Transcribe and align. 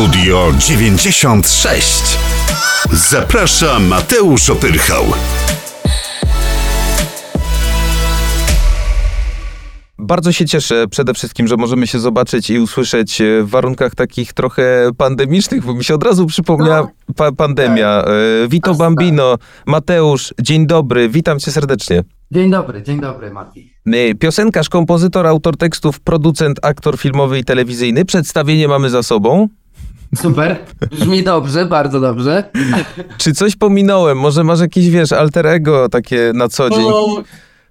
Studio 0.00 0.52
96. 0.58 2.18
Zaprasza 2.92 3.78
Mateusz 3.78 4.50
Opyrchał. 4.50 5.04
Bardzo 9.98 10.32
się 10.32 10.46
cieszę 10.46 10.86
przede 10.90 11.14
wszystkim, 11.14 11.48
że 11.48 11.56
możemy 11.56 11.86
się 11.86 11.98
zobaczyć 11.98 12.50
i 12.50 12.58
usłyszeć 12.58 13.20
e, 13.20 13.42
w 13.42 13.50
warunkach 13.50 13.94
takich 13.94 14.32
trochę 14.32 14.90
pandemicznych, 14.96 15.64
bo 15.64 15.74
mi 15.74 15.84
się 15.84 15.94
od 15.94 16.02
razu 16.02 16.26
przypomniała 16.26 16.88
pa 17.16 17.32
pandemia. 17.32 18.04
E, 18.04 18.48
Vito 18.48 18.74
Bambino, 18.74 19.38
Mateusz, 19.66 20.34
dzień 20.40 20.66
dobry, 20.66 21.08
witam 21.08 21.38
cię 21.38 21.52
serdecznie. 21.52 22.04
Dzień 22.30 22.50
dobry, 22.50 22.82
dzień 22.82 23.00
dobry, 23.00 23.30
Mati. 23.30 23.72
E, 23.86 24.14
Piosenkarz, 24.14 24.68
kompozytor, 24.68 25.26
autor 25.26 25.56
tekstów, 25.56 26.00
producent, 26.00 26.58
aktor 26.62 26.98
filmowy 26.98 27.38
i 27.38 27.44
telewizyjny. 27.44 28.04
Przedstawienie 28.04 28.68
mamy 28.68 28.90
za 28.90 29.02
sobą. 29.02 29.48
Super, 30.16 30.56
brzmi 30.90 31.22
dobrze, 31.22 31.66
bardzo 31.66 32.00
dobrze. 32.00 32.50
Czy 33.18 33.32
coś 33.32 33.56
pominąłem? 33.56 34.18
Może 34.18 34.44
masz 34.44 34.60
jakieś, 34.60 34.88
wiesz, 34.90 35.12
alter 35.12 35.46
ego 35.46 35.88
takie 35.88 36.32
na 36.34 36.48
co 36.48 36.70
dzień? 36.70 36.80
No, 36.88 37.22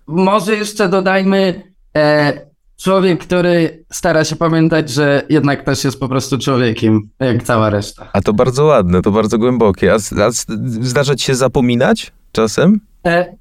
może 0.07 0.55
jeszcze 0.55 0.89
dodajmy 0.89 1.63
e, 1.97 2.33
człowiek, 2.77 3.19
który 3.19 3.85
stara 3.91 4.23
się 4.23 4.35
pamiętać, 4.35 4.89
że 4.89 5.23
jednak 5.29 5.63
też 5.63 5.83
jest 5.83 5.99
po 5.99 6.09
prostu 6.09 6.37
człowiekiem, 6.37 7.09
jak 7.19 7.43
cała 7.43 7.69
reszta. 7.69 8.09
A 8.13 8.21
to 8.21 8.33
bardzo 8.33 8.65
ładne, 8.65 9.01
to 9.01 9.11
bardzo 9.11 9.37
głębokie. 9.37 9.93
A, 9.93 9.95
a 9.95 10.29
zdarza 10.81 11.15
ci 11.15 11.25
się 11.25 11.35
zapominać 11.35 12.11
czasem? 12.31 12.79
E, 13.07 13.35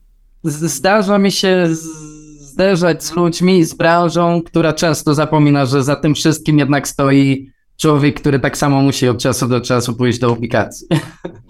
zdarza 0.45 1.19
mi 1.19 1.33
się 1.33 1.66
z- 1.71 2.19
zderzać 2.52 3.05
z 3.05 3.16
ludźmi, 3.16 3.65
z 3.65 3.74
branżą, 3.74 4.43
która 4.46 4.73
często 4.73 5.15
zapomina, 5.15 5.66
że 5.66 5.83
za 5.85 5.96
tym 5.96 6.15
wszystkim 6.15 6.59
jednak 6.59 6.88
stoi 6.88 7.51
człowiek, 7.79 8.21
który 8.21 8.40
tak 8.40 8.59
samo 8.59 8.82
musi 8.82 9.09
od 9.09 9.18
czasu 9.18 9.48
do 9.48 9.60
czasu 9.60 9.95
pójść 9.95 10.18
do 10.18 10.32
ubikacji. 10.32 10.87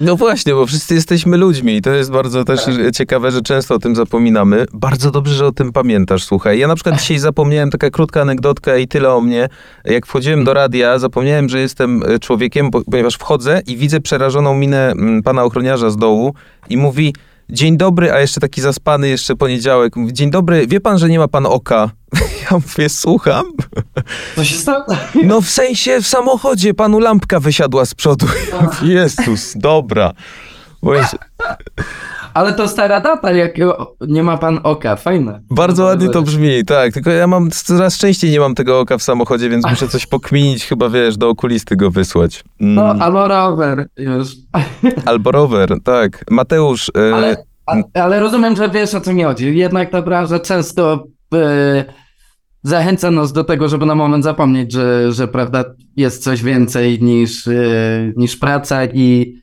No 0.00 0.16
właśnie, 0.16 0.54
bo 0.54 0.66
wszyscy 0.66 0.94
jesteśmy 0.94 1.36
ludźmi 1.36 1.76
i 1.76 1.82
to 1.82 1.90
jest 1.90 2.10
bardzo 2.10 2.44
też 2.44 2.60
ciekawe, 2.94 3.30
że 3.30 3.42
często 3.42 3.74
o 3.74 3.78
tym 3.78 3.96
zapominamy. 3.96 4.66
Bardzo 4.72 5.10
dobrze, 5.10 5.34
że 5.34 5.46
o 5.46 5.52
tym 5.52 5.72
pamiętasz, 5.72 6.24
słuchaj. 6.24 6.58
Ja 6.58 6.68
na 6.68 6.74
przykład 6.74 6.96
dzisiaj 7.00 7.18
zapomniałem, 7.18 7.70
taka 7.70 7.90
krótka 7.90 8.20
anegdotka 8.20 8.76
i 8.76 8.88
tyle 8.88 9.14
o 9.14 9.20
mnie. 9.20 9.48
Jak 9.84 10.06
wchodziłem 10.06 10.44
do 10.44 10.54
radia, 10.54 10.98
zapomniałem, 10.98 11.48
że 11.48 11.60
jestem 11.60 12.02
e, 12.02 12.18
człowiekiem, 12.18 12.70
ponieważ 12.70 13.14
wchodzę 13.14 13.62
i 13.66 13.76
widzę 13.76 14.00
przerażoną 14.00 14.54
minę 14.54 14.90
mm, 14.90 15.22
pana 15.22 15.44
ochroniarza 15.44 15.90
z 15.90 15.96
dołu 15.96 16.34
i 16.68 16.76
mówi 16.76 17.14
dzień 17.50 17.76
dobry, 17.76 18.12
a 18.12 18.20
jeszcze 18.20 18.40
taki 18.40 18.60
zaspany, 18.60 19.08
jeszcze 19.08 19.36
poniedziałek. 19.36 19.96
Mówi, 19.96 20.12
dzień 20.12 20.30
dobry, 20.30 20.66
wie 20.66 20.80
pan, 20.80 20.98
że 20.98 21.08
nie 21.08 21.18
ma 21.18 21.28
pan 21.28 21.46
oka? 21.46 21.90
Ja 22.50 22.56
mówię, 22.56 22.88
słucham? 22.88 23.44
Co 24.36 24.44
się 24.44 24.54
stało? 24.54 24.84
No 25.24 25.40
w 25.40 25.48
sensie 25.48 26.02
w 26.02 26.06
samochodzie 26.06 26.74
panu 26.74 26.98
lampka 26.98 27.40
wysiadła 27.40 27.84
z 27.84 27.94
przodu. 27.94 28.26
Jezus, 28.82 29.52
dobra. 29.56 30.12
Bo 30.82 30.94
jest, 30.94 31.16
Ale 32.34 32.52
to 32.52 32.68
stara 32.68 33.00
data, 33.00 33.32
jak 33.32 33.52
nie 34.08 34.22
ma 34.22 34.36
pan 34.36 34.60
oka, 34.62 34.96
fajne. 34.96 35.40
bardzo 35.50 35.84
ładnie 35.84 36.08
to 36.08 36.22
brzmi, 36.22 36.64
tak. 36.64 36.92
Tylko 36.92 37.10
ja 37.10 37.26
mam 37.26 37.50
coraz 37.50 37.98
częściej 37.98 38.30
nie 38.30 38.40
mam 38.40 38.54
tego 38.54 38.80
oka 38.80 38.98
w 38.98 39.02
samochodzie, 39.02 39.48
więc 39.50 39.66
muszę 39.70 39.88
coś 39.88 40.06
pokminić, 40.06 40.64
chyba 40.66 40.88
wiesz, 40.88 41.16
do 41.16 41.28
okulisty 41.28 41.76
go 41.76 41.90
wysłać. 41.90 42.44
Mm. 42.60 42.74
No, 42.74 43.04
albo 43.04 43.28
rower 43.28 43.88
już. 43.96 44.28
Albo 45.06 45.30
rower, 45.30 45.68
tak. 45.84 46.24
Mateusz, 46.30 46.90
e, 46.96 47.14
Ale, 47.14 47.36
ale 47.94 48.20
rozumiem, 48.20 48.56
że 48.56 48.68
wiesz 48.70 48.94
o 48.94 49.00
co 49.00 49.12
mi 49.12 49.22
chodzi. 49.22 49.56
Jednak 49.56 49.90
ta 49.90 50.02
branża 50.02 50.38
często 50.40 51.04
e, 51.34 51.84
zachęca 52.68 53.10
nas 53.10 53.32
do 53.32 53.44
tego, 53.44 53.68
żeby 53.68 53.86
na 53.86 53.94
moment 53.94 54.24
zapomnieć, 54.24 54.72
że, 54.72 55.12
że 55.12 55.28
prawda, 55.28 55.64
jest 55.96 56.22
coś 56.22 56.42
więcej 56.42 57.02
niż, 57.02 57.48
e, 57.48 57.52
niż 58.16 58.36
praca 58.36 58.84
i 58.84 59.34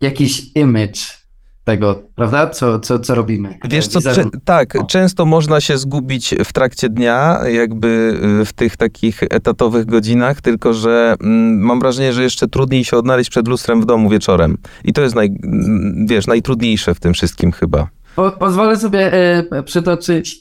jakiś 0.00 0.56
image 0.56 1.20
tego, 1.64 2.02
prawda, 2.14 2.46
co, 2.46 2.78
co, 2.78 2.98
co 2.98 3.14
robimy. 3.14 3.58
Wiesz 3.70 3.86
co, 3.86 4.00
cze- 4.00 4.24
tak, 4.44 4.76
O. 4.76 4.84
często 4.84 5.26
można 5.26 5.60
się 5.60 5.78
zgubić 5.78 6.34
w 6.44 6.52
trakcie 6.52 6.88
dnia, 6.88 7.38
jakby 7.48 8.20
y, 8.42 8.44
w 8.44 8.52
tych 8.52 8.76
takich 8.76 9.22
etatowych 9.22 9.86
godzinach, 9.86 10.40
tylko 10.40 10.74
że 10.74 11.14
mm, 11.20 11.58
mam 11.60 11.80
wrażenie, 11.80 12.12
że 12.12 12.22
jeszcze 12.22 12.48
trudniej 12.48 12.84
się 12.84 12.96
odnaleźć 12.96 13.30
przed 13.30 13.48
lustrem 13.48 13.80
w 13.80 13.86
domu 13.86 14.08
wieczorem. 14.10 14.56
I 14.84 14.92
to 14.92 15.02
jest, 15.02 15.14
naj, 15.14 15.26
mm, 15.44 16.06
wiesz, 16.08 16.26
najtrudniejsze 16.26 16.94
w 16.94 17.00
tym 17.00 17.14
wszystkim 17.14 17.52
chyba. 17.52 17.88
Po, 18.16 18.30
pozwolę 18.30 18.76
sobie 18.76 19.12
e, 19.12 19.62
przytoczyć 19.62 20.36
e, 20.36 20.40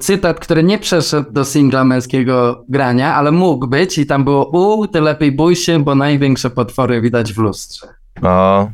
cytat, 0.00 0.40
który 0.40 0.62
nie 0.62 0.78
przeszedł 0.78 1.32
do 1.32 1.44
singla 1.44 1.84
męskiego 1.84 2.64
grania, 2.68 3.14
ale 3.14 3.30
mógł 3.32 3.66
być 3.66 3.98
i 3.98 4.06
tam 4.06 4.24
było 4.24 4.48
u, 4.48 4.86
ty 4.86 5.00
lepiej 5.00 5.32
bój 5.32 5.56
się, 5.56 5.84
bo 5.84 5.94
największe 5.94 6.50
potwory 6.50 7.00
widać 7.00 7.32
w 7.32 7.38
lustrze. 7.38 7.86
O, 8.22 8.68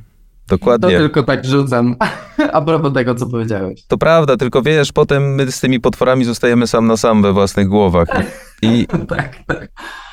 To 0.47 0.57
dokładnie. 0.57 0.99
tylko 0.99 1.23
tak 1.23 1.45
rzucam 1.45 1.97
a 2.53 2.61
propos 2.63 2.93
tego, 2.93 3.15
co 3.15 3.27
powiedziałeś. 3.27 3.87
To 3.89 3.99
prawda, 3.99 4.37
tylko 4.37 4.63
wiesz, 4.63 4.93
potem 4.93 5.35
my 5.35 5.53
z 5.53 5.61
tymi 5.61 5.81
potworami 5.81 6.25
zostajemy 6.25 6.67
sam 6.67 6.87
na 6.87 6.97
sam 6.97 7.23
we 7.23 7.33
własnych 7.33 7.69
głowach. 7.69 8.09
I 8.63 8.87
tak, 9.09 9.37
tak. 9.47 9.69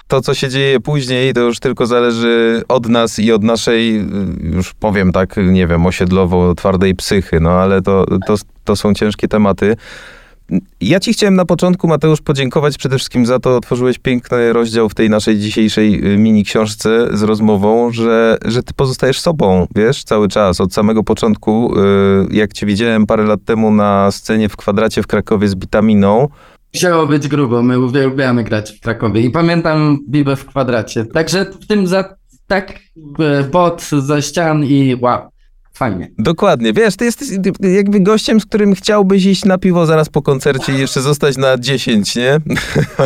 to, 0.07 0.21
co 0.21 0.33
się 0.33 0.49
dzieje 0.49 0.79
później, 0.79 1.33
to 1.33 1.39
już 1.39 1.59
tylko 1.59 1.85
zależy 1.85 2.63
od 2.67 2.89
nas 2.89 3.19
i 3.19 3.31
od 3.31 3.43
naszej, 3.43 3.99
y, 3.99 4.03
już 4.41 4.73
powiem 4.73 5.11
tak, 5.11 5.35
nie 5.37 5.67
wiem, 5.67 5.85
osiedlowo 5.85 6.55
twardej 6.55 6.95
psychy, 6.95 7.39
no 7.39 7.49
ale 7.51 7.81
to, 7.81 8.05
to, 8.27 8.35
to 8.63 8.75
są 8.75 8.93
ciężkie 8.93 9.27
tematy. 9.27 9.75
Ja 10.81 10.99
ci 10.99 11.13
chciałem 11.13 11.35
na 11.35 11.45
początku, 11.45 11.87
Mateusz, 11.87 12.21
podziękować 12.21 12.77
przede 12.77 12.97
wszystkim 12.97 13.25
za 13.25 13.39
to, 13.39 13.57
otworzyłeś 13.57 13.99
piękny 13.99 14.53
rozdział 14.53 14.89
w 14.89 14.95
tej 14.95 15.09
naszej 15.09 15.39
dzisiejszej 15.39 16.13
y, 16.13 16.17
mini 16.17 16.43
książce 16.43 17.17
z 17.17 17.23
rozmową, 17.23 17.91
że, 17.91 18.37
że 18.45 18.63
ty 18.63 18.73
pozostajesz 18.73 19.19
sobą, 19.19 19.67
wiesz, 19.75 20.03
cały 20.03 20.27
czas, 20.27 20.61
od 20.61 20.73
samego 20.73 21.03
początku. 21.03 21.73
y, 21.79 22.35
Jak 22.35 22.53
cię 22.53 22.65
widziałem 22.65 23.05
parę 23.05 23.23
lat 23.23 23.39
temu 23.45 23.71
na 23.71 24.11
scenie 24.11 24.49
w 24.49 24.55
kwadracie 24.55 25.03
w 25.03 25.07
Krakowie 25.07 25.47
z 25.47 25.55
Bitaminą, 25.55 26.27
Musiało 26.73 27.07
być 27.07 27.27
grubo, 27.27 27.63
my 27.63 27.79
uwielbiamy 27.79 28.43
grać 28.43 28.71
w 28.71 28.79
Krakowie 28.79 29.21
i 29.21 29.29
pamiętam 29.29 29.99
Bibę 30.09 30.35
w 30.35 30.45
kwadracie. 30.45 31.05
Także 31.05 31.45
w 31.45 31.67
tym 31.67 31.87
za, 31.87 32.15
tak 32.47 32.79
e, 33.19 33.43
bot 33.43 33.81
ze 33.81 34.21
ścian 34.21 34.63
i 34.63 34.95
wow, 35.01 35.30
fajnie. 35.81 36.11
Dokładnie, 36.17 36.73
wiesz, 36.73 36.95
ty 36.95 37.05
jesteś 37.05 37.29
jakby 37.59 37.99
gościem, 37.99 38.39
z 38.39 38.45
którym 38.45 38.75
chciałbyś 38.75 39.25
iść 39.25 39.45
na 39.45 39.57
piwo 39.57 39.85
zaraz 39.85 40.09
po 40.09 40.21
koncercie 40.21 40.73
i 40.73 40.79
jeszcze 40.79 41.01
zostać 41.01 41.37
na 41.37 41.57
10, 41.57 42.15
nie? 42.15 42.39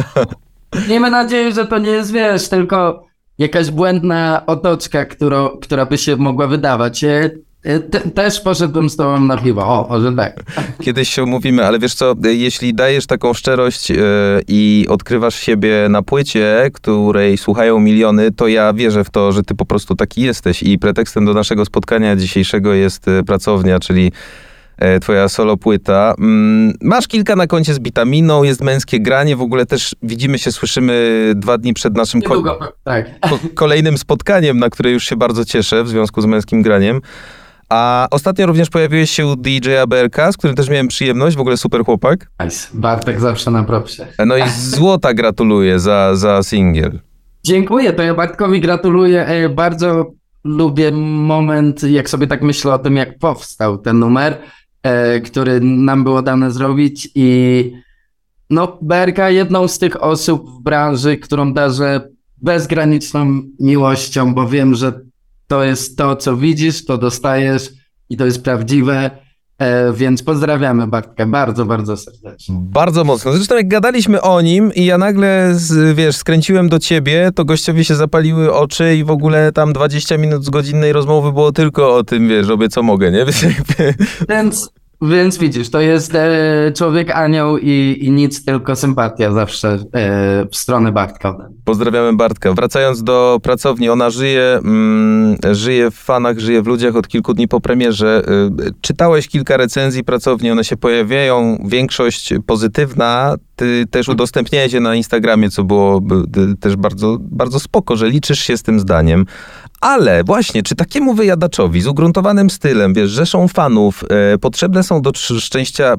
Miejmy 0.89 1.11
nadzieję, 1.11 1.51
że 1.51 1.67
to 1.67 1.77
nie 1.77 1.89
jest, 1.89 2.11
wiesz, 2.11 2.49
tylko 2.49 3.05
jakaś 3.37 3.71
błędna 3.71 4.43
otoczka, 4.45 5.05
którą, 5.05 5.49
która 5.49 5.85
by 5.85 5.97
się 5.97 6.15
mogła 6.15 6.47
wydawać. 6.47 7.05
E, 7.65 7.73
e, 7.73 7.79
te, 7.79 7.99
też 7.99 8.41
poszedłbym 8.41 8.89
z 8.89 8.95
tobą 8.95 9.19
na 9.19 9.37
piwo, 9.37 9.61
o, 9.67 9.87
o 9.87 10.01
że 10.01 10.13
tak. 10.13 10.43
Kiedyś 10.81 11.09
się 11.09 11.23
umówimy, 11.23 11.65
ale 11.65 11.79
wiesz 11.79 11.93
co, 11.93 12.15
jeśli 12.23 12.73
dajesz 12.73 13.05
taką 13.07 13.33
szczerość 13.33 13.89
yy, 13.89 13.97
i 14.47 14.85
odkrywasz 14.89 15.35
siebie 15.35 15.87
na 15.89 16.01
płycie, 16.01 16.69
której 16.73 17.37
słuchają 17.37 17.79
miliony, 17.79 18.31
to 18.31 18.47
ja 18.47 18.73
wierzę 18.73 19.03
w 19.03 19.09
to, 19.09 19.31
że 19.31 19.43
ty 19.43 19.55
po 19.55 19.65
prostu 19.65 19.95
taki 19.95 20.21
jesteś 20.21 20.63
i 20.63 20.79
pretekstem 20.79 21.25
do 21.25 21.33
naszego 21.33 21.65
spotkania 21.65 22.15
dzisiejszego 22.15 22.73
jest 22.73 23.07
y, 23.07 23.23
pracownia, 23.23 23.79
czyli 23.79 24.11
e, 24.77 24.99
twoja 24.99 25.29
solo 25.29 25.57
płyta. 25.57 26.13
Mm, 26.19 26.73
Masz 26.81 27.07
kilka 27.07 27.35
na 27.35 27.47
koncie 27.47 27.73
z 27.73 27.79
bitaminą, 27.79 28.43
jest 28.43 28.61
męskie 28.61 28.99
granie, 28.99 29.35
w 29.35 29.41
ogóle 29.41 29.65
też 29.65 29.95
widzimy 30.03 30.39
się, 30.39 30.51
słyszymy 30.51 31.31
dwa 31.35 31.57
dni 31.57 31.73
przed 31.73 31.95
naszym 31.97 32.21
ko- 32.21 32.29
Niedługo, 32.29 32.73
tak. 32.83 33.19
ko- 33.19 33.39
kolejnym 33.55 33.97
spotkaniem, 33.97 34.57
na 34.59 34.69
które 34.69 34.91
już 34.91 35.03
się 35.03 35.15
bardzo 35.15 35.45
cieszę 35.45 35.83
w 35.83 35.89
związku 35.89 36.21
z 36.21 36.25
męskim 36.25 36.61
graniem. 36.61 37.01
A 37.69 38.07
ostatnio 38.11 38.45
również 38.45 38.69
pojawiłeś 38.69 39.09
się 39.11 39.27
u 39.27 39.35
DJ-a 39.35 39.87
BRK, 39.87 40.31
z 40.31 40.37
którym 40.37 40.55
też 40.55 40.69
miałem 40.69 40.87
przyjemność, 40.87 41.37
w 41.37 41.39
ogóle 41.39 41.57
super 41.57 41.85
chłopak. 41.85 42.29
Nice. 42.43 42.67
Bartek 42.73 43.19
zawsze 43.19 43.51
na 43.51 43.63
propsie. 43.63 44.07
No 44.25 44.37
i 44.37 44.49
złota 44.49 45.13
gratuluję 45.13 45.79
za, 45.79 46.15
za 46.15 46.43
singiel. 46.43 46.99
Dziękuję, 47.43 47.93
to 47.93 48.03
ja 48.03 48.13
Bartkowi 48.13 48.61
gratuluję. 48.61 49.25
E, 49.25 49.49
Bardzo 49.49 50.11
lubię 50.43 50.91
moment, 50.91 51.83
jak 51.83 52.09
sobie 52.09 52.27
tak 52.27 52.41
myślę 52.41 52.73
o 52.73 52.79
tym, 52.79 52.95
jak 52.95 53.19
powstał 53.19 53.77
ten 53.77 53.99
numer, 53.99 54.37
e, 54.83 55.19
który 55.19 55.59
nam 55.61 56.03
było 56.03 56.21
dane 56.21 56.51
zrobić 56.51 57.09
i 57.15 57.71
no 58.49 58.77
Berka 58.81 59.29
jedną 59.29 59.67
z 59.67 59.79
tych 59.79 60.03
osób 60.03 60.49
w 60.49 60.63
branży, 60.63 61.17
którą 61.17 61.53
darzę 61.53 62.09
bezgraniczną 62.37 63.41
miłością, 63.59 64.33
bo 64.33 64.47
wiem, 64.47 64.75
że 64.75 65.01
to 65.47 65.63
jest 65.63 65.97
to, 65.97 66.15
co 66.15 66.37
widzisz, 66.37 66.85
to 66.85 66.97
dostajesz 66.97 67.69
i 68.09 68.17
to 68.17 68.25
jest 68.25 68.43
prawdziwe, 68.43 69.11
e, 69.57 69.93
więc 69.93 70.23
pozdrawiamy 70.23 70.87
Bartka 70.87 71.25
bardzo, 71.25 71.65
bardzo 71.65 71.97
serdecznie. 71.97 72.55
Bardzo 72.59 73.03
mocno. 73.03 73.33
Zresztą 73.33 73.55
jak 73.55 73.67
gadaliśmy 73.67 74.21
o 74.21 74.41
nim 74.41 74.73
i 74.73 74.85
ja 74.85 74.97
nagle, 74.97 75.51
z, 75.53 75.95
wiesz, 75.95 76.15
skręciłem 76.15 76.69
do 76.69 76.79
ciebie, 76.79 77.29
to 77.35 77.45
gościowi 77.45 77.85
się 77.85 77.95
zapaliły 77.95 78.53
oczy 78.53 78.95
i 78.95 79.03
w 79.03 79.11
ogóle 79.11 79.51
tam 79.51 79.73
20 79.73 80.17
minut 80.17 80.45
z 80.45 80.49
godzinnej 80.49 80.93
rozmowy 80.93 81.31
było 81.31 81.51
tylko 81.51 81.95
o 81.95 82.03
tym, 82.03 82.29
wiesz, 82.29 82.47
robię 82.47 82.69
co 82.69 82.83
mogę, 82.83 83.11
nie? 83.11 83.25
Więc. 84.29 84.69
Więc 85.01 85.37
widzisz, 85.37 85.69
to 85.69 85.81
jest 85.81 86.15
e, 86.15 86.71
człowiek 86.75 87.11
anioł 87.11 87.57
i, 87.57 87.97
i 88.01 88.11
nic, 88.11 88.45
tylko 88.45 88.75
sympatia 88.75 89.31
zawsze 89.31 89.77
e, 89.93 90.45
w 90.51 90.55
stronę 90.55 90.91
Bartka. 90.91 91.37
Pozdrawiamy 91.65 92.17
Bartka. 92.17 92.53
Wracając 92.53 93.03
do 93.03 93.39
pracowni, 93.43 93.89
ona 93.89 94.09
żyje, 94.09 94.59
mm, 94.63 95.37
żyje 95.51 95.91
w 95.91 95.95
fanach, 95.95 96.39
żyje 96.39 96.61
w 96.61 96.67
ludziach 96.67 96.95
od 96.95 97.07
kilku 97.07 97.33
dni 97.33 97.47
po 97.47 97.61
premierze. 97.61 98.23
Y, 98.67 98.73
czytałeś 98.81 99.27
kilka 99.27 99.57
recenzji 99.57 100.03
pracowni, 100.03 100.51
one 100.51 100.63
się 100.63 100.77
pojawiają, 100.77 101.65
większość 101.65 102.33
pozytywna. 102.45 103.35
Ty 103.55 103.85
też 103.91 104.07
udostępniałeś 104.07 104.73
je 104.73 104.79
na 104.79 104.95
Instagramie, 104.95 105.49
co 105.49 105.63
było 105.63 106.01
y, 106.51 106.57
też 106.57 106.75
bardzo, 106.75 107.17
bardzo 107.21 107.59
spoko, 107.59 107.95
że 107.95 108.09
liczysz 108.09 108.39
się 108.39 108.57
z 108.57 108.63
tym 108.63 108.79
zdaniem. 108.79 109.25
Ale 109.81 110.23
właśnie, 110.23 110.63
czy 110.63 110.75
takiemu 110.75 111.13
wyjadaczowi 111.13 111.81
z 111.81 111.87
ugruntowanym 111.87 112.49
stylem, 112.49 112.93
wiesz, 112.93 113.11
rzeszą 113.11 113.47
fanów, 113.47 114.03
e, 114.33 114.37
potrzebne 114.37 114.83
są 114.83 115.01
do 115.01 115.11
szczęścia 115.15 115.95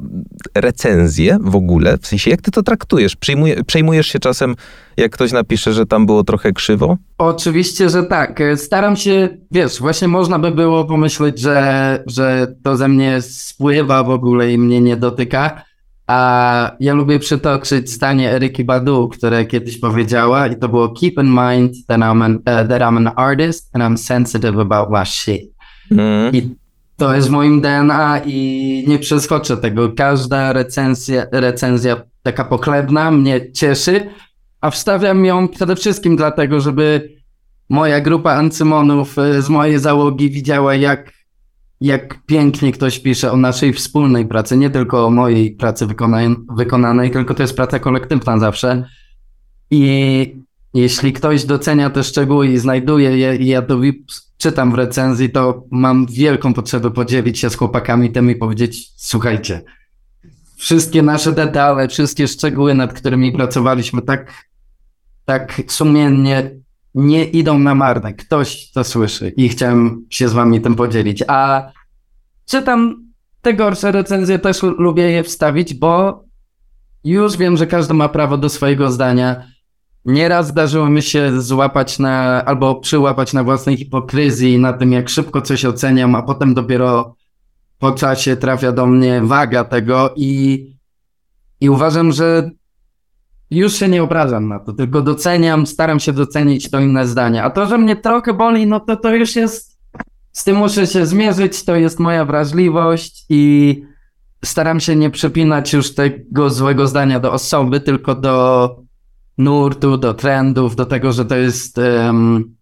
recenzje 0.55 1.39
w 1.41 1.57
ogóle? 1.57 1.99
W 1.99 2.07
sensie, 2.07 2.31
jak 2.31 2.43
ty 2.43 2.51
to 2.51 2.63
traktujesz? 2.63 3.17
Przejmuje, 3.17 3.65
przejmujesz 3.65 4.07
się 4.07 4.19
czasem, 4.19 4.57
jak 4.97 5.13
ktoś 5.13 5.33
napisze, 5.33 5.73
że 5.73 5.87
tam 5.87 6.07
było 6.07 6.25
trochę 6.25 6.53
krzywo? 6.53 6.97
Oczywiście, 7.19 7.91
że 7.91 8.03
tak. 8.03 8.43
Staram 8.57 8.97
się, 8.97 9.29
wiesz, 9.51 9.81
właśnie 9.81 10.09
można 10.09 10.39
by 10.39 10.51
było 10.51 10.85
pomyśleć, 10.85 11.41
że, 11.41 12.03
że 12.07 12.55
to 12.63 12.77
ze 12.77 12.89
mnie 12.89 13.23
spływa 13.23 14.03
w 14.03 14.11
ogóle 14.11 14.53
i 14.53 14.59
mnie 14.59 14.81
nie 14.81 14.97
dotyka. 14.97 15.63
A 16.07 16.77
ja 16.81 16.95
lubię 16.95 17.19
przytoczyć 17.19 17.91
zdanie 17.91 18.31
Eryki 18.31 18.65
Badu, 18.65 19.09
które 19.09 19.45
kiedyś 19.45 19.79
powiedziała 19.79 20.47
i 20.47 20.57
to 20.57 20.69
było 20.69 20.89
Keep 20.89 21.15
in 21.19 21.31
mind 21.31 21.87
that 21.87 22.01
I'm 22.01 22.25
an, 22.25 22.37
uh, 22.37 22.69
that 22.69 22.83
I'm 22.83 22.97
an 22.97 23.11
artist 23.17 23.71
and 23.73 23.85
I'm 23.85 23.97
sensitive 23.97 24.61
about 24.61 24.91
my 24.91 25.07
shit. 25.07 25.53
Mm. 25.91 26.35
I 26.35 26.55
to 26.97 27.15
jest 27.15 27.31
moim 27.31 27.61
DNA 27.61 28.21
i 28.27 28.85
nie 28.89 28.99
przeskoczę 28.99 29.57
tego. 29.57 29.93
Każda 29.93 30.53
recenzja, 30.53 31.27
recenzja 31.33 31.97
taka 32.23 32.45
pochlebna 32.45 33.11
mnie 33.11 33.53
cieszy, 33.53 34.11
a 34.61 34.71
wstawiam 34.71 35.25
ją 35.25 35.49
przede 35.49 35.77
wszystkim 35.77 36.17
dlatego, 36.17 36.61
żeby 36.61 37.17
moja 37.69 38.01
grupa 38.01 38.33
ancymonów 38.33 39.19
y, 39.19 39.43
z 39.43 39.49
mojej 39.49 39.79
załogi 39.79 40.31
widziała, 40.31 40.75
jak 40.75 41.13
jak 41.81 42.27
pięknie 42.27 42.73
ktoś 42.73 42.99
pisze 42.99 43.33
o 43.33 43.37
naszej 43.37 43.73
wspólnej 43.73 44.27
pracy, 44.27 44.57
nie 44.57 44.71
tylko 44.71 45.07
o 45.07 45.11
mojej 45.11 45.51
pracy 45.51 45.87
wykonanej, 45.87 46.37
wykonanej 46.57 47.11
tylko 47.11 47.35
to 47.35 47.43
jest 47.43 47.57
praca 47.57 47.79
kolektywna 47.79 48.39
zawsze. 48.39 48.89
I 49.71 50.37
jeśli 50.75 51.13
ktoś 51.13 51.45
docenia 51.45 51.91
te 51.91 52.05
szczegóły 52.05 52.49
i 52.49 52.59
znajduje 52.59 53.19
je 53.19 53.37
i 53.37 53.47
ja 53.47 53.63
to 53.63 53.81
czytam 54.39 54.73
w 54.73 54.75
recenzji, 54.75 55.31
to 55.31 55.65
mam 55.71 56.07
wielką 56.07 56.55
potrzebę 56.55 56.91
podzielić 56.91 57.39
się 57.39 57.51
z 57.51 57.57
chłopakami 57.57 58.13
tym 58.13 58.31
i 58.31 58.37
powiedzieć, 58.37 58.93
słuchajcie, 58.97 59.63
wszystkie 60.57 61.03
nasze 61.03 61.33
detale, 61.33 61.89
wszystkie 61.89 62.29
szczegóły, 62.29 62.75
nad 62.75 62.93
którymi 62.93 63.33
pracowaliśmy 63.33 64.03
tak, 64.03 64.45
tak 65.25 65.63
sumiennie, 65.67 66.51
nie 66.97 67.25
idą 67.25 67.59
na 67.59 67.75
marne. 67.75 68.15
Ktoś 68.15 68.71
to 68.71 68.85
słyszy 68.85 69.29
i 69.29 69.49
chciałem 69.49 70.07
się 70.11 70.29
z 70.29 70.33
wami 70.33 70.61
tym 70.61 70.75
podzielić. 70.75 71.25
A 71.29 71.71
czytam 72.47 73.07
te 73.43 73.55
gorsze 73.55 73.93
recenzje, 73.93 74.39
też 74.39 74.63
lubię 74.63 75.03
je 75.03 75.23
wstawić, 75.23 75.75
bo 75.75 76.25
już 77.05 77.37
wiem, 77.37 77.57
że 77.57 77.67
każdy 77.67 77.95
ma 77.95 78.09
prawo 78.09 78.39
do 78.39 78.49
swojego 78.49 78.91
zdania. 78.91 79.43
Nieraz 80.05 80.47
zdarzyło 80.47 80.89
mi 80.89 81.03
się 81.03 81.41
złapać 81.41 81.99
na, 81.99 82.45
albo 82.45 82.75
przyłapać 82.75 83.33
na 83.33 83.45
własnej 83.45 83.77
hipokryzji, 83.77 84.59
na 84.59 84.73
tym, 84.73 84.93
jak 84.93 85.09
szybko 85.09 85.43
coś 85.43 85.65
oceniam, 85.65 86.15
a 86.15 86.23
potem 86.23 86.55
dopiero 86.55 87.17
po 87.79 87.93
czasie 87.93 88.37
trafia 88.37 88.73
do 88.73 88.87
mnie 88.87 89.21
waga 89.25 89.65
tego 89.65 90.15
i, 90.17 90.67
i 91.61 91.71
uważam, 91.71 92.13
że 92.13 92.51
już 93.51 93.75
się 93.75 93.89
nie 93.89 94.03
obrażam 94.03 94.49
na 94.49 94.59
to, 94.59 94.73
tylko 94.73 95.03
doceniam, 95.03 95.67
staram 95.67 96.01
się 96.01 96.13
docenić 96.13 96.71
to 96.71 96.81
inne 96.81 97.07
zdanie. 97.07 97.43
A 97.43 97.51
to, 97.51 97.67
że 97.67 97.79
mnie 97.79 97.97
trochę 97.97 98.35
boli, 98.35 98.67
no 98.67 98.81
to 98.81 98.97
to 98.97 99.15
już 99.15 99.37
jest, 99.37 99.79
z 100.33 100.45
tym 100.45 100.57
muszę 100.57 100.87
się 100.87 101.07
zmierzyć, 101.07 101.65
to 101.65 101.77
jest 101.77 101.99
moja 101.99 102.25
wrażliwość 102.25 103.25
i 103.29 103.83
staram 104.45 104.81
się 104.81 104.97
nie 104.97 105.11
przypinać 105.11 105.73
już 105.73 105.95
tego 105.95 106.51
złego 106.51 106.87
zdania 106.87 107.21
do 107.21 107.33
osoby, 107.33 107.81
tylko 107.81 108.15
do 108.15 108.77
nurtu, 109.39 109.97
do 109.97 110.15
trendów, 110.15 110.77
do 110.77 110.87
tego, 110.87 111.13
że 111.13 111.25
to 111.25 111.37
jest, 111.37 111.79
um, 111.79 112.57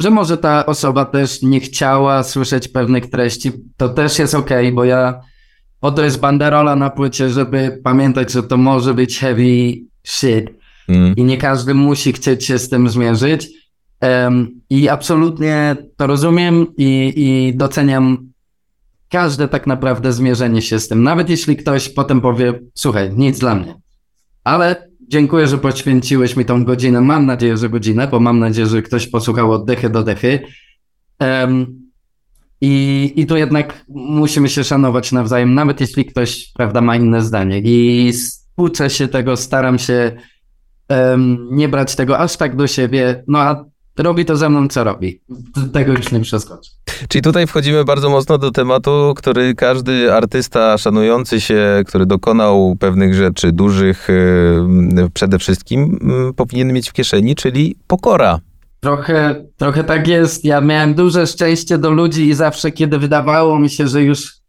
że 0.00 0.10
może 0.10 0.38
ta 0.38 0.66
osoba 0.66 1.04
też 1.04 1.42
nie 1.42 1.60
chciała 1.60 2.22
słyszeć 2.22 2.68
pewnych 2.68 3.10
treści, 3.10 3.52
to 3.76 3.88
też 3.88 4.18
jest 4.18 4.34
ok, 4.34 4.50
bo 4.72 4.84
ja 4.84 5.20
po 5.80 5.90
to 5.90 6.04
jest 6.04 6.20
banderola 6.20 6.76
na 6.76 6.90
płycie, 6.90 7.30
żeby 7.30 7.80
pamiętać, 7.84 8.32
że 8.32 8.42
to 8.42 8.56
może 8.56 8.94
być 8.94 9.18
heavy 9.18 9.72
shit 10.04 10.50
mm. 10.88 11.16
i 11.16 11.24
nie 11.24 11.36
każdy 11.36 11.74
musi 11.74 12.12
chcieć 12.12 12.44
się 12.44 12.58
z 12.58 12.68
tym 12.68 12.88
zmierzyć. 12.88 13.48
Um, 14.02 14.60
I 14.70 14.88
absolutnie 14.88 15.76
to 15.96 16.06
rozumiem 16.06 16.66
i, 16.76 17.12
i 17.16 17.56
doceniam 17.56 18.30
każde 19.08 19.48
tak 19.48 19.66
naprawdę 19.66 20.12
zmierzenie 20.12 20.62
się 20.62 20.80
z 20.80 20.88
tym. 20.88 21.02
Nawet 21.02 21.30
jeśli 21.30 21.56
ktoś 21.56 21.88
potem 21.88 22.20
powie, 22.20 22.60
słuchaj, 22.74 23.10
nic 23.16 23.38
dla 23.38 23.54
mnie. 23.54 23.74
Ale 24.44 24.88
dziękuję, 25.08 25.46
że 25.46 25.58
poświęciłeś 25.58 26.36
mi 26.36 26.44
tą 26.44 26.64
godzinę. 26.64 27.00
Mam 27.00 27.26
nadzieję, 27.26 27.56
że 27.56 27.68
godzinę, 27.68 28.08
bo 28.08 28.20
mam 28.20 28.38
nadzieję, 28.38 28.66
że 28.66 28.82
ktoś 28.82 29.06
posłuchał 29.06 29.52
od 29.52 29.64
dechy 29.64 29.90
do 29.90 30.02
dechy. 30.02 30.40
Um, 31.20 31.79
i, 32.60 33.12
I 33.16 33.26
tu 33.26 33.36
jednak 33.36 33.84
musimy 33.88 34.48
się 34.48 34.64
szanować 34.64 35.12
nawzajem, 35.12 35.54
nawet 35.54 35.80
jeśli 35.80 36.04
ktoś, 36.04 36.52
prawda, 36.56 36.80
ma 36.80 36.96
inne 36.96 37.22
zdanie. 37.22 37.60
I 37.64 38.12
uczę 38.56 38.90
się 38.90 39.08
tego, 39.08 39.36
staram 39.36 39.78
się 39.78 40.12
um, 40.88 41.48
nie 41.50 41.68
brać 41.68 41.96
tego 41.96 42.18
aż 42.18 42.36
tak 42.36 42.56
do 42.56 42.66
siebie, 42.66 43.24
no 43.28 43.38
a 43.38 43.64
robi 43.98 44.24
to 44.24 44.36
ze 44.36 44.48
mną, 44.48 44.68
co 44.68 44.84
robi. 44.84 45.20
Tego 45.72 45.92
już 45.92 46.12
nie 46.12 46.20
przeskoczę. 46.20 46.70
Czyli 47.08 47.22
tutaj 47.22 47.46
wchodzimy 47.46 47.84
bardzo 47.84 48.10
mocno 48.10 48.38
do 48.38 48.50
tematu, 48.50 49.12
który 49.16 49.54
każdy 49.54 50.14
artysta 50.14 50.78
szanujący 50.78 51.40
się, 51.40 51.82
który 51.86 52.06
dokonał 52.06 52.76
pewnych 52.80 53.14
rzeczy 53.14 53.52
dużych, 53.52 54.08
przede 55.14 55.38
wszystkim 55.38 55.98
yy, 56.26 56.34
powinien 56.34 56.72
mieć 56.72 56.90
w 56.90 56.92
kieszeni, 56.92 57.34
czyli 57.34 57.76
pokora. 57.86 58.40
Trochę, 58.80 59.44
trochę 59.56 59.84
tak 59.84 60.08
jest. 60.08 60.44
Ja 60.44 60.60
miałem 60.60 60.94
duże 60.94 61.26
szczęście 61.26 61.78
do 61.78 61.90
ludzi 61.90 62.28
i 62.28 62.34
zawsze, 62.34 62.70
kiedy 62.70 62.98
wydawało 62.98 63.58
mi 63.58 63.70
się, 63.70 63.88
że 63.88 64.02
już 64.02 64.40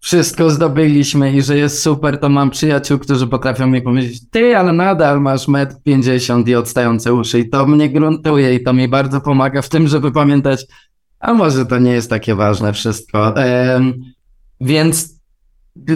wszystko 0.00 0.50
zdobyliśmy 0.50 1.32
i 1.32 1.42
że 1.42 1.58
jest 1.58 1.82
super, 1.82 2.20
to 2.20 2.28
mam 2.28 2.50
przyjaciół, 2.50 2.98
którzy 2.98 3.26
potrafią 3.26 3.66
mi 3.66 3.82
powiedzieć, 3.82 4.30
ty, 4.30 4.56
ale 4.56 4.72
nadal 4.72 5.20
masz 5.20 5.48
metr 5.48 5.74
50 5.84 6.48
i 6.48 6.54
odstające 6.54 7.14
uszy 7.14 7.38
i 7.38 7.48
to 7.48 7.66
mnie 7.66 7.90
gruntuje 7.90 8.54
i 8.54 8.62
to 8.62 8.72
mi 8.72 8.88
bardzo 8.88 9.20
pomaga 9.20 9.62
w 9.62 9.68
tym, 9.68 9.88
żeby 9.88 10.12
pamiętać, 10.12 10.66
a 11.20 11.34
może 11.34 11.66
to 11.66 11.78
nie 11.78 11.92
jest 11.92 12.10
takie 12.10 12.34
ważne 12.34 12.72
wszystko. 12.72 13.34
Um, 13.36 13.94
więc 14.60 15.08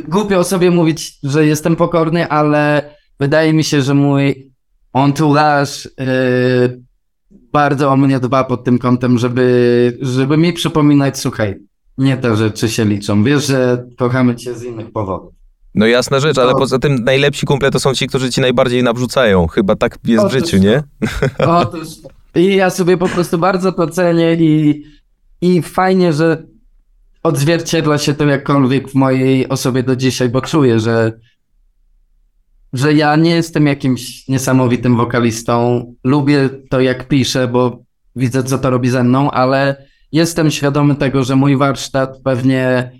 głupio 0.08 0.44
sobie 0.44 0.70
mówić, 0.70 1.18
że 1.22 1.46
jestem 1.46 1.76
pokorny, 1.76 2.28
ale 2.28 2.94
wydaje 3.20 3.52
mi 3.52 3.64
się, 3.64 3.82
że 3.82 3.94
mój 3.94 4.52
entourage 4.94 5.72
yy, 5.98 6.89
bardzo 7.30 7.90
o 7.90 7.96
mnie 7.96 8.20
dba 8.20 8.44
pod 8.44 8.64
tym 8.64 8.78
kątem, 8.78 9.18
żeby, 9.18 9.98
żeby 10.00 10.36
mi 10.36 10.52
przypominać, 10.52 11.18
słuchaj, 11.18 11.54
nie 11.98 12.16
te 12.16 12.36
rzeczy 12.36 12.68
się 12.68 12.84
liczą. 12.84 13.24
Wiesz, 13.24 13.46
że 13.46 13.86
kochamy 13.98 14.36
cię 14.36 14.54
z 14.54 14.62
innych 14.62 14.92
powodów. 14.92 15.34
No 15.74 15.86
jasna 15.86 16.20
rzecz, 16.20 16.38
ale 16.38 16.52
poza 16.52 16.78
tym 16.78 17.04
najlepsi 17.04 17.46
kumple 17.46 17.70
to 17.70 17.80
są 17.80 17.94
ci, 17.94 18.06
którzy 18.06 18.30
ci 18.30 18.40
najbardziej 18.40 18.82
nawrzucają. 18.82 19.46
Chyba 19.46 19.76
tak 19.76 19.98
jest 20.04 20.24
Otóż, 20.24 20.32
w 20.32 20.38
życiu, 20.38 20.58
nie? 20.58 20.82
Otóż. 21.46 21.88
I 22.34 22.56
ja 22.56 22.70
sobie 22.70 22.96
po 22.96 23.08
prostu 23.08 23.38
bardzo 23.38 23.72
to 23.72 23.86
cenię 23.86 24.34
i, 24.34 24.84
i 25.40 25.62
fajnie, 25.62 26.12
że 26.12 26.42
odzwierciedla 27.22 27.98
się 27.98 28.14
to 28.14 28.24
jakkolwiek 28.24 28.88
w 28.88 28.94
mojej 28.94 29.48
osobie 29.48 29.82
do 29.82 29.96
dzisiaj, 29.96 30.28
bo 30.28 30.40
czuję, 30.40 30.80
że 30.80 31.12
że 32.72 32.92
ja 32.92 33.16
nie 33.16 33.30
jestem 33.30 33.66
jakimś 33.66 34.28
niesamowitym 34.28 34.96
wokalistą. 34.96 35.84
Lubię 36.04 36.48
to, 36.70 36.80
jak 36.80 37.08
piszę, 37.08 37.48
bo 37.48 37.82
widzę, 38.16 38.42
co 38.42 38.58
to 38.58 38.70
robi 38.70 38.90
ze 38.90 39.04
mną, 39.04 39.30
ale 39.30 39.86
jestem 40.12 40.50
świadomy 40.50 40.94
tego, 40.94 41.24
że 41.24 41.36
mój 41.36 41.56
warsztat 41.56 42.20
pewnie 42.24 42.92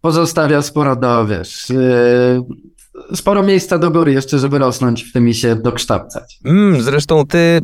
pozostawia 0.00 0.62
sporo 0.62 0.96
do, 0.96 1.26
wiesz, 1.26 1.70
yy, 1.70 2.42
sporo 3.14 3.42
miejsca 3.42 3.78
do 3.78 3.90
góry 3.90 4.12
jeszcze, 4.12 4.38
żeby 4.38 4.58
rosnąć 4.58 5.04
w 5.04 5.12
tym 5.12 5.28
i 5.28 5.34
się 5.34 5.56
dokształcać. 5.56 6.38
Mm, 6.44 6.82
zresztą 6.82 7.26
ty 7.26 7.60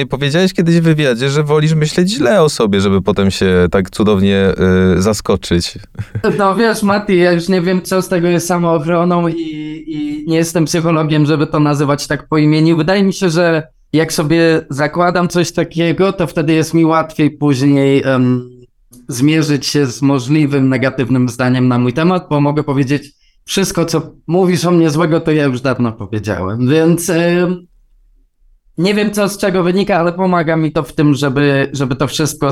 yy, 0.00 0.06
powiedziałeś 0.06 0.52
kiedyś 0.52 0.80
w 0.80 0.82
wywiadzie, 0.82 1.30
że 1.30 1.42
wolisz 1.42 1.74
myśleć 1.74 2.10
źle 2.10 2.42
o 2.42 2.48
sobie, 2.48 2.80
żeby 2.80 3.02
potem 3.02 3.30
się 3.30 3.66
tak 3.70 3.90
cudownie 3.90 4.54
yy, 4.94 5.02
zaskoczyć. 5.02 5.74
No 6.38 6.56
wiesz, 6.56 6.82
Mati, 6.82 7.16
ja 7.18 7.32
już 7.32 7.48
nie 7.48 7.62
wiem, 7.62 7.82
co 7.82 8.02
z 8.02 8.08
tego 8.08 8.28
jest 8.28 8.46
samoochroną 8.46 9.28
i, 9.28 9.84
i 9.86 10.24
nie 10.26 10.36
jestem 10.36 10.64
psychologiem, 10.64 11.26
żeby 11.26 11.46
to 11.46 11.60
nazywać 11.60 12.06
tak 12.06 12.28
po 12.28 12.38
imieniu. 12.38 12.76
Wydaje 12.76 13.02
mi 13.02 13.12
się, 13.12 13.30
że 13.30 13.68
jak 13.92 14.12
sobie 14.12 14.66
zakładam 14.70 15.28
coś 15.28 15.52
takiego, 15.52 16.12
to 16.12 16.26
wtedy 16.26 16.52
jest 16.52 16.74
mi 16.74 16.84
łatwiej 16.84 17.30
później 17.30 18.02
um, 18.02 18.50
zmierzyć 19.08 19.66
się 19.66 19.86
z 19.86 20.02
możliwym 20.02 20.68
negatywnym 20.68 21.28
zdaniem 21.28 21.68
na 21.68 21.78
mój 21.78 21.92
temat, 21.92 22.26
bo 22.30 22.40
mogę 22.40 22.62
powiedzieć 22.64 23.17
wszystko, 23.48 23.84
co 23.84 24.02
mówisz 24.26 24.64
o 24.64 24.70
mnie 24.70 24.90
złego, 24.90 25.20
to 25.20 25.32
ja 25.32 25.44
już 25.44 25.60
dawno 25.60 25.92
powiedziałem, 25.92 26.68
więc 26.68 27.10
e, 27.10 27.48
nie 28.78 28.94
wiem, 28.94 29.10
co 29.10 29.28
z 29.28 29.38
czego 29.38 29.62
wynika, 29.62 29.98
ale 29.98 30.12
pomaga 30.12 30.56
mi 30.56 30.72
to 30.72 30.82
w 30.82 30.92
tym, 30.92 31.14
żeby, 31.14 31.70
żeby 31.72 31.96
to 31.96 32.06
wszystko 32.06 32.50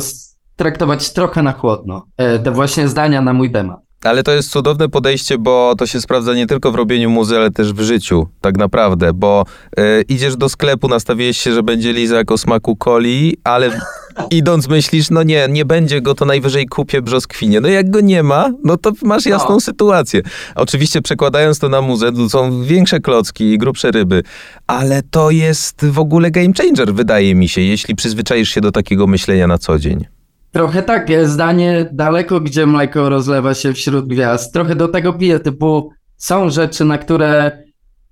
traktować 0.57 1.13
trochę 1.13 1.43
na 1.43 1.53
chłodno, 1.53 2.07
e, 2.17 2.39
te 2.39 2.51
właśnie 2.51 2.89
zdania 2.89 3.23
na 3.23 3.33
mój 3.33 3.53
temat. 3.53 3.81
Ale 4.05 4.23
to 4.23 4.33
jest 4.33 4.51
cudowne 4.51 4.89
podejście, 4.89 5.39
bo 5.39 5.75
to 5.79 5.87
się 5.87 6.01
sprawdza 6.01 6.35
nie 6.35 6.47
tylko 6.47 6.73
w 6.73 6.75
robieniu 6.75 7.11
muzy, 7.11 7.37
ale 7.37 7.51
też 7.51 7.73
w 7.73 7.81
życiu, 7.81 8.29
tak 8.41 8.59
naprawdę, 8.59 9.13
bo 9.13 9.45
y, 9.79 10.05
idziesz 10.09 10.37
do 10.37 10.49
sklepu, 10.49 10.89
nastawiłeś 10.89 11.39
się, 11.39 11.53
że 11.53 11.63
będzie 11.63 11.93
lizak 11.93 12.31
o 12.31 12.39
smaku 12.39 12.77
coli, 12.77 13.37
ale 13.45 13.81
idąc 14.31 14.69
myślisz, 14.69 15.11
no 15.11 15.23
nie, 15.23 15.47
nie 15.51 15.65
będzie 15.65 16.01
go, 16.01 16.15
to 16.15 16.25
najwyżej 16.25 16.67
kupię 16.67 17.03
brzoskwinie. 17.03 17.61
No 17.61 17.69
jak 17.69 17.91
go 17.91 18.01
nie 18.01 18.23
ma, 18.23 18.51
no 18.65 18.77
to 18.77 18.93
masz 19.03 19.27
jasną 19.27 19.55
no. 19.55 19.61
sytuację. 19.61 20.23
Oczywiście 20.55 21.03
przekładając 21.03 21.59
to 21.59 21.69
na 21.69 21.81
muzę, 21.81 22.13
to 22.13 22.29
są 22.29 22.63
większe 22.63 23.01
klocki 23.01 23.45
i 23.45 23.59
grubsze 23.59 23.91
ryby, 23.91 24.23
ale 24.67 25.03
to 25.03 25.31
jest 25.31 25.87
w 25.87 25.99
ogóle 25.99 26.31
game 26.31 26.53
changer, 26.59 26.95
wydaje 26.95 27.35
mi 27.35 27.49
się, 27.49 27.61
jeśli 27.61 27.95
przyzwyczaisz 27.95 28.49
się 28.49 28.61
do 28.61 28.73
takiego 28.73 29.07
myślenia 29.07 29.47
na 29.47 29.59
co 29.59 29.79
dzień. 29.79 30.07
Trochę 30.53 30.83
tak, 30.83 31.09
zdanie 31.25 31.89
daleko, 31.93 32.41
gdzie 32.41 32.67
mleko 32.67 33.09
rozlewa 33.09 33.55
się 33.55 33.73
wśród 33.73 34.09
gwiazd. 34.09 34.53
Trochę 34.53 34.77
do 34.77 34.89
tego 34.89 35.13
piję, 35.13 35.41
typu 35.41 35.91
są 36.17 36.51
rzeczy, 36.51 36.85
na 36.85 36.99
które 36.99 37.59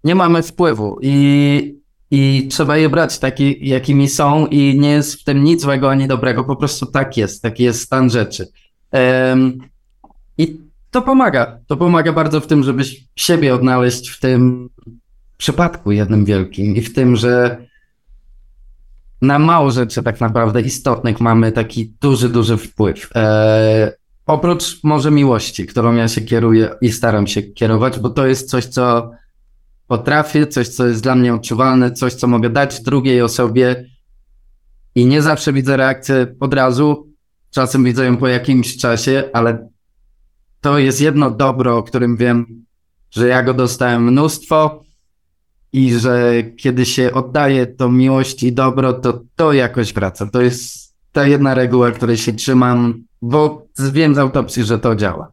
nie 0.05 0.15
mamy 0.15 0.43
wpływu 0.43 0.99
i, 1.03 1.84
i 2.11 2.49
trzeba 2.51 2.77
je 2.77 2.89
brać 2.89 3.19
taki, 3.19 3.69
jakimi 3.69 4.09
są 4.09 4.47
i 4.47 4.79
nie 4.81 4.91
jest 4.91 5.21
w 5.21 5.25
tym 5.25 5.45
nic 5.45 5.63
złego 5.63 5.91
ani 5.91 6.09
dobrego, 6.09 6.45
po 6.45 6.57
prostu 6.57 6.87
tak 6.87 7.17
jest, 7.17 7.43
taki 7.43 7.63
jest 7.63 7.81
stan 7.81 8.11
rzeczy. 8.11 8.49
Um, 8.93 9.59
I 10.39 10.61
to 10.91 11.03
pomaga, 11.03 11.59
to 11.67 11.77
pomaga 11.77 12.13
bardzo 12.13 12.41
w 12.41 12.47
tym, 12.47 12.63
żeby 12.63 12.83
siebie 13.17 13.55
odnaleźć 13.55 14.09
w 14.09 14.21
tym 14.21 14.69
przypadku 15.37 15.93
jednym 15.93 16.25
wielkim 16.25 16.77
i 16.77 16.81
w 16.81 16.95
tym, 16.95 17.17
że 17.17 17.67
na 19.23 19.39
mało 19.39 19.71
rzeczy 19.71 20.03
tak 20.03 20.21
naprawdę 20.21 20.61
istotnych 20.61 21.21
mamy 21.21 21.53
taki 21.53 21.93
duży, 22.01 22.29
duży 22.29 22.57
wpływ. 22.57 23.11
E, 23.15 23.93
oprócz 24.27 24.85
może 24.85 25.11
miłości, 25.11 25.67
którą 25.67 25.95
ja 25.95 26.09
się 26.09 26.21
kieruję 26.21 26.71
i 26.81 26.93
staram 26.93 27.27
się 27.27 27.43
kierować, 27.43 27.99
bo 27.99 28.11
to 28.11 28.27
jest 28.27 28.51
coś, 28.51 28.65
co 28.65 29.11
potrafię, 29.87 30.47
coś, 30.47 30.69
co 30.69 30.87
jest 30.87 31.03
dla 31.03 31.15
mnie 31.15 31.35
odczuwalne, 31.35 31.93
coś, 31.93 32.15
co 32.15 32.27
mogę 32.27 32.51
dać 32.51 32.83
drugiej 32.83 33.23
osobie 33.23 33.85
i 34.95 35.07
nie 35.07 35.23
zawsze 35.23 35.53
widzę 35.53 35.77
reakcję 35.77 36.35
od 36.41 36.55
razu, 36.55 37.09
czasem 37.51 37.85
widzę 37.85 38.05
ją 38.05 38.17
po 38.17 38.29
jakimś 38.29 38.77
czasie, 38.77 39.31
ale 39.33 39.69
to 40.61 40.79
jest 40.79 41.01
jedno 41.01 41.31
dobro, 41.31 41.77
o 41.77 41.83
którym 41.83 42.17
wiem, 42.17 42.65
że 43.11 43.29
ja 43.29 43.43
go 43.43 43.55
dostałem 43.55 44.05
mnóstwo 44.05 44.85
i 45.73 45.95
że 45.95 46.43
kiedy 46.57 46.87
się 46.87 47.13
oddaje 47.13 47.67
to 47.67 47.91
miłość 47.91 48.43
i 48.43 48.53
dobro, 48.53 48.93
to 48.93 49.21
to 49.37 49.53
jakoś 49.53 49.93
wraca. 49.93 50.27
To 50.27 50.43
jest 50.43 50.95
ta 51.13 51.27
jedna 51.27 51.55
reguła, 51.55 51.91
której 51.91 52.17
się 52.17 52.33
trzymam, 52.33 53.05
bo 53.23 53.67
wiem 53.93 54.15
z 54.15 54.19
autopsji, 54.19 54.65
że 54.65 54.79
to 54.79 54.95
działa. 54.97 55.33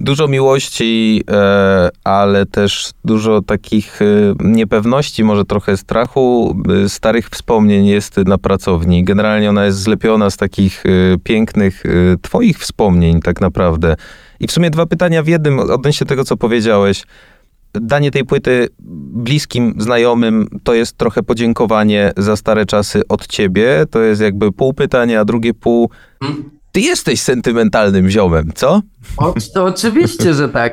Dużo 0.00 0.28
miłości, 0.28 1.22
e, 1.30 1.90
ale 2.04 2.46
też 2.46 2.90
dużo 3.04 3.42
takich 3.42 4.02
e, 4.02 4.04
niepewności, 4.40 5.24
może 5.24 5.44
trochę 5.44 5.76
strachu, 5.76 6.56
e, 6.84 6.88
starych 6.88 7.28
wspomnień 7.28 7.86
jest 7.86 8.16
na 8.16 8.38
pracowni. 8.38 9.04
Generalnie 9.04 9.50
ona 9.50 9.64
jest 9.64 9.78
zlepiona 9.78 10.30
z 10.30 10.36
takich 10.36 10.84
pięknych 11.24 11.82
Twoich 12.22 12.58
wspomnień, 12.58 13.20
tak 13.20 13.40
naprawdę. 13.40 13.96
I 14.40 14.46
w 14.46 14.52
sumie 14.52 14.70
dwa 14.70 14.86
pytania 14.86 15.22
w 15.22 15.26
jednym 15.26 15.58
odnośnie 15.58 16.06
tego, 16.06 16.24
co 16.24 16.36
powiedziałeś 16.36 17.02
danie 17.80 18.10
tej 18.10 18.24
płyty 18.24 18.68
bliskim 19.14 19.74
znajomym 19.78 20.48
to 20.64 20.74
jest 20.74 20.96
trochę 20.96 21.22
podziękowanie 21.22 22.12
za 22.16 22.36
stare 22.36 22.66
czasy 22.66 23.08
od 23.08 23.26
ciebie. 23.26 23.84
To 23.90 24.00
jest 24.00 24.20
jakby 24.20 24.52
pół 24.52 24.72
pytania, 24.72 25.20
a 25.20 25.24
drugie 25.24 25.54
pół. 25.54 25.90
Ty 26.74 26.80
jesteś 26.80 27.20
sentymentalnym 27.20 28.10
ziomem, 28.10 28.52
co? 28.54 28.82
O, 29.16 29.34
to 29.54 29.64
oczywiście, 29.64 30.34
że 30.34 30.48
tak. 30.48 30.72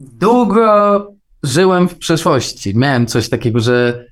Długo 0.00 1.06
żyłem 1.42 1.88
w 1.88 1.98
przeszłości. 1.98 2.76
Miałem 2.76 3.06
coś 3.06 3.28
takiego, 3.28 3.60
że 3.60 4.06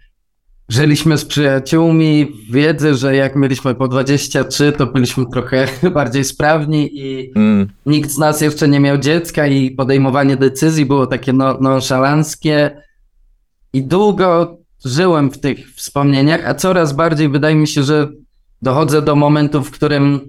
żyliśmy 0.68 1.18
z 1.18 1.24
przyjaciółmi, 1.24 2.32
wiedzę, 2.50 2.94
że 2.94 3.16
jak 3.16 3.36
mieliśmy 3.36 3.74
po 3.74 3.88
23, 3.88 4.72
to 4.72 4.86
byliśmy 4.86 5.24
trochę 5.32 5.68
bardziej 5.94 6.24
sprawni 6.24 6.90
i 6.98 7.32
mm. 7.36 7.68
nikt 7.86 8.10
z 8.10 8.18
nas 8.18 8.40
jeszcze 8.40 8.68
nie 8.68 8.80
miał 8.80 8.98
dziecka 8.98 9.46
i 9.46 9.70
podejmowanie 9.70 10.36
decyzji 10.36 10.86
było 10.86 11.06
takie 11.06 11.32
no, 11.32 11.58
nonszalanckie 11.60 12.82
i 13.72 13.82
długo 13.82 14.58
żyłem 14.84 15.30
w 15.30 15.38
tych 15.38 15.74
wspomnieniach, 15.74 16.46
a 16.46 16.54
coraz 16.54 16.92
bardziej 16.92 17.28
wydaje 17.28 17.54
mi 17.54 17.68
się, 17.68 17.82
że 17.82 18.08
dochodzę 18.62 19.02
do 19.02 19.16
momentu, 19.16 19.62
w 19.62 19.70
którym 19.70 20.20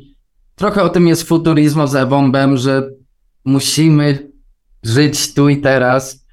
trochę 0.56 0.84
o 0.84 0.90
tym 0.90 1.08
jest 1.08 1.24
futurizmo 1.24 1.88
z 1.88 1.96
Ewą 1.96 2.32
że 2.56 2.90
musimy 3.46 4.32
żyć 4.84 5.34
tu 5.34 5.50
i 5.50 5.62
teraz, 5.62 6.24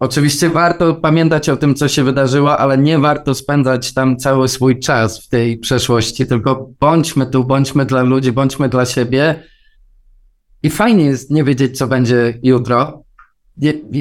Oczywiście 0.00 0.50
warto 0.50 0.94
pamiętać 0.94 1.48
o 1.48 1.56
tym, 1.56 1.74
co 1.74 1.88
się 1.88 2.04
wydarzyło, 2.04 2.58
ale 2.58 2.78
nie 2.78 2.98
warto 2.98 3.34
spędzać 3.34 3.94
tam 3.94 4.16
cały 4.16 4.48
swój 4.48 4.78
czas 4.78 5.26
w 5.26 5.28
tej 5.28 5.58
przeszłości, 5.58 6.26
tylko 6.26 6.70
bądźmy 6.80 7.26
tu, 7.26 7.44
bądźmy 7.44 7.86
dla 7.86 8.02
ludzi, 8.02 8.32
bądźmy 8.32 8.68
dla 8.68 8.86
siebie. 8.86 9.42
I 10.62 10.70
fajnie 10.70 11.04
jest 11.04 11.30
nie 11.30 11.44
wiedzieć, 11.44 11.78
co 11.78 11.86
będzie 11.86 12.38
jutro. 12.42 13.04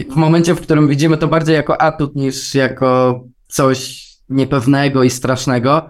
W 0.10 0.16
momencie, 0.16 0.56
w 0.56 0.62
którym 0.62 0.88
widzimy 0.88 1.18
to 1.18 1.28
bardziej 1.28 1.56
jako 1.56 1.82
atut 1.82 2.16
niż 2.16 2.56
jako 2.56 3.24
coś 3.48 4.10
niepewnego 4.30 5.04
i 5.04 5.10
strasznego, 5.10 5.90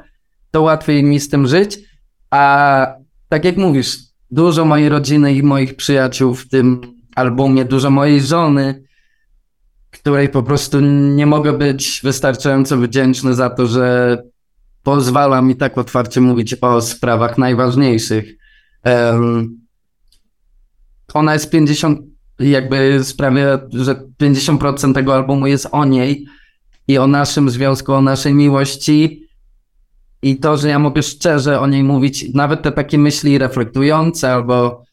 to 0.52 0.62
łatwiej 0.62 1.04
mi 1.04 1.20
z 1.20 1.30
tym 1.30 1.48
żyć. 1.48 1.80
A 2.32 2.94
tak 3.30 3.46
jak 3.46 3.58
mówisz, 3.58 3.98
dużo 4.32 4.66
mojej 4.66 4.90
rodziny 4.90 5.34
i 5.34 5.44
moich 5.44 5.76
przyjaciół 5.76 6.36
w 6.36 6.50
tym 6.50 6.82
albumie, 7.16 7.66
dużo 7.66 7.90
mojej 7.90 8.22
żony, 8.22 8.84
której 9.92 10.30
po 10.30 10.44
prostu 10.44 10.80
nie 11.16 11.26
mogę 11.26 11.54
być 11.54 12.02
wystarczająco 12.04 12.78
wdzięczny 12.78 13.34
za 13.34 13.50
to, 13.50 13.68
że 13.68 14.18
pozwala 14.84 15.42
mi 15.42 15.56
tak 15.56 15.78
otwarcie 15.78 16.22
mówić 16.22 16.56
o 16.62 16.82
sprawach 16.82 17.38
najważniejszych. 17.38 18.36
Um, 18.86 19.60
ona 21.14 21.34
jest 21.34 21.50
50, 21.50 22.00
jakby 22.40 23.04
sprawia, 23.04 23.60
że 23.74 23.96
50% 24.22 24.94
tego 24.94 25.16
albumu 25.16 25.48
jest 25.48 25.68
o 25.72 25.86
niej 25.86 26.26
i 26.88 26.98
o 26.98 27.08
naszym 27.08 27.50
związku, 27.50 27.94
o 27.94 28.02
naszej 28.02 28.34
miłości. 28.34 29.29
I 30.22 30.38
to, 30.38 30.58
że 30.58 30.70
ja 30.70 30.80
mogę 30.80 31.04
szczerze 31.04 31.60
o 31.60 31.68
niej 31.68 31.84
mówić, 31.84 32.34
nawet 32.34 32.62
te 32.62 32.72
takie 32.72 32.98
myśli 32.98 33.38
reflektujące, 33.38 34.34
albo 34.34 34.84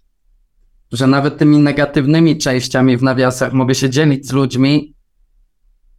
że 0.93 1.07
nawet 1.07 1.39
tymi 1.39 1.59
negatywnymi 1.59 2.39
częściami 2.39 2.97
w 2.97 3.03
nawiasach 3.03 3.53
mogę 3.53 3.75
się 3.75 3.91
dzielić 3.91 4.29
z 4.29 4.33
ludźmi, 4.33 4.95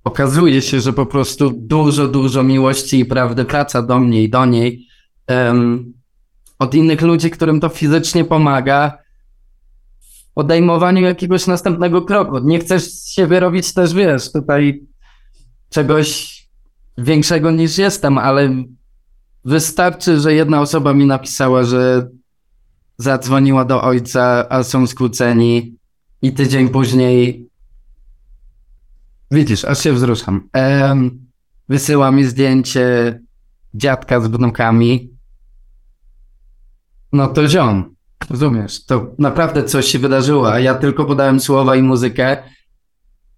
okazuje 0.04 0.62
się, 0.62 0.82
że 0.82 0.94
po 0.94 1.06
prostu 1.06 1.54
dużo, 1.56 2.08
dużo 2.08 2.44
miłości 2.44 3.00
i 3.00 3.06
prawdy 3.06 3.44
wraca 3.44 3.82
do 3.82 4.00
mnie 4.00 4.24
i 4.24 4.30
do 4.30 4.46
niej 4.46 4.88
um, 5.30 5.94
od 6.60 6.76
innych 6.76 7.02
ludzi, 7.02 7.32
którym 7.32 7.60
to 7.60 7.70
fizycznie 7.70 8.26
pomaga 8.26 8.98
w 10.00 10.34
podejmowaniu 10.34 11.02
jakiegoś 11.02 11.48
następnego 11.48 12.02
kroku. 12.02 12.40
Nie 12.40 12.60
chcesz 12.60 13.04
się 13.06 13.28
wyrobić 13.28 13.74
też, 13.74 13.94
wiesz, 13.94 14.32
tutaj 14.32 14.84
czegoś 15.70 16.38
większego 16.98 17.52
niż 17.52 17.78
jestem, 17.78 18.18
ale 18.18 18.64
wystarczy, 19.48 20.20
że 20.20 20.34
jedna 20.34 20.62
osoba 20.62 20.94
mi 20.94 21.06
napisała, 21.06 21.64
że 21.64 22.10
zadzwoniła 22.98 23.66
do 23.66 23.82
ojca, 23.82 24.46
a 24.50 24.64
są 24.64 24.88
skłóceni 24.88 25.76
i 26.22 26.34
tydzień 26.34 26.70
później 26.70 27.48
Widzisz, 29.32 29.66
aż 29.66 29.80
się 29.80 29.94
wzruszam. 29.94 30.50
Ehm, 30.54 31.10
wysyła 31.70 32.12
mi 32.12 32.24
zdjęcie 32.24 33.20
dziadka 33.74 34.22
z 34.22 34.28
wnukami. 34.28 35.10
No 37.14 37.28
to 37.28 37.48
ziom, 37.48 37.96
rozumiesz, 38.30 38.86
to 38.86 39.16
naprawdę 39.20 39.64
coś 39.64 39.86
się 39.86 40.00
wydarzyło, 40.00 40.54
a 40.54 40.60
ja 40.60 40.76
tylko 40.76 41.06
podałem 41.06 41.40
słowa 41.40 41.76
i 41.76 41.84
muzykę, 41.84 42.38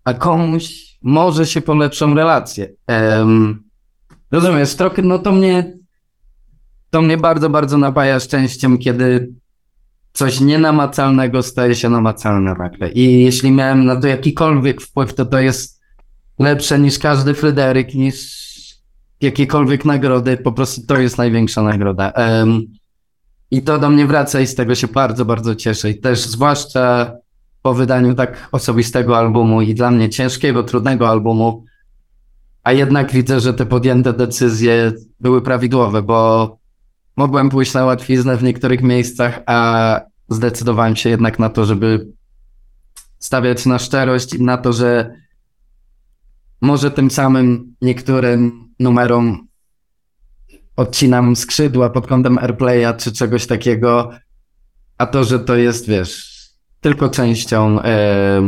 a 0.03 0.13
komuś 0.13 0.97
może 1.01 1.45
się 1.45 1.61
polepszą 1.61 2.15
relacje. 2.15 2.73
Um, 2.87 3.63
rozumiesz, 4.31 4.75
trochę, 4.75 5.01
no 5.01 5.19
to 5.19 5.31
mnie, 5.31 5.78
to 6.89 7.01
mnie 7.01 7.17
bardzo, 7.17 7.49
bardzo 7.49 7.77
napaja 7.77 8.19
szczęściem, 8.19 8.77
kiedy 8.77 9.33
coś 10.13 10.39
nienamacalnego 10.41 11.43
staje 11.43 11.75
się 11.75 11.89
namacalne 11.89 12.53
nagle. 12.53 12.91
I 12.91 13.23
jeśli 13.23 13.51
miałem 13.51 13.85
na 13.85 13.95
to 13.95 14.07
jakikolwiek 14.07 14.81
wpływ, 14.81 15.13
to 15.13 15.25
to 15.25 15.39
jest 15.39 15.81
lepsze 16.39 16.79
niż 16.79 16.99
każdy 16.99 17.33
Fryderyk, 17.33 17.95
niż 17.95 18.39
jakiekolwiek 19.21 19.85
nagrody. 19.85 20.37
Po 20.37 20.51
prostu 20.51 20.81
to 20.87 20.99
jest 20.99 21.17
największa 21.17 21.61
nagroda. 21.61 22.13
Um, 22.17 22.61
I 23.51 23.61
to 23.61 23.79
do 23.79 23.89
mnie 23.89 24.05
wraca 24.05 24.39
i 24.39 24.47
z 24.47 24.55
tego 24.55 24.75
się 24.75 24.87
bardzo, 24.87 25.25
bardzo 25.25 25.55
cieszę. 25.55 25.89
I 25.89 25.99
też 25.99 26.25
zwłaszcza 26.25 27.11
po 27.61 27.73
wydaniu 27.73 28.15
tak 28.15 28.49
osobistego 28.51 29.17
albumu 29.17 29.61
i 29.61 29.73
dla 29.73 29.91
mnie 29.91 30.09
ciężkiego, 30.09 30.63
trudnego 30.63 31.09
albumu, 31.09 31.65
a 32.63 32.71
jednak 32.71 33.11
widzę, 33.11 33.39
że 33.39 33.53
te 33.53 33.65
podjęte 33.65 34.13
decyzje 34.13 34.91
były 35.19 35.41
prawidłowe, 35.41 36.01
bo 36.01 36.58
mogłem 37.19 37.49
pójść 37.49 37.73
na 37.73 37.85
łatwiznę 37.85 38.37
w 38.37 38.43
niektórych 38.43 38.81
miejscach, 38.81 39.39
a 39.45 39.99
zdecydowałem 40.29 40.95
się 40.95 41.09
jednak 41.09 41.39
na 41.39 41.49
to, 41.49 41.65
żeby 41.65 42.07
stawiać 43.19 43.65
na 43.65 43.79
szczerość 43.79 44.33
i 44.33 44.43
na 44.43 44.57
to, 44.57 44.73
że 44.73 45.13
może 46.61 46.91
tym 46.91 47.11
samym 47.11 47.75
niektórym 47.81 48.69
numerom 48.79 49.47
odcinam 50.75 51.35
skrzydła 51.35 51.89
pod 51.89 52.07
kątem 52.07 52.37
airplaya 52.37 52.93
czy 52.97 53.11
czegoś 53.11 53.47
takiego, 53.47 54.11
a 54.97 55.05
to, 55.05 55.23
że 55.23 55.39
to 55.39 55.55
jest, 55.55 55.87
wiesz, 55.87 56.39
tylko 56.81 57.09
częścią 57.09 57.81
e, 57.81 58.41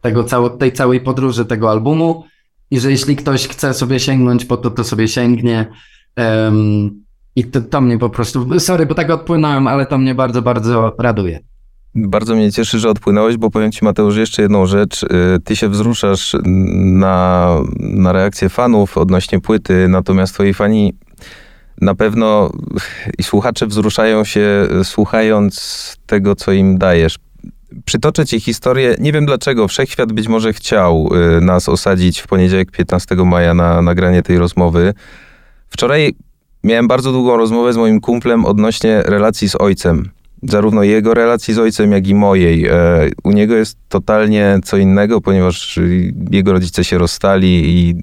tego 0.00 0.24
cało, 0.24 0.50
tej 0.50 0.72
całej 0.72 1.00
podróży 1.00 1.44
tego 1.44 1.70
albumu 1.70 2.24
i 2.70 2.80
że 2.80 2.90
jeśli 2.90 3.16
ktoś 3.16 3.48
chce 3.48 3.74
sobie 3.74 4.00
sięgnąć 4.00 4.44
po 4.44 4.56
to, 4.56 4.70
to 4.70 4.84
sobie 4.84 5.08
sięgnie 5.08 5.66
um, 6.16 7.07
i 7.38 7.44
to, 7.44 7.60
to 7.60 7.80
mnie 7.80 7.98
po 7.98 8.10
prostu, 8.10 8.60
sorry, 8.60 8.86
bo 8.86 8.94
tak 8.94 9.10
odpłynąłem, 9.10 9.66
ale 9.66 9.86
to 9.86 9.98
mnie 9.98 10.14
bardzo, 10.14 10.42
bardzo 10.42 10.96
raduje. 10.98 11.40
Bardzo 11.94 12.34
mnie 12.34 12.52
cieszy, 12.52 12.78
że 12.78 12.90
odpłynąłeś, 12.90 13.36
bo 13.36 13.50
powiem 13.50 13.72
ci 13.72 13.84
Mateusz 13.84 14.16
jeszcze 14.16 14.42
jedną 14.42 14.66
rzecz. 14.66 15.02
Y, 15.02 15.06
ty 15.44 15.56
się 15.56 15.68
wzruszasz 15.68 16.36
na, 16.44 17.56
na 17.78 18.12
reakcję 18.12 18.48
fanów 18.48 18.98
odnośnie 18.98 19.40
płyty, 19.40 19.88
natomiast 19.88 20.34
twoi 20.34 20.54
fani 20.54 20.92
na 21.80 21.94
pewno 21.94 22.50
i 23.18 23.22
słuchacze 23.22 23.66
wzruszają 23.66 24.24
się 24.24 24.68
słuchając 24.82 25.96
tego, 26.06 26.34
co 26.34 26.52
im 26.52 26.78
dajesz. 26.78 27.18
Przytoczę 27.84 28.26
ci 28.26 28.40
historię, 28.40 28.96
nie 28.98 29.12
wiem 29.12 29.26
dlaczego, 29.26 29.68
Wszechświat 29.68 30.12
być 30.12 30.28
może 30.28 30.52
chciał 30.52 31.08
y, 31.36 31.40
nas 31.40 31.68
osadzić 31.68 32.20
w 32.20 32.26
poniedziałek 32.26 32.70
15 32.70 33.14
maja 33.14 33.54
na 33.54 33.82
nagranie 33.82 34.22
tej 34.22 34.38
rozmowy. 34.38 34.94
Wczoraj 35.68 36.14
miałem 36.68 36.88
bardzo 36.88 37.12
długą 37.12 37.36
rozmowę 37.36 37.72
z 37.72 37.76
moim 37.76 38.00
kumplem 38.00 38.44
odnośnie 38.44 39.02
relacji 39.02 39.48
z 39.48 39.56
ojcem 39.60 40.10
zarówno 40.42 40.82
jego 40.82 41.14
relacji 41.14 41.54
z 41.54 41.58
ojcem, 41.58 41.92
jak 41.92 42.06
i 42.06 42.14
mojej. 42.14 42.66
E, 42.66 42.72
u 43.24 43.30
niego 43.30 43.54
jest 43.54 43.78
totalnie 43.88 44.58
co 44.64 44.76
innego, 44.76 45.20
ponieważ 45.20 45.78
jego 46.30 46.52
rodzice 46.52 46.84
się 46.84 46.98
rozstali 46.98 47.62
i 47.66 47.94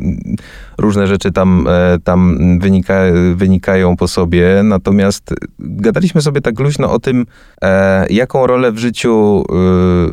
różne 0.77 1.07
rzeczy 1.07 1.31
tam, 1.31 1.67
e, 1.67 1.97
tam 2.03 2.37
wynika, 2.59 3.01
wynikają 3.35 3.97
po 3.97 4.07
sobie. 4.07 4.61
Natomiast 4.63 5.33
gadaliśmy 5.59 6.21
sobie 6.21 6.41
tak 6.41 6.59
luźno 6.59 6.91
o 6.91 6.99
tym, 6.99 7.25
e, 7.61 8.07
jaką 8.09 8.47
rolę 8.47 8.71
w 8.71 8.77
życiu 8.77 9.43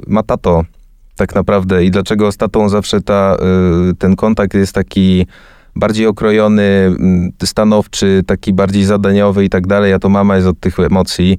ma 0.07 0.23
tato 0.23 0.65
tak 1.17 1.35
naprawdę 1.35 1.85
i 1.85 1.91
dlaczego 1.91 2.33
z 2.33 2.37
tatą 2.37 2.69
zawsze 2.69 3.01
ta, 3.01 3.37
ten 3.99 4.17
kontakt 4.17 4.55
jest 4.55 4.75
taki 4.75 5.27
bardziej 5.77 6.07
okrojony, 6.07 6.97
stanowczy, 7.45 8.23
taki 8.27 8.53
bardziej 8.53 8.85
zadaniowy 8.85 9.45
i 9.45 9.51
tak 9.51 9.67
dalej, 9.67 9.93
a 9.93 9.99
to 9.99 10.09
mama 10.09 10.37
jest 10.37 10.49
od 10.49 10.61
tych 10.61 10.79
emocji. 10.79 11.39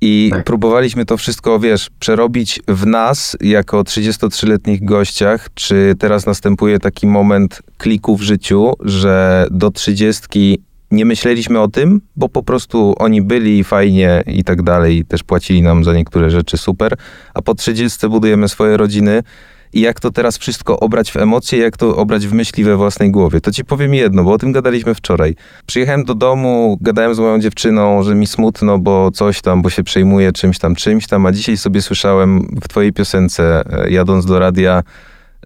I 0.00 0.28
tak. 0.32 0.44
próbowaliśmy 0.44 1.04
to 1.04 1.16
wszystko, 1.16 1.60
wiesz, 1.60 1.90
przerobić 2.00 2.60
w 2.68 2.86
nas, 2.86 3.36
jako 3.40 3.82
33-letnich 3.82 4.84
gościach. 4.84 5.48
Czy 5.54 5.94
teraz 5.98 6.26
następuje 6.26 6.78
taki 6.78 7.06
moment 7.06 7.62
kliku 7.78 8.16
w 8.16 8.22
życiu, 8.22 8.72
że 8.80 9.46
do 9.50 9.70
30 9.70 10.62
nie 10.90 11.04
myśleliśmy 11.04 11.60
o 11.60 11.68
tym, 11.68 12.00
bo 12.16 12.28
po 12.28 12.42
prostu 12.42 12.94
oni 12.98 13.22
byli 13.22 13.64
fajnie 13.64 14.22
i 14.26 14.44
tak 14.44 14.62
dalej, 14.62 15.04
też 15.04 15.22
płacili 15.22 15.62
nam 15.62 15.84
za 15.84 15.94
niektóre 15.94 16.30
rzeczy 16.30 16.56
super, 16.56 16.96
a 17.34 17.42
po 17.42 17.54
30 17.54 18.08
budujemy 18.08 18.48
swoje 18.48 18.76
rodziny 18.76 19.22
i 19.72 19.80
jak 19.80 20.00
to 20.00 20.10
teraz 20.10 20.38
wszystko 20.38 20.80
obrać 20.80 21.12
w 21.12 21.16
emocje, 21.16 21.58
jak 21.58 21.76
to 21.76 21.96
obrać 21.96 22.26
w 22.26 22.32
myśli 22.32 22.64
we 22.64 22.76
własnej 22.76 23.10
głowie. 23.10 23.40
To 23.40 23.52
ci 23.52 23.64
powiem 23.64 23.94
jedno, 23.94 24.24
bo 24.24 24.32
o 24.32 24.38
tym 24.38 24.52
gadaliśmy 24.52 24.94
wczoraj. 24.94 25.34
Przyjechałem 25.66 26.04
do 26.04 26.14
domu, 26.14 26.78
gadałem 26.80 27.14
z 27.14 27.18
moją 27.18 27.40
dziewczyną, 27.40 28.02
że 28.02 28.14
mi 28.14 28.26
smutno, 28.26 28.78
bo 28.78 29.10
coś 29.10 29.40
tam, 29.40 29.62
bo 29.62 29.70
się 29.70 29.82
przejmuje 29.82 30.32
czymś 30.32 30.58
tam, 30.58 30.74
czymś 30.74 31.06
tam, 31.06 31.26
a 31.26 31.32
dzisiaj 31.32 31.56
sobie 31.56 31.82
słyszałem 31.82 32.56
w 32.62 32.68
twojej 32.68 32.92
piosence, 32.92 33.64
e, 33.70 33.90
jadąc 33.90 34.26
do 34.26 34.38
radia, 34.38 34.82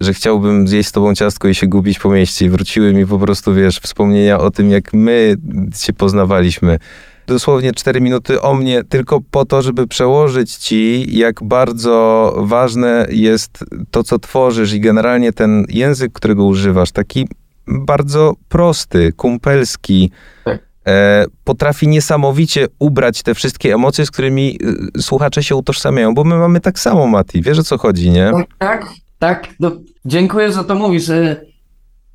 że 0.00 0.14
chciałbym 0.14 0.68
zjeść 0.68 0.88
z 0.88 0.92
tobą 0.92 1.14
ciastko 1.14 1.48
i 1.48 1.54
się 1.54 1.66
gubić 1.66 1.98
po 1.98 2.10
mieście 2.10 2.46
i 2.46 2.48
wróciły 2.48 2.94
mi 2.94 3.06
po 3.06 3.18
prostu, 3.18 3.54
wiesz, 3.54 3.78
wspomnienia 3.78 4.38
o 4.38 4.50
tym, 4.50 4.70
jak 4.70 4.92
my 4.92 5.36
się 5.76 5.92
poznawaliśmy 5.92 6.78
dosłownie 7.26 7.72
4 7.72 8.00
minuty 8.00 8.40
o 8.40 8.54
mnie, 8.54 8.84
tylko 8.84 9.20
po 9.30 9.44
to, 9.44 9.62
żeby 9.62 9.86
przełożyć 9.86 10.56
ci, 10.56 11.06
jak 11.18 11.42
bardzo 11.42 12.34
ważne 12.38 13.06
jest 13.10 13.64
to, 13.90 14.02
co 14.02 14.18
tworzysz 14.18 14.72
i 14.72 14.80
generalnie 14.80 15.32
ten 15.32 15.64
język, 15.68 16.12
którego 16.12 16.44
używasz, 16.44 16.92
taki 16.92 17.28
bardzo 17.66 18.34
prosty, 18.48 19.12
kumpelski. 19.12 20.10
Tak. 20.44 20.72
E, 20.86 21.24
potrafi 21.44 21.88
niesamowicie 21.88 22.66
ubrać 22.78 23.22
te 23.22 23.34
wszystkie 23.34 23.74
emocje, 23.74 24.06
z 24.06 24.10
którymi 24.10 24.58
y, 24.96 25.02
słuchacze 25.02 25.42
się 25.42 25.56
utożsamiają, 25.56 26.14
bo 26.14 26.24
my 26.24 26.36
mamy 26.36 26.60
tak 26.60 26.78
samo, 26.78 27.06
Mati. 27.06 27.42
Wiesz 27.42 27.58
o 27.58 27.62
co 27.62 27.78
chodzi, 27.78 28.10
nie? 28.10 28.30
Tak, 28.32 28.46
tak. 28.58 28.86
tak. 29.18 29.48
No, 29.60 29.70
dziękuję, 30.04 30.52
że 30.52 30.64
to 30.64 30.74
mówisz. 30.74 31.10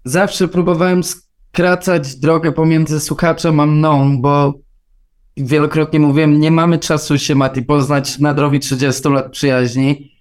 Zawsze 0.05 0.47
próbowałem 0.47 1.01
skracać 1.03 2.15
drogę 2.15 2.51
pomiędzy 2.51 2.99
słuchaczem 2.99 3.59
a 3.59 3.65
mną, 3.65 4.21
bo 4.21 4.53
wielokrotnie 5.37 5.99
mówiłem, 5.99 6.39
nie 6.39 6.51
mamy 6.51 6.79
czasu 6.79 7.17
się, 7.17 7.35
Mati, 7.35 7.61
poznać 7.61 8.19
na 8.19 8.33
drogi 8.33 8.59
30 8.59 9.09
lat 9.09 9.31
przyjaźni, 9.31 10.11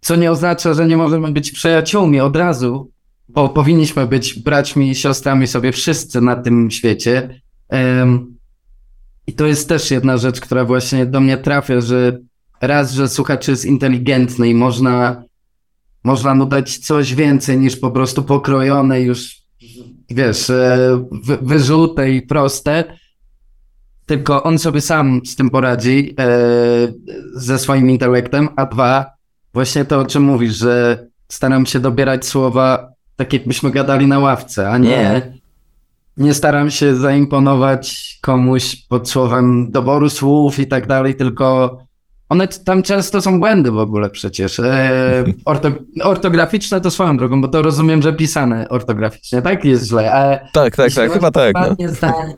co 0.00 0.16
nie 0.16 0.30
oznacza, 0.30 0.74
że 0.74 0.86
nie 0.86 0.96
możemy 0.96 1.32
być 1.32 1.52
przyjaciółmi 1.52 2.20
od 2.20 2.36
razu, 2.36 2.90
bo 3.28 3.48
powinniśmy 3.48 4.06
być 4.06 4.38
braćmi 4.38 4.90
i 4.90 4.94
siostrami 4.94 5.46
sobie 5.46 5.72
wszyscy 5.72 6.20
na 6.20 6.36
tym 6.36 6.70
świecie. 6.70 7.40
Um, 7.68 8.36
I 9.26 9.32
to 9.32 9.46
jest 9.46 9.68
też 9.68 9.90
jedna 9.90 10.16
rzecz, 10.16 10.40
która 10.40 10.64
właśnie 10.64 11.06
do 11.06 11.20
mnie 11.20 11.36
trafia, 11.36 11.80
że 11.80 12.18
raz, 12.60 12.92
że 12.92 13.08
słuchacz 13.08 13.48
jest 13.48 13.64
inteligentny 13.64 14.48
i 14.48 14.54
można, 14.54 15.24
można 16.04 16.34
mu 16.34 16.46
dać 16.46 16.78
coś 16.78 17.14
więcej 17.14 17.58
niż 17.58 17.76
po 17.76 17.90
prostu 17.90 18.22
pokrojone 18.22 19.00
już, 19.00 19.42
wiesz, 20.10 20.50
e, 20.50 20.78
wyrzute 21.42 22.10
i 22.10 22.22
proste, 22.22 22.84
tylko 24.06 24.42
on 24.42 24.58
sobie 24.58 24.80
sam 24.80 25.20
z 25.24 25.36
tym 25.36 25.50
poradzi 25.50 26.14
e, 26.20 26.28
ze 27.34 27.58
swoim 27.58 27.90
intelektem, 27.90 28.48
a 28.56 28.66
dwa, 28.66 29.06
właśnie 29.54 29.84
to, 29.84 29.98
o 29.98 30.06
czym 30.06 30.22
mówisz, 30.22 30.56
że 30.56 31.06
staram 31.28 31.66
się 31.66 31.80
dobierać 31.80 32.26
słowa 32.26 32.88
tak, 33.16 33.32
jakbyśmy 33.32 33.70
gadali 33.70 34.06
na 34.06 34.18
ławce, 34.18 34.70
a 34.70 34.78
nie, 34.78 35.32
nie 36.16 36.34
staram 36.34 36.70
się 36.70 36.96
zaimponować 36.96 38.18
komuś 38.22 38.76
pod 38.76 39.10
słowem 39.10 39.70
doboru 39.70 40.10
słów 40.10 40.58
i 40.58 40.66
tak 40.66 40.86
dalej, 40.86 41.14
tylko 41.14 41.78
one 42.28 42.48
tam 42.48 42.82
często 42.82 43.22
są 43.22 43.40
błędy 43.40 43.70
w 43.70 43.78
ogóle 43.78 44.10
przecież. 44.10 44.60
E, 44.60 45.24
orto, 45.44 45.70
ortograficzne 46.02 46.80
to 46.80 46.90
swoją 46.90 47.16
drogą, 47.16 47.40
bo 47.40 47.48
to 47.48 47.62
rozumiem, 47.62 48.02
że 48.02 48.12
pisane 48.12 48.68
ortograficznie, 48.68 49.42
tak? 49.42 49.64
Jest 49.64 49.88
źle. 49.88 50.14
E, 50.14 50.48
tak, 50.52 50.76
tak, 50.76 50.92
tak, 50.92 51.12
chyba 51.12 51.30
tak. 51.30 51.54
No. 51.54 51.88
Zdań, 51.88 52.34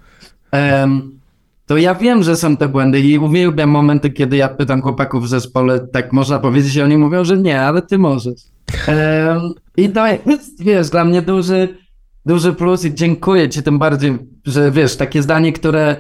to 1.69 1.77
ja 1.77 1.95
wiem, 1.95 2.23
że 2.23 2.37
są 2.37 2.57
te 2.57 2.69
błędy 2.69 3.01
i 3.01 3.19
uwielbiam 3.19 3.71
momenty, 3.71 4.11
kiedy 4.11 4.37
ja 4.37 4.49
pytam 4.49 4.83
chłopaków 4.83 5.25
w 5.25 5.29
zespole, 5.29 5.89
tak 5.93 6.13
można 6.13 6.39
powiedzieć, 6.39 6.77
i 6.77 6.83
oni 6.83 6.99
mówią, 6.99 7.25
że 7.25 7.37
nie, 7.37 7.61
ale 7.61 7.83
ty 7.83 7.99
możesz. 7.99 8.41
Um, 8.89 9.53
I 9.77 9.89
to 9.89 10.07
jest, 10.07 10.63
wiesz, 10.63 10.91
dla 10.91 11.05
mnie 11.05 11.23
duży, 11.23 11.79
duży 12.27 12.53
plus 12.53 12.85
i 12.85 12.95
dziękuję 12.95 13.49
ci 13.49 13.63
tym 13.63 13.79
bardziej, 13.79 14.19
że 14.45 14.71
wiesz, 14.71 14.97
takie 14.97 15.23
zdanie, 15.23 15.53
które 15.53 15.97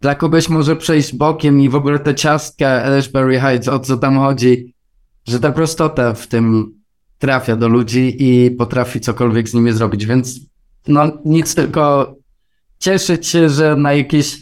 dla 0.00 0.14
kogoś 0.14 0.48
może 0.48 0.76
przejść 0.76 1.16
bokiem 1.16 1.60
i 1.60 1.68
w 1.68 1.74
ogóle 1.74 1.98
te 1.98 2.14
ciastka 2.14 2.84
Ashbury 2.84 3.40
Heights, 3.40 3.68
o 3.68 3.78
co 3.78 3.96
tam 3.96 4.18
chodzi, 4.18 4.74
że 5.28 5.40
ta 5.40 5.52
prostota 5.52 6.14
w 6.14 6.26
tym 6.26 6.74
trafia 7.18 7.56
do 7.56 7.68
ludzi 7.68 8.16
i 8.18 8.50
potrafi 8.50 9.00
cokolwiek 9.00 9.48
z 9.48 9.54
nimi 9.54 9.72
zrobić, 9.72 10.06
więc 10.06 10.40
no 10.88 11.12
nic 11.24 11.54
tylko 11.54 12.14
cieszyć 12.82 13.26
się, 13.26 13.48
że 13.48 13.76
na 13.76 13.92
jakiejś 13.92 14.36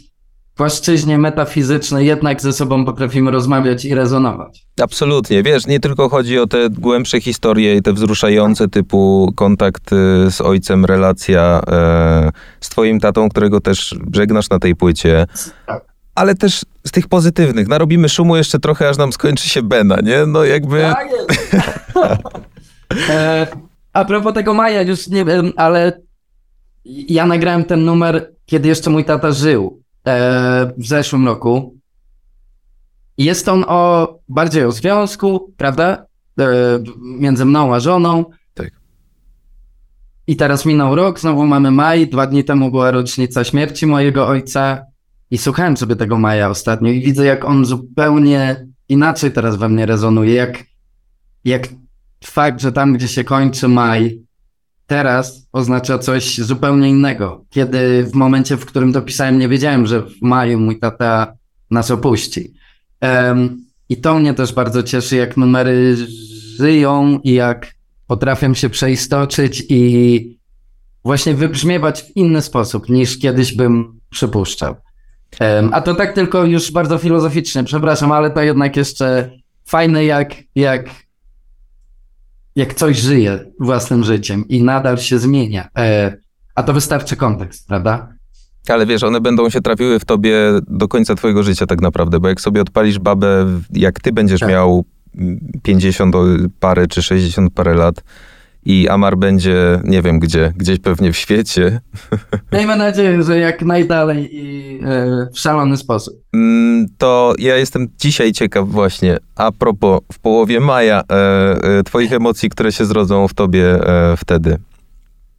płaszczyźnie 0.55 1.17
metafizycznej 1.17 2.07
jednak 2.07 2.41
ze 2.41 2.53
sobą 2.53 2.85
potrafimy 2.85 3.31
rozmawiać 3.31 3.85
i 3.85 3.95
rezonować. 3.95 4.65
Absolutnie. 4.81 5.43
Wiesz, 5.43 5.67
nie 5.67 5.79
tylko 5.79 6.09
chodzi 6.09 6.39
o 6.39 6.47
te 6.47 6.69
głębsze 6.69 7.21
historie 7.21 7.75
i 7.75 7.81
te 7.81 7.93
wzruszające 7.93 8.67
typu 8.67 9.31
kontakt 9.35 9.93
y, 9.93 10.31
z 10.31 10.41
ojcem, 10.41 10.85
relacja 10.85 11.61
e, 11.67 12.31
z 12.59 12.69
twoim 12.69 12.99
tatą, 12.99 13.29
którego 13.29 13.61
też 13.61 13.95
żegnasz 14.13 14.49
na 14.49 14.59
tej 14.59 14.75
płycie. 14.75 15.25
Tak. 15.65 15.85
Ale 16.15 16.35
też 16.35 16.65
z 16.87 16.91
tych 16.91 17.07
pozytywnych. 17.07 17.67
Narobimy 17.67 18.09
szumu 18.09 18.37
jeszcze 18.37 18.59
trochę, 18.59 18.89
aż 18.89 18.97
nam 18.97 19.13
skończy 19.13 19.49
się 19.49 19.61
Bena, 19.61 19.97
nie? 20.03 20.25
No 20.25 20.43
jakby... 20.43 20.81
Tak 20.81 21.07
e, 23.09 23.47
a 23.93 24.05
propos 24.05 24.33
tego 24.33 24.53
Maja, 24.53 24.81
już 24.81 25.07
nie 25.07 25.25
wiem, 25.25 25.51
ale 25.55 26.01
ja 26.85 27.25
nagrałem 27.25 27.65
ten 27.65 27.85
numer, 27.85 28.31
kiedy 28.45 28.67
jeszcze 28.67 28.89
mój 28.89 29.05
tata 29.05 29.31
żył. 29.31 29.81
e, 30.07 30.73
w 30.77 30.87
zeszłym 30.87 31.25
roku. 31.25 31.75
Jest 33.17 33.47
on 33.47 33.65
o 33.67 34.07
bardziej 34.29 34.65
o 34.65 34.71
związku, 34.71 35.53
prawda? 35.57 36.05
E, 36.39 36.45
między 37.01 37.45
mną 37.45 37.75
a 37.75 37.79
żoną. 37.79 38.25
Tak. 38.53 38.71
I 40.27 40.35
teraz 40.35 40.65
minął 40.65 40.95
rok, 40.95 41.19
znowu 41.19 41.47
mamy 41.47 41.71
maj. 41.71 42.07
Dwa 42.07 42.27
dni 42.27 42.43
temu 42.43 42.71
była 42.71 42.91
rocznica 42.91 43.43
śmierci 43.43 43.87
mojego 43.87 44.27
ojca. 44.27 44.85
I 45.31 45.37
słuchałem 45.37 45.77
sobie 45.77 45.95
tego 45.95 46.17
maja 46.17 46.49
ostatnio 46.49 46.89
i 46.91 47.01
widzę, 47.01 47.25
jak 47.25 47.45
on 47.45 47.65
zupełnie 47.65 48.67
inaczej 48.89 49.31
teraz 49.31 49.55
we 49.55 49.69
mnie 49.69 49.85
rezonuje. 49.85 50.33
Jak, 50.33 50.63
jak 51.45 51.67
fakt, 52.23 52.61
że 52.61 52.71
tam, 52.71 52.93
gdzie 52.93 53.07
się 53.07 53.23
kończy 53.23 53.67
maj, 53.67 54.21
teraz 54.91 55.47
oznacza 55.51 55.99
coś 55.99 56.37
zupełnie 56.37 56.89
innego. 56.89 57.45
Kiedy 57.49 58.03
w 58.03 58.13
momencie, 58.13 58.57
w 58.57 58.65
którym 58.65 58.93
to 58.93 59.01
pisałem, 59.01 59.39
nie 59.39 59.49
wiedziałem, 59.49 59.87
że 59.87 60.01
w 60.01 60.21
maju 60.21 60.59
mój 60.59 60.79
tata 60.79 61.33
nas 61.69 61.91
opuści. 61.91 62.53
Um, 63.01 63.65
I 63.89 63.97
to 63.97 64.19
mnie 64.19 64.33
też 64.33 64.53
bardzo 64.53 64.83
cieszy, 64.83 65.15
jak 65.15 65.37
numery 65.37 65.95
żyją 66.57 67.19
i 67.23 67.33
jak 67.33 67.73
potrafią 68.07 68.53
się 68.53 68.69
przeistoczyć 68.69 69.63
i 69.69 70.37
właśnie 71.03 71.33
wybrzmiewać 71.33 72.03
w 72.03 72.17
inny 72.17 72.41
sposób 72.41 72.89
niż 72.89 73.19
kiedyś 73.19 73.55
bym 73.55 73.99
przypuszczał. 74.09 74.75
Um, 75.39 75.69
a 75.73 75.81
to 75.81 75.95
tak 75.95 76.13
tylko 76.13 76.43
już 76.43 76.71
bardzo 76.71 76.97
filozoficznie, 76.97 77.63
przepraszam, 77.63 78.11
ale 78.11 78.31
to 78.31 78.41
jednak 78.41 78.75
jeszcze 78.75 79.31
fajne, 79.65 80.05
jak, 80.05 80.35
jak 80.55 80.89
jak 82.55 82.73
coś 82.73 82.97
żyje 82.97 83.39
własnym 83.59 84.03
życiem 84.03 84.47
i 84.47 84.63
nadal 84.63 84.97
się 84.97 85.19
zmienia. 85.19 85.69
E, 85.77 86.17
a 86.55 86.63
to 86.63 86.73
wystarczy 86.73 87.15
kontekst, 87.15 87.67
prawda? 87.67 88.13
Ale 88.69 88.85
wiesz, 88.85 89.03
one 89.03 89.21
będą 89.21 89.49
się 89.49 89.61
trafiły 89.61 89.99
w 89.99 90.05
tobie 90.05 90.37
do 90.67 90.87
końca 90.87 91.15
twojego 91.15 91.43
życia 91.43 91.65
tak 91.65 91.81
naprawdę, 91.81 92.19
bo 92.19 92.27
jak 92.27 92.41
sobie 92.41 92.61
odpalisz 92.61 92.99
babę, 92.99 93.45
jak 93.73 93.99
ty 93.99 94.11
będziesz 94.11 94.39
tak. 94.39 94.49
miał 94.49 94.85
50 95.63 96.15
parę 96.59 96.87
czy 96.87 97.01
60 97.01 97.53
parę 97.53 97.73
lat, 97.73 98.03
i 98.65 98.89
Amar 98.89 99.17
będzie, 99.17 99.79
nie 99.83 100.01
wiem 100.01 100.19
gdzie, 100.19 100.53
gdzieś 100.55 100.79
pewnie 100.79 101.13
w 101.13 101.17
świecie. 101.17 101.81
Miejmy 102.53 102.77
nadzieję, 102.77 103.23
że 103.23 103.39
jak 103.39 103.61
najdalej 103.61 104.29
i 104.35 104.79
e, 104.85 105.27
w 105.33 105.39
szalony 105.39 105.77
sposób. 105.77 106.13
To 106.97 107.33
ja 107.39 107.57
jestem 107.57 107.87
dzisiaj 107.99 108.31
ciekaw 108.31 108.69
właśnie, 108.69 109.17
a 109.35 109.51
propos 109.51 109.99
w 110.13 110.19
połowie 110.19 110.59
maja, 110.59 111.01
e, 111.01 111.15
e, 111.79 111.83
twoich 111.83 112.13
emocji, 112.13 112.49
które 112.49 112.71
się 112.71 112.85
zrodzą 112.85 113.27
w 113.27 113.33
tobie 113.33 113.87
e, 113.87 114.17
wtedy. 114.17 114.57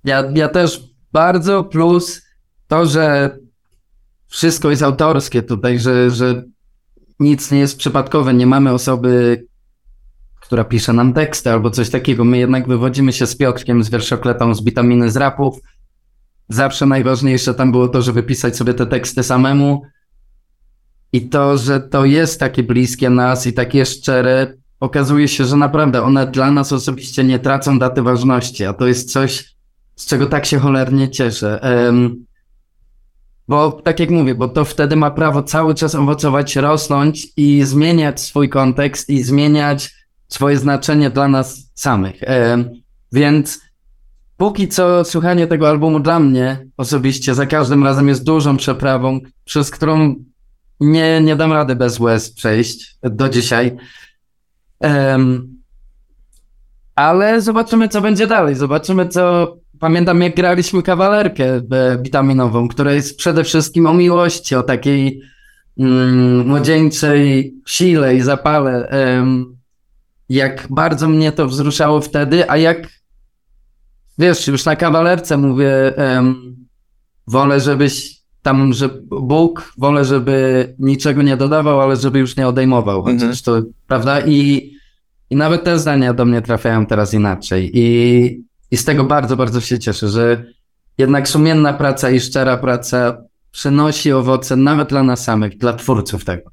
Ja, 0.05 0.25
ja 0.35 0.49
też 0.49 0.81
bardzo, 1.13 1.65
plus 1.65 2.23
to, 2.69 2.87
że 2.87 3.37
wszystko 4.29 4.71
jest 4.71 4.83
autorskie 4.83 5.43
tutaj, 5.43 5.79
że, 5.79 6.11
że 6.11 6.43
nic 7.21 7.51
nie 7.51 7.59
jest 7.59 7.79
przypadkowe, 7.79 8.35
nie 8.35 8.47
mamy 8.47 8.73
osoby, 8.73 9.45
która 10.41 10.65
pisze 10.65 10.93
nam 10.93 11.13
teksty 11.13 11.51
albo 11.51 11.71
coś 11.71 11.91
takiego. 11.91 12.25
My 12.25 12.39
jednak 12.39 12.69
wywodzimy 12.69 13.13
się 13.13 13.27
z 13.27 13.37
Piotrkiem, 13.37 13.85
z 13.85 13.91
wierszokletą, 13.91 14.55
z 14.55 14.65
witaminy 14.65 15.11
z 15.11 15.17
rapów. 15.17 15.59
Zawsze 16.49 16.87
najważniejsze 16.87 17.55
tam 17.55 17.73
było 17.73 17.89
to, 17.89 18.03
żeby 18.03 18.23
pisać 18.23 18.57
sobie 18.57 18.75
te 18.75 18.87
teksty 18.87 19.23
samemu. 19.23 19.83
I 21.13 21.29
to, 21.29 21.59
że 21.59 21.81
to 21.81 22.05
jest 22.05 22.41
takie 22.41 22.63
bliskie 22.63 23.11
nas 23.11 23.47
i 23.47 23.53
takie 23.53 23.87
szczere, 23.87 24.55
okazuje 24.81 25.29
się, 25.29 25.45
że 25.45 25.57
naprawdę 25.57 26.03
one 26.03 26.27
dla 26.27 26.51
nas 26.51 26.73
osobiście 26.73 27.25
nie 27.25 27.39
tracą 27.39 27.79
daty 27.79 28.03
ważności, 28.03 28.65
a 28.65 28.73
to 28.73 28.87
jest 28.87 29.13
coś, 29.13 29.55
z 29.97 30.07
czego 30.07 30.27
tak 30.27 30.47
się 30.47 30.59
cholernie 30.59 31.11
cieszę. 31.11 31.61
Um, 31.87 32.25
bo 33.49 33.73
tak 33.73 34.01
jak 34.01 34.11
mówię, 34.11 34.35
bo 34.35 34.49
to 34.49 34.65
wtedy 34.65 34.97
ma 34.97 35.11
prawo 35.11 35.43
cały 35.43 35.75
czas 35.75 35.95
owocować, 35.95 36.57
rosnąć 36.57 37.27
i 37.37 37.63
zmieniać 37.65 38.21
swój 38.21 38.49
kontekst 38.49 39.09
i 39.11 39.23
zmieniać 39.23 39.95
swoje 40.29 40.59
znaczenie 40.59 41.11
dla 41.11 41.29
nas 41.29 41.71
samych. 41.75 42.23
E, 42.23 42.65
więc 43.13 43.61
póki 44.37 44.69
co 44.69 45.05
słuchanie 45.05 45.47
tego 45.47 45.69
albumu 45.69 46.01
dla 46.01 46.21
mnie 46.21 46.67
osobiście 46.77 47.35
za 47.35 47.47
każdym 47.47 47.85
razem 47.85 48.09
jest 48.09 48.25
dużą 48.25 48.57
przeprawą, 48.57 49.21
przez 49.45 49.71
którą 49.71 50.15
nie, 50.83 51.21
nie 51.21 51.37
dam 51.37 51.53
rady 51.53 51.77
bez 51.77 52.01
łez 52.01 52.35
przejść 52.35 52.97
do 53.03 53.29
dzisiaj. 53.29 53.77
ale 56.95 57.41
zobaczymy, 57.41 57.89
co 57.89 58.01
będzie 58.01 58.27
dalej. 58.27 58.55
Zobaczymy, 58.55 59.09
co. 59.09 59.57
Pamiętam, 59.81 60.23
jak 60.23 60.37
graliśmy 60.37 60.83
kawalerkę 60.83 61.61
witaminową, 62.03 62.69
która 62.69 62.93
jest 62.93 63.19
przede 63.19 63.45
wszystkim 63.45 63.87
o 63.87 63.95
miłości, 63.95 64.55
o 64.55 64.63
takiej 64.63 65.23
mm, 65.79 66.49
młodzieńczej 66.49 67.55
sile 67.67 68.17
i 68.17 68.21
zapale 68.21 68.89
jak 70.33 70.67
bardzo 70.71 71.09
mnie 71.09 71.33
to 71.33 71.47
wzruszało 71.47 72.01
wtedy, 72.01 72.51
a 72.51 72.57
jak 72.57 72.89
wiesz, 74.19 74.47
już 74.47 74.65
na 74.65 74.77
kawalerce 74.77 75.37
mówię, 75.37 75.95
um, 75.97 76.57
wolę, 77.27 77.61
żebyś 77.61 78.22
tam, 78.43 78.73
że 78.73 78.89
Bóg, 79.05 79.73
wolę, 79.79 80.05
żeby 80.05 80.75
niczego 80.79 81.23
nie 81.23 81.37
dodawał, 81.37 81.81
ale 81.81 81.97
żeby 81.97 82.19
już 82.19 82.37
nie 82.37 82.49
odejmował. 82.49 83.03
Chociaż 83.03 83.23
mhm. 83.23 83.37
to, 83.45 83.63
prawda? 83.87 84.21
I, 84.21 84.71
I 85.31 85.37
nawet 85.37 85.65
te 85.65 85.79
zdania 85.79 86.15
do 86.15 86.25
mnie 86.25 86.43
trafiają 86.43 86.87
teraz 86.87 87.15
inaczej. 87.15 87.71
I, 87.75 88.45
I 88.71 88.77
z 88.77 88.85
tego 88.85 89.05
bardzo, 89.05 89.37
bardzo 89.37 89.61
się 89.61 89.79
cieszę, 89.79 90.09
że 90.09 90.45
jednak 90.99 91.29
sumienna 91.29 91.73
praca 91.73 92.11
i 92.11 92.21
szczera 92.21 92.57
praca 92.57 93.17
przynosi 93.51 94.13
owoce 94.13 94.57
nawet 94.57 94.89
dla 94.89 95.03
nas 95.03 95.25
samych, 95.25 95.59
dla 95.59 95.73
twórców 95.73 96.25
tego. 96.25 96.51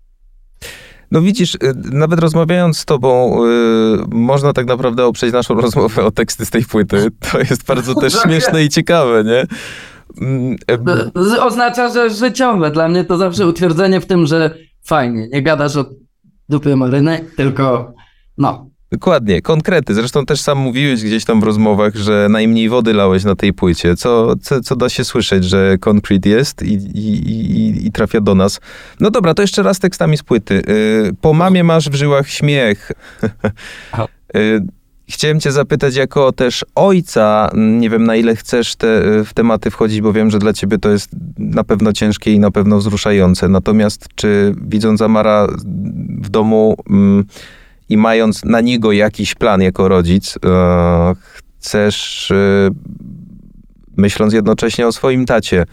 No 1.11 1.21
widzisz, 1.21 1.55
y, 1.55 1.59
nawet 1.91 2.19
rozmawiając 2.19 2.77
z 2.77 2.85
tobą, 2.85 3.41
yy, 3.45 4.05
można 4.11 4.53
tak 4.53 4.65
naprawdę 4.65 5.05
oprzeć 5.05 5.33
naszą 5.33 5.55
rozmowę 5.61 6.05
o 6.05 6.11
teksty 6.11 6.45
z 6.45 6.49
tej 6.49 6.65
płyty. 6.65 7.07
To 7.31 7.39
jest 7.39 7.65
bardzo 7.65 7.95
też 7.95 8.13
śmieszne 8.23 8.63
i 8.63 8.69
ciekawe, 8.69 9.23
nie? 9.23 9.45
Mm, 10.21 10.55
e, 11.35 11.43
oznacza, 11.43 11.89
że 11.89 12.09
życiowe. 12.09 12.71
Dla 12.71 12.87
mnie 12.87 13.03
to 13.03 13.17
zawsze 13.17 13.47
utwierdzenie 13.47 14.01
w 14.01 14.05
tym, 14.05 14.25
że 14.25 14.55
fajnie, 14.85 15.27
nie 15.27 15.43
gadasz 15.43 15.75
o 15.75 15.85
dupy 16.49 16.75
marynek, 16.75 17.35
tylko 17.35 17.93
no, 18.37 18.69
Dokładnie, 18.91 19.41
konkrety. 19.41 19.93
Zresztą 19.93 20.25
też 20.25 20.41
sam 20.41 20.57
mówiłeś 20.57 21.03
gdzieś 21.03 21.25
tam 21.25 21.41
w 21.41 21.43
rozmowach, 21.43 21.95
że 21.95 22.27
najmniej 22.29 22.69
wody 22.69 22.93
lałeś 22.93 23.23
na 23.23 23.35
tej 23.35 23.53
płycie, 23.53 23.95
co, 23.95 24.35
co, 24.35 24.61
co 24.61 24.75
da 24.75 24.89
się 24.89 25.03
słyszeć, 25.03 25.43
że 25.45 25.77
Concrete 25.77 26.29
jest 26.29 26.63
i, 26.63 26.73
i, 26.73 27.31
i, 27.31 27.87
i, 27.87 27.91
trafia 27.91 28.21
do 28.21 28.35
nas. 28.35 28.59
No 28.99 29.11
dobra, 29.11 29.33
to 29.33 29.41
jeszcze 29.41 29.63
raz 29.63 29.79
tekstami 29.79 30.17
z 30.17 30.23
płyty. 30.23 30.61
Y, 30.69 31.15
po 31.21 31.33
mamie 31.33 31.63
masz 31.63 31.89
w 31.89 31.93
żyłach 31.93 32.29
śmiech. 32.29 32.91
Y, 35.09 35.11
chciałem 35.11 35.39
cię 35.39 35.51
zapytać 35.51 35.95
jako 35.95 36.31
też 36.31 36.65
ojca, 36.75 37.49
nie 37.53 37.89
wiem 37.89 38.03
na 38.03 38.15
ile 38.15 38.35
chcesz 38.35 38.75
te, 38.75 38.87
w 39.25 39.33
tematy 39.33 39.71
wchodzić, 39.71 40.01
bo 40.01 40.13
wiem, 40.13 40.31
że 40.31 40.39
dla 40.39 40.53
ciebie 40.53 40.77
to 40.77 40.89
jest 40.89 41.09
na 41.37 41.63
pewno 41.63 41.93
ciężkie 41.93 42.33
i 42.33 42.39
na 42.39 42.51
pewno 42.51 42.77
wzruszające. 42.77 43.49
Natomiast 43.49 44.07
czy 44.15 44.55
widząc 44.61 45.01
Amara 45.01 45.47
w 46.21 46.29
domu... 46.29 46.75
I 47.89 47.97
mając 47.97 48.45
na 48.45 48.61
niego 48.61 48.91
jakiś 48.91 49.35
plan 49.35 49.61
jako 49.61 49.87
rodzic, 49.87 50.35
e, 50.45 51.15
chcesz, 51.59 52.31
e, 52.31 52.69
myśląc 53.97 54.33
jednocześnie 54.33 54.87
o 54.87 54.91
swoim 54.91 55.25
tacie, 55.25 55.65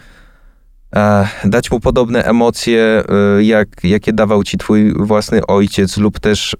e, 0.95 1.27
dać 1.45 1.71
mu 1.71 1.79
podobne 1.79 2.23
emocje, 2.23 3.03
jak, 3.39 3.67
jakie 3.83 4.13
dawał 4.13 4.43
ci 4.43 4.57
twój 4.57 4.93
własny 4.93 5.45
ojciec, 5.45 5.97
lub 5.97 6.19
też 6.19 6.55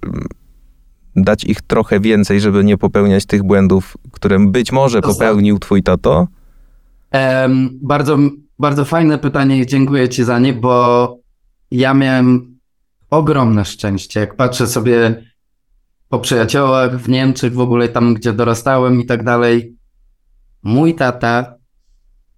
dać 1.22 1.44
ich 1.44 1.62
trochę 1.62 2.00
więcej, 2.00 2.40
żeby 2.40 2.64
nie 2.64 2.78
popełniać 2.78 3.26
tych 3.26 3.42
błędów, 3.42 3.96
które 4.12 4.38
być 4.38 4.72
może 4.72 5.00
popełnił 5.00 5.58
twój 5.58 5.82
tato? 5.82 6.26
Um, 7.12 7.70
bardzo, 7.82 8.18
bardzo 8.58 8.84
fajne 8.84 9.18
pytanie 9.18 9.58
i 9.58 9.66
dziękuję 9.66 10.08
ci 10.08 10.24
za 10.24 10.38
nie, 10.38 10.52
bo 10.52 11.18
ja 11.70 11.94
miałem 11.94 12.58
ogromne 13.10 13.64
szczęście. 13.64 14.20
Jak 14.20 14.36
patrzę 14.36 14.66
sobie 14.66 15.22
po 16.08 16.18
przyjaciołach 16.18 16.98
w 16.98 17.08
Niemczech, 17.08 17.52
w 17.52 17.60
ogóle 17.60 17.88
tam, 17.88 18.14
gdzie 18.14 18.32
dorastałem 18.32 19.00
i 19.00 19.06
tak 19.06 19.24
dalej. 19.24 19.74
Mój 20.62 20.94
tata 20.94 21.54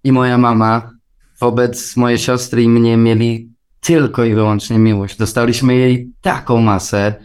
i 0.03 0.11
moja 0.11 0.37
mama 0.37 0.91
wobec 1.39 1.97
mojej 1.97 2.17
siostry 2.17 2.63
i 2.63 2.69
mnie 2.69 2.97
mieli 2.97 3.51
tylko 3.79 4.23
i 4.23 4.35
wyłącznie 4.35 4.79
miłość. 4.79 5.17
Dostaliśmy 5.17 5.75
jej 5.75 6.11
taką 6.21 6.61
masę. 6.61 7.15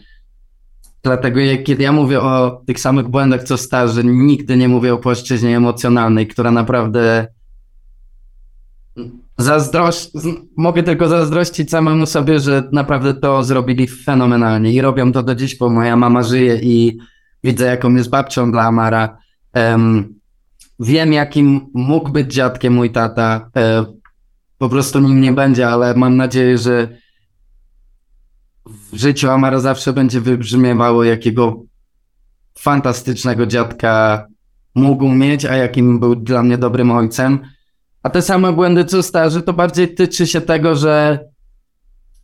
Dlatego 1.07 1.39
kiedy 1.65 1.83
ja 1.83 1.91
mówię 1.91 2.21
o 2.21 2.61
tych 2.67 2.79
samych 2.79 3.07
błędach 3.07 3.43
co 3.43 3.57
starzy, 3.57 4.03
nigdy 4.03 4.57
nie 4.57 4.67
mówię 4.67 4.93
o 4.93 4.97
płaszczyźnie 4.97 5.57
emocjonalnej, 5.57 6.27
która 6.27 6.51
naprawdę 6.51 7.27
Zazdrość, 9.37 10.11
mogę 10.57 10.83
tylko 10.83 11.07
zazdrościć 11.07 11.69
samemu 11.69 12.05
sobie, 12.05 12.39
że 12.39 12.63
naprawdę 12.71 13.13
to 13.13 13.43
zrobili 13.43 13.87
fenomenalnie 13.87 14.73
i 14.73 14.81
robią 14.81 15.11
to 15.11 15.23
do 15.23 15.35
dziś, 15.35 15.57
bo 15.57 15.69
moja 15.69 15.95
mama 15.95 16.23
żyje 16.23 16.59
i 16.61 16.97
widzę, 17.43 17.65
jaką 17.65 17.95
jest 17.95 18.09
babcią 18.09 18.51
dla 18.51 18.63
Amara. 18.63 19.17
Um, 19.55 20.15
wiem, 20.79 21.13
jakim 21.13 21.61
mógł 21.73 22.11
być 22.11 22.33
dziadkiem 22.33 22.73
mój 22.73 22.91
tata. 22.91 23.49
Um, 23.55 23.85
po 24.57 24.69
prostu 24.69 24.99
nim 24.99 25.21
nie 25.21 25.33
będzie, 25.33 25.69
ale 25.69 25.93
mam 25.93 26.17
nadzieję, 26.17 26.57
że 26.57 26.87
w 28.91 28.97
życiu 28.97 29.29
Amara 29.29 29.59
zawsze 29.59 29.93
będzie 29.93 30.21
wybrzmiewało, 30.21 31.03
jakiego 31.03 31.63
fantastycznego 32.57 33.45
dziadka 33.45 34.25
mógł 34.75 35.09
mieć, 35.09 35.45
a 35.45 35.55
jakim 35.55 35.99
był 35.99 36.15
dla 36.15 36.43
mnie 36.43 36.57
dobrym 36.57 36.91
ojcem. 36.91 37.39
A 38.03 38.09
te 38.09 38.21
same 38.21 38.53
błędy 38.53 38.85
co 38.85 39.03
starzy, 39.03 39.41
to 39.41 39.53
bardziej 39.53 39.95
tyczy 39.95 40.27
się 40.27 40.41
tego, 40.41 40.75
że 40.75 41.19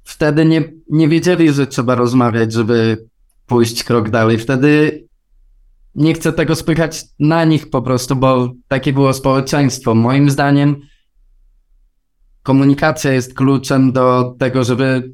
wtedy 0.04 0.46
nie, 0.46 0.64
nie 0.90 1.08
wiedzieli, 1.08 1.54
że 1.54 1.68
trzeba 1.68 1.96
rozmawiać, 1.96 2.54
żeby 2.54 3.06
pójść 3.46 3.84
krok 3.84 4.10
dalej. 4.10 4.38
Wtedy 4.38 5.04
nie 5.96 6.14
chcę 6.14 6.34
tego 6.34 6.56
spychać 6.56 7.06
na 7.20 7.46
nich 7.46 7.70
po 7.70 7.82
prostu, 7.82 8.16
bo 8.16 8.54
takie 8.68 8.94
było 8.94 9.14
społeczeństwo. 9.14 9.96
Moim 9.96 10.30
zdaniem 10.30 10.76
komunikacja 12.44 13.14
jest 13.14 13.34
kluczem 13.34 13.92
do 13.92 14.36
tego, 14.40 14.64
żeby 14.64 15.12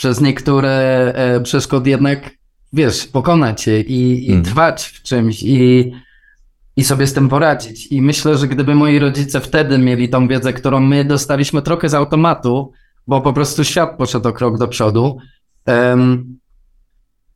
przez 0.00 0.20
niektóre 0.20 0.70
e, 1.14 1.40
przeszkody 1.40 1.90
jednak, 1.90 2.30
wiesz, 2.72 3.06
pokonać 3.06 3.66
je 3.66 3.80
i, 3.80 4.28
i 4.28 4.32
Mm. 4.32 4.44
trwać 4.44 4.86
w 4.86 5.02
czymś 5.02 5.42
i, 5.42 5.92
i 6.76 6.84
sobie 6.84 7.06
z 7.06 7.12
tym 7.12 7.28
poradzić. 7.28 7.92
I 7.92 8.02
myślę, 8.02 8.38
że 8.38 8.48
gdyby 8.48 8.74
moi 8.74 8.98
rodzice 8.98 9.40
wtedy 9.40 9.78
mieli 9.78 10.08
tą 10.08 10.28
wiedzę, 10.28 10.52
którą 10.52 10.80
my 10.80 11.04
dostaliśmy 11.04 11.62
trochę 11.62 11.88
z 11.88 11.94
automatu, 11.94 12.72
bo 13.06 13.20
po 13.20 13.32
prostu 13.32 13.64
świat 13.64 13.98
poszedł 13.98 14.28
o 14.28 14.32
krok 14.32 14.58
do 14.58 14.68
przodu, 14.68 15.18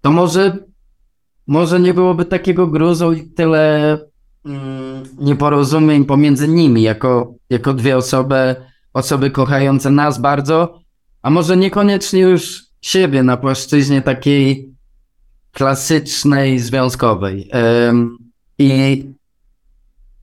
to 0.00 0.10
może, 0.10 0.58
może 1.46 1.80
nie 1.80 1.94
byłoby 1.94 2.24
takiego 2.24 2.66
gruzu 2.66 3.12
i 3.12 3.30
tyle 3.30 3.98
mm, 4.46 5.02
nieporozumień 5.18 6.04
pomiędzy 6.04 6.48
nimi, 6.48 6.82
jako, 6.82 7.34
jako 7.50 7.74
dwie 7.74 7.96
osoby, 7.96 8.56
osoby 8.92 9.30
kochające 9.30 9.90
nas 9.90 10.20
bardzo, 10.20 10.83
a 11.24 11.30
może 11.30 11.56
niekoniecznie 11.56 12.20
już 12.20 12.62
siebie 12.80 13.22
na 13.22 13.36
płaszczyźnie 13.36 14.02
takiej 14.02 14.74
klasycznej, 15.52 16.58
związkowej. 16.58 17.50
I, 18.58 19.04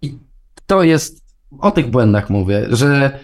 I 0.01 0.17
to 0.65 0.83
jest, 0.83 1.23
o 1.59 1.71
tych 1.71 1.89
błędach 1.89 2.29
mówię, 2.29 2.67
że 2.69 3.19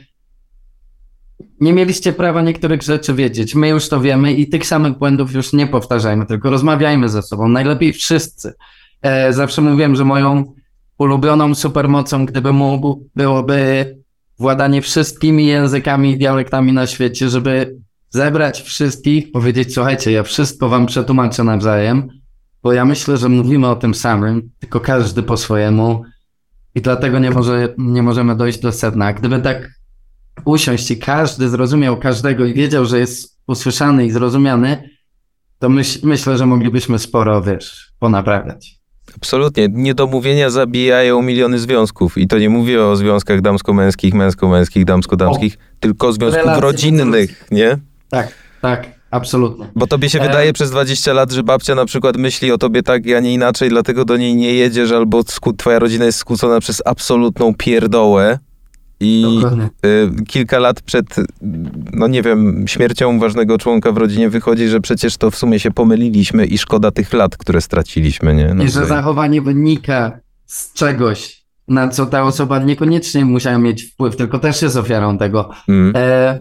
nie 1.60 1.74
mieliście 1.74 2.14
prawa 2.14 2.42
niektórych 2.42 2.82
rzeczy 2.82 3.14
wiedzieć. 3.14 3.56
My 3.56 3.70
już 3.70 3.90
to 3.90 4.02
wiemy 4.02 4.34
i 4.34 4.50
tych 4.50 4.68
samych 4.68 4.98
błędów 4.98 5.34
już 5.34 5.54
nie 5.54 5.68
powtarzajmy, 5.68 6.26
tylko 6.26 6.50
rozmawiajmy 6.50 7.10
ze 7.10 7.22
sobą. 7.22 7.48
Najlepiej 7.48 7.94
wszyscy. 7.94 8.54
E, 9.02 9.34
zawsze 9.34 9.62
mówiłem, 9.62 9.96
że 9.96 10.06
moją 10.06 10.54
ulubioną 10.98 11.56
supermocą, 11.56 12.26
gdyby 12.26 12.54
mógł, 12.54 13.10
byłoby 13.16 13.98
władanie 14.40 14.82
wszystkimi 14.82 15.46
językami 15.46 16.12
i 16.12 16.18
dialektami 16.18 16.74
na 16.74 16.88
świecie, 16.88 17.30
żeby 17.30 17.78
zebrać 18.10 18.62
wszystkich, 18.62 19.32
powiedzieć, 19.32 19.74
słuchajcie, 19.74 20.12
ja 20.12 20.24
wszystko 20.24 20.70
wam 20.70 20.86
przetłumaczę 20.86 21.44
nawzajem, 21.44 22.10
bo 22.64 22.74
ja 22.74 22.86
myślę, 22.86 23.18
że 23.18 23.30
mówimy 23.30 23.68
o 23.68 23.76
tym 23.76 23.96
samym, 23.96 24.50
tylko 24.60 24.80
każdy 24.80 25.24
po 25.24 25.38
swojemu 25.38 26.04
i 26.76 26.82
dlatego 26.82 27.20
nie, 27.20 27.32
może, 27.32 27.74
nie 27.78 28.04
możemy 28.04 28.36
dojść 28.36 28.60
do 28.60 28.72
sedna. 28.72 29.14
Gdyby 29.14 29.40
tak 29.40 29.70
usiąść 30.46 30.92
i 30.92 30.98
każdy 30.98 31.50
zrozumiał 31.50 31.98
każdego 31.98 32.46
i 32.46 32.54
wiedział, 32.54 32.86
że 32.86 33.00
jest 33.00 33.40
usłyszany 33.48 34.06
i 34.06 34.12
zrozumiany, 34.12 34.90
to 35.60 35.70
myśl, 35.70 36.00
myślę, 36.04 36.38
że 36.38 36.46
moglibyśmy 36.46 37.00
sporo, 37.00 37.42
wiesz, 37.42 37.94
ponaprawiać. 38.00 38.77
Absolutnie. 39.18 39.68
Niedomówienia 39.72 40.50
zabijają 40.50 41.22
miliony 41.22 41.60
związków. 41.60 42.18
I 42.18 42.28
to 42.28 42.40
nie 42.40 42.50
mówię 42.50 42.84
o 42.84 42.96
związkach 42.96 43.42
damsko-męskich, 43.42 44.14
męsko-męskich, 44.14 44.86
damsko-damskich, 44.86 45.58
tylko 45.80 46.14
związków 46.14 46.58
rodzinnych, 46.60 47.46
nie? 47.52 47.78
Tak, 48.10 48.34
tak, 48.62 48.88
absolutnie. 49.12 49.68
Bo 49.76 49.88
tobie 49.88 50.10
się 50.10 50.20
E, 50.20 50.28
wydaje 50.28 50.54
przez 50.54 50.72
20 50.72 51.14
lat, 51.14 51.32
że 51.32 51.44
babcia 51.44 51.76
na 51.76 51.86
przykład 51.86 52.18
myśli 52.18 52.52
o 52.52 52.58
tobie 52.58 52.84
tak, 52.84 53.02
a 53.18 53.20
nie 53.20 53.34
inaczej, 53.34 53.70
dlatego 53.70 54.06
do 54.06 54.18
niej 54.18 54.36
nie 54.36 54.54
jedziesz, 54.54 54.92
albo 54.92 55.24
twoja 55.58 55.80
rodzina 55.80 56.06
jest 56.06 56.18
skłócona 56.18 56.60
przez 56.60 56.82
absolutną 56.86 57.54
pierdołę. 57.56 58.40
I 59.00 59.42
y, 59.86 60.26
kilka 60.28 60.60
lat 60.60 60.82
przed, 60.82 61.16
no 61.94 62.08
nie 62.08 62.22
wiem, 62.22 62.66
śmiercią 62.68 63.20
ważnego 63.20 63.58
członka 63.58 63.92
w 63.92 63.98
rodzinie 63.98 64.30
wychodzi, 64.30 64.68
że 64.68 64.82
przecież 64.82 65.18
to 65.18 65.32
w 65.32 65.36
sumie 65.36 65.60
się 65.60 65.72
pomyliliśmy 65.72 66.46
i 66.46 66.58
szkoda 66.58 66.92
tych 66.92 67.14
lat, 67.14 67.38
które 67.38 67.62
straciliśmy, 67.62 68.36
nie? 68.36 68.54
No 68.54 68.64
I 68.64 68.70
że 68.70 68.86
zachowanie 68.86 69.42
wynika 69.42 70.20
z 70.46 70.74
czegoś, 70.74 71.46
na 71.68 71.88
co 71.88 72.06
ta 72.06 72.24
osoba 72.24 72.60
niekoniecznie 72.60 73.26
musiała 73.26 73.58
mieć 73.58 73.84
wpływ, 73.84 74.16
tylko 74.16 74.40
też 74.40 74.62
jest 74.62 74.76
ofiarą 74.76 75.18
tego. 75.18 75.50
Mm. 75.68 75.94
E, 75.96 76.40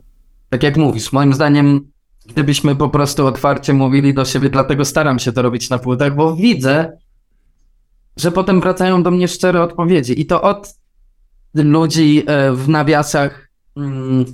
tak 0.49 0.63
jak 0.63 0.77
mówisz, 0.77 1.13
moim 1.13 1.35
zdaniem, 1.35 1.81
gdybyśmy 2.27 2.77
po 2.77 2.89
prostu 2.89 3.27
otwarcie 3.27 3.73
mówili 3.73 4.15
do 4.15 4.25
siebie, 4.25 4.51
dlatego 4.51 4.85
staram 4.85 5.19
się 5.19 5.33
to 5.33 5.43
robić 5.43 5.71
na 5.71 5.79
płytach, 5.79 6.17
bo 6.17 6.37
widzę, 6.37 6.99
że 8.17 8.33
potem 8.33 8.61
wracają 8.61 9.03
do 9.03 9.11
mnie 9.11 9.29
szczere 9.29 9.63
odpowiedzi. 9.63 10.21
I 10.21 10.27
to 10.27 10.43
od 10.43 10.75
ludzi 11.63 12.23
e, 12.27 12.53
w 12.53 12.69
nawiasach 12.69 13.49
mm, 13.77 14.25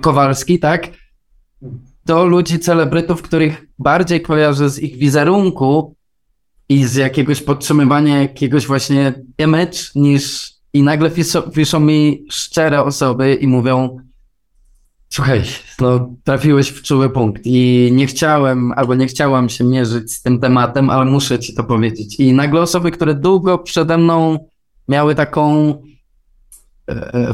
Kowalski, 0.00 0.58
tak? 0.58 0.88
Do 2.04 2.24
ludzi 2.24 2.58
celebrytów, 2.58 3.22
których 3.22 3.66
bardziej 3.78 4.20
kojarzę 4.20 4.70
z 4.70 4.78
ich 4.78 4.96
wizerunku 4.96 5.94
i 6.68 6.84
z 6.84 6.94
jakiegoś 6.94 7.42
podtrzymywania 7.42 8.22
jakiegoś 8.22 8.66
właśnie 8.66 9.14
image 9.38 9.78
niż 9.94 10.54
i 10.72 10.82
nagle 10.82 11.10
piszą, 11.54 11.80
mi 11.80 12.24
szczere 12.30 12.82
osoby 12.82 13.34
i 13.34 13.46
mówią 13.46 13.98
słuchaj, 15.14 15.42
no 15.80 16.14
trafiłeś 16.24 16.68
w 16.68 16.82
czuły 16.82 17.10
punkt 17.10 17.42
i 17.44 17.90
nie 17.92 18.06
chciałem 18.06 18.72
albo 18.72 18.94
nie 18.94 19.06
chciałam 19.06 19.48
się 19.48 19.64
mierzyć 19.64 20.12
z 20.12 20.22
tym 20.22 20.40
tematem, 20.40 20.90
ale 20.90 21.04
muszę 21.04 21.38
ci 21.38 21.54
to 21.54 21.64
powiedzieć. 21.64 22.20
I 22.20 22.32
nagle 22.32 22.60
osoby, 22.60 22.90
które 22.90 23.14
długo 23.14 23.58
przede 23.58 23.98
mną 23.98 24.38
miały 24.88 25.14
taką 25.14 25.74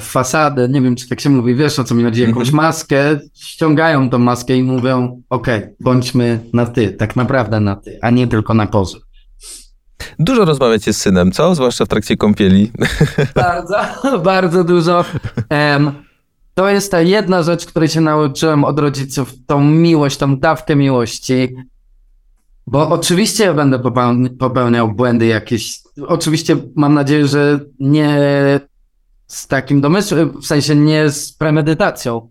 fasadę, 0.01 0.69
nie 0.69 0.81
wiem 0.83 0.97
czy 0.97 1.09
tak 1.09 1.21
się 1.21 1.31
mówi, 1.31 1.55
wiesz 1.55 1.79
o 1.79 1.85
co 1.85 1.95
mi 1.95 2.05
chodzi, 2.05 2.21
jakąś 2.21 2.49
Mhm. 2.49 2.57
maskę, 2.57 3.21
ściągają 3.35 4.11
tą 4.11 4.19
maskę 4.19 4.57
i 4.57 4.63
mówią 4.63 5.23
okej, 5.31 5.63
bądźmy 5.81 6.41
na 6.53 6.67
ty, 6.67 6.93
tak 6.93 7.17
naprawdę 7.17 7.61
na 7.61 7.77
ty, 7.77 7.99
a 8.03 8.11
nie 8.11 8.27
tylko 8.27 8.55
na 8.55 8.67
pozór. 8.67 9.01
Dużo 10.19 10.45
rozmawiacie 10.45 10.93
z 10.93 10.97
synem, 10.97 11.33
co? 11.33 11.55
Zwłaszcza 11.55 11.85
w 11.85 11.89
trakcie 11.89 12.17
kąpieli. 12.17 12.73
Bardzo, 13.35 13.77
bardzo 14.25 14.65
dużo. 14.65 15.05
Em, 15.49 15.91
to 16.55 16.69
jest 16.69 16.91
ta 16.91 17.01
jedna 17.01 17.43
rzecz, 17.43 17.67
której 17.67 17.89
się 17.89 18.01
nauczyłem 18.01 18.65
od 18.65 18.79
rodziców, 18.79 19.33
tą 19.47 19.65
miłość, 19.65 20.17
tą 20.17 20.37
dawkę 20.39 20.77
miłości. 20.77 21.49
Bo 22.67 22.89
oczywiście 22.89 23.45
ja 23.45 23.55
będę 23.55 23.79
popełni- 23.79 24.37
popełniał 24.37 24.93
błędy 24.93 25.27
jakieś. 25.27 25.79
Oczywiście 26.07 26.57
mam 26.77 26.95
nadzieję, 26.95 27.27
że 27.27 27.61
nie 27.81 28.19
z 29.31 29.47
takim 29.47 29.81
domysłem, 29.81 30.40
w 30.43 30.47
sensie 30.47 30.77
nie 30.77 31.11
z 31.11 31.33
premedytacją, 31.33 32.31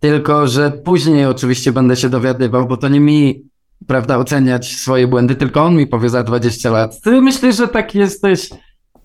tylko 0.00 0.46
że 0.46 0.70
później 0.70 1.26
oczywiście 1.26 1.72
będę 1.72 1.96
się 1.96 2.08
dowiadywał, 2.08 2.66
bo 2.66 2.76
to 2.76 2.88
nie 2.88 3.00
mi, 3.00 3.42
prawda, 3.86 4.18
oceniać 4.18 4.76
swoje 4.76 5.08
błędy, 5.08 5.34
tylko 5.34 5.64
on 5.64 5.76
mi 5.76 5.86
powie 5.86 6.08
za 6.08 6.22
20 6.22 6.70
lat. 6.70 7.00
Ty 7.00 7.20
myślisz, 7.20 7.56
że 7.56 7.68
tak 7.68 7.94
jesteś 7.94 8.50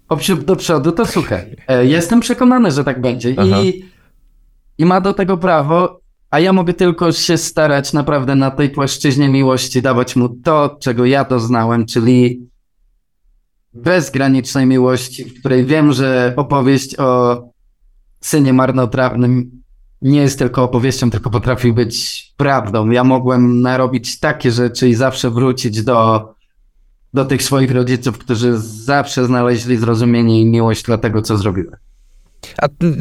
obsiup 0.09 0.43
do 0.43 0.55
przodu, 0.55 0.91
to 0.91 1.05
słuchaj. 1.05 1.55
E, 1.67 1.85
Jestem 1.85 2.19
przekonany, 2.19 2.71
że 2.71 2.83
tak 2.83 3.01
będzie 3.01 3.35
Aha. 3.37 3.61
i, 3.61 3.83
i 4.77 4.85
ma 4.85 5.01
do 5.01 5.13
tego 5.13 5.37
prawo, 5.37 5.99
a 6.29 6.39
ja 6.39 6.53
mogę 6.53 6.73
tylko 6.73 7.11
się 7.11 7.37
starać 7.37 7.93
naprawdę 7.93 8.35
na 8.35 8.51
tej 8.51 8.69
płaszczyźnie 8.69 9.29
miłości, 9.29 9.81
dawać 9.81 10.15
mu 10.15 10.29
to, 10.29 10.77
czego 10.81 11.05
ja 11.05 11.23
doznałem, 11.25 11.85
czyli 11.85 12.47
bezgranicznej 13.81 14.65
miłości, 14.65 15.25
w 15.25 15.39
której 15.39 15.65
wiem, 15.65 15.93
że 15.93 16.33
opowieść 16.37 16.99
o 16.99 17.41
synie 18.21 18.53
marnotrawnym 18.53 19.51
nie 20.01 20.19
jest 20.19 20.39
tylko 20.39 20.63
opowieścią, 20.63 21.09
tylko 21.09 21.29
potrafi 21.29 21.73
być 21.73 22.27
prawdą. 22.37 22.89
Ja 22.89 23.03
mogłem 23.03 23.61
narobić 23.61 24.19
takie 24.19 24.51
rzeczy 24.51 24.89
i 24.89 24.95
zawsze 24.95 25.31
wrócić 25.31 25.83
do, 25.83 26.29
do 27.13 27.25
tych 27.25 27.43
swoich 27.43 27.71
rodziców, 27.71 28.17
którzy 28.17 28.57
zawsze 28.57 29.25
znaleźli 29.25 29.77
zrozumienie 29.77 30.41
i 30.41 30.45
miłość 30.45 30.83
dla 30.83 30.97
tego, 30.97 31.21
co 31.21 31.37
zrobiłem. 31.37 31.86
A 32.57 32.67
ty, 32.67 32.95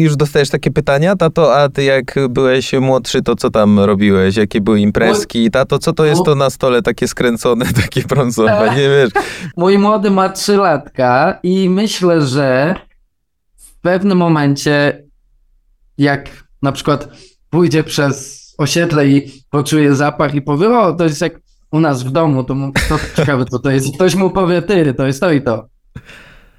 już 0.00 0.16
dostajesz 0.16 0.50
takie 0.50 0.70
pytania, 0.70 1.16
tato, 1.16 1.56
a 1.56 1.68
ty 1.68 1.84
jak 1.84 2.14
byłeś 2.30 2.72
młodszy, 2.72 3.22
to 3.22 3.36
co 3.36 3.50
tam 3.50 3.80
robiłeś? 3.80 4.36
Jakie 4.36 4.60
były 4.60 4.80
imprezki? 4.80 5.50
Tato, 5.50 5.78
co 5.78 5.92
to 5.92 6.04
jest 6.04 6.24
to 6.24 6.34
na 6.34 6.50
stole 6.50 6.82
takie 6.82 7.08
skręcone, 7.08 7.64
takie 7.84 8.02
brązowe? 8.02 8.70
Nie 8.70 8.88
wiesz. 8.88 9.10
Mój 9.56 9.78
młody 9.78 10.10
ma 10.10 10.28
trzy 10.28 10.56
latka 10.56 11.38
i 11.42 11.70
myślę, 11.70 12.22
że 12.26 12.74
w 13.56 13.80
pewnym 13.80 14.18
momencie, 14.18 15.04
jak 15.98 16.30
na 16.62 16.72
przykład 16.72 17.08
pójdzie 17.50 17.84
przez 17.84 18.40
osiedle 18.58 19.08
i 19.08 19.42
poczuje 19.50 19.94
zapach 19.94 20.34
i 20.34 20.42
powie, 20.42 20.78
o, 20.78 20.92
to 20.92 21.04
jest 21.04 21.20
jak 21.20 21.40
u 21.70 21.80
nas 21.80 22.02
w 22.02 22.10
domu, 22.10 22.44
to, 22.44 22.54
mu, 22.54 22.72
to 22.88 22.98
ciekawe 23.16 23.44
co 23.44 23.58
to 23.58 23.70
jest. 23.70 23.94
Ktoś 23.94 24.14
mu 24.14 24.30
powie, 24.30 24.62
ty, 24.62 24.94
to 24.94 25.06
jest 25.06 25.20
to 25.20 25.32
i 25.32 25.42
to. 25.42 25.68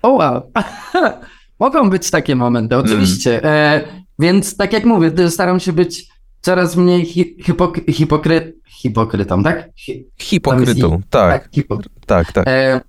O 0.01 0.09
wow. 0.09 0.51
Mogą 1.61 1.89
być 1.89 2.11
takie 2.11 2.35
momenty, 2.35 2.77
oczywiście. 2.77 3.43
E, 3.43 3.81
Więc 4.19 4.57
tak 4.57 4.73
jak 4.73 4.85
mówię, 4.85 5.29
staram 5.29 5.59
się 5.59 5.73
być 5.73 6.07
coraz 6.41 6.75
mniej 6.75 7.05
hi, 7.05 7.35
hipokry, 7.43 7.93
hipokry, 7.93 8.55
hipokrytą, 8.67 9.43
tak? 9.43 9.69
Hi, 9.75 10.05
Hipokrytą, 10.17 11.01
tak, 11.09 11.49
hipokry. 11.51 11.89
tak, 12.05 12.31
tak. 12.31 12.47
E, 12.47 12.81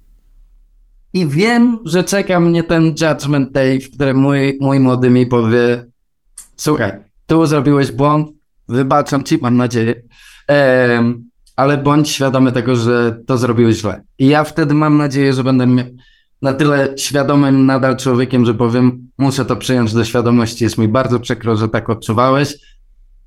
I 1.12 1.26
wiem, 1.26 1.78
że 1.84 2.04
czeka 2.04 2.40
mnie 2.40 2.62
ten 2.64 2.84
judgment 3.00 3.52
day, 3.52 3.80
w 3.80 3.90
którym 3.94 4.16
mój, 4.16 4.58
mój 4.60 4.80
młody 4.80 5.10
mi 5.10 5.26
powie 5.26 5.84
słuchaj, 6.56 6.92
tu 7.26 7.46
zrobiłeś 7.46 7.92
błąd, 7.92 8.28
wybaczam 8.68 9.24
ci, 9.24 9.38
mam 9.42 9.56
nadzieję, 9.56 9.94
e, 10.50 11.02
ale 11.56 11.78
bądź 11.78 12.08
świadomy 12.08 12.52
tego, 12.52 12.76
że 12.76 13.18
to 13.26 13.38
zrobiłeś 13.38 13.76
źle. 13.76 14.02
I 14.18 14.26
ja 14.26 14.44
wtedy 14.44 14.74
mam 14.74 14.96
nadzieję, 14.96 15.32
że 15.32 15.44
będę 15.44 15.66
na 16.42 16.52
tyle 16.52 16.94
świadomym 16.96 17.66
nadal 17.66 17.96
człowiekiem, 17.96 18.46
że 18.46 18.54
powiem, 18.54 19.08
muszę 19.18 19.44
to 19.44 19.56
przyjąć 19.56 19.94
do 19.94 20.04
świadomości, 20.04 20.64
jest 20.64 20.78
mi 20.78 20.88
bardzo 20.88 21.20
przykro, 21.20 21.56
że 21.56 21.68
tak 21.68 21.90
odczuwałeś, 21.90 22.54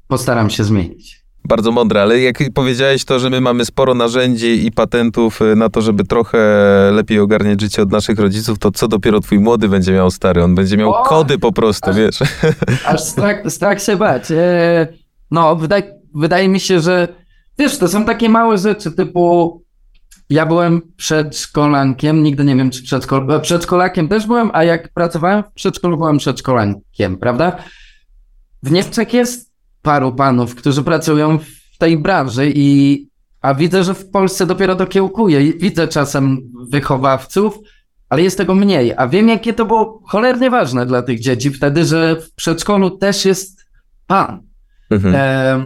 postaram 0.07 0.49
się 0.49 0.63
zmienić. 0.63 1.25
Bardzo 1.47 1.71
mądre, 1.71 2.01
ale 2.01 2.19
jak 2.19 2.37
powiedziałeś 2.53 3.05
to, 3.05 3.19
że 3.19 3.29
my 3.29 3.41
mamy 3.41 3.65
sporo 3.65 3.93
narzędzi 3.93 4.65
i 4.65 4.71
patentów 4.71 5.41
y, 5.41 5.55
na 5.55 5.69
to, 5.69 5.81
żeby 5.81 6.03
trochę 6.03 6.37
lepiej 6.93 7.19
ogarniać 7.19 7.61
życie 7.61 7.81
od 7.81 7.91
naszych 7.91 8.19
rodziców, 8.19 8.59
to 8.59 8.71
co 8.71 8.87
dopiero 8.87 9.19
twój 9.19 9.39
młody 9.39 9.69
będzie 9.69 9.91
miał 9.91 10.11
stary? 10.11 10.43
On 10.43 10.55
będzie 10.55 10.77
miał 10.77 10.91
O! 10.91 11.03
kody 11.03 11.37
po 11.37 11.51
prostu, 11.51 11.93
wiesz? 11.93 12.19
Aż 12.85 13.01
strach, 13.01 13.37
strach 13.47 13.81
się 13.81 13.97
bać. 13.97 14.31
E, 14.31 14.87
no, 15.31 15.55
wydaje, 15.55 15.99
wydaje 16.15 16.49
mi 16.49 16.59
się, 16.59 16.79
że 16.79 17.07
wiesz, 17.59 17.77
to 17.77 17.87
są 17.87 18.05
takie 18.05 18.29
małe 18.29 18.57
rzeczy, 18.57 18.91
typu 18.91 19.64
ja 20.29 20.45
byłem 20.45 20.81
przedszkolankiem, 20.97 22.23
nigdy 22.23 22.43
nie 22.43 22.55
wiem, 22.55 22.69
czy 22.69 22.83
przedszkol, 22.83 23.31
e, 23.31 23.39
przedszkolakiem 23.39 24.07
też 24.07 24.27
byłem, 24.27 24.51
a 24.53 24.63
jak 24.63 24.93
pracowałem 24.93 25.43
w 25.43 25.53
przedszkolu, 25.53 25.97
byłem 25.97 26.17
przedszkolankiem, 26.17 27.17
prawda? 27.17 27.57
W 28.63 28.71
Niemczech 28.71 29.13
jest 29.13 29.51
paru 29.81 30.15
panów, 30.15 30.55
którzy 30.55 30.83
pracują 30.83 31.39
w 31.73 31.77
tej 31.77 31.97
branży 31.97 32.51
i 32.55 33.07
a 33.41 33.53
widzę, 33.53 33.83
że 33.83 33.93
w 33.93 34.09
Polsce 34.09 34.45
dopiero 34.45 34.75
to 34.75 34.87
kiełkuje. 34.87 35.41
I 35.41 35.59
Widzę 35.59 35.87
czasem 35.87 36.51
wychowawców, 36.69 37.59
ale 38.09 38.21
jest 38.21 38.37
tego 38.37 38.55
mniej. 38.55 38.93
A 38.97 39.07
wiem, 39.07 39.29
jakie 39.29 39.53
to 39.53 39.65
było 39.65 40.01
cholernie 40.05 40.49
ważne 40.49 40.85
dla 40.85 41.01
tych 41.01 41.19
dzieci 41.19 41.49
wtedy, 41.49 41.85
że 41.85 42.15
w 42.15 42.33
przedszkolu 42.35 42.97
też 42.97 43.25
jest 43.25 43.65
pan. 44.07 44.43
Mhm. 44.89 45.15
E, 45.15 45.65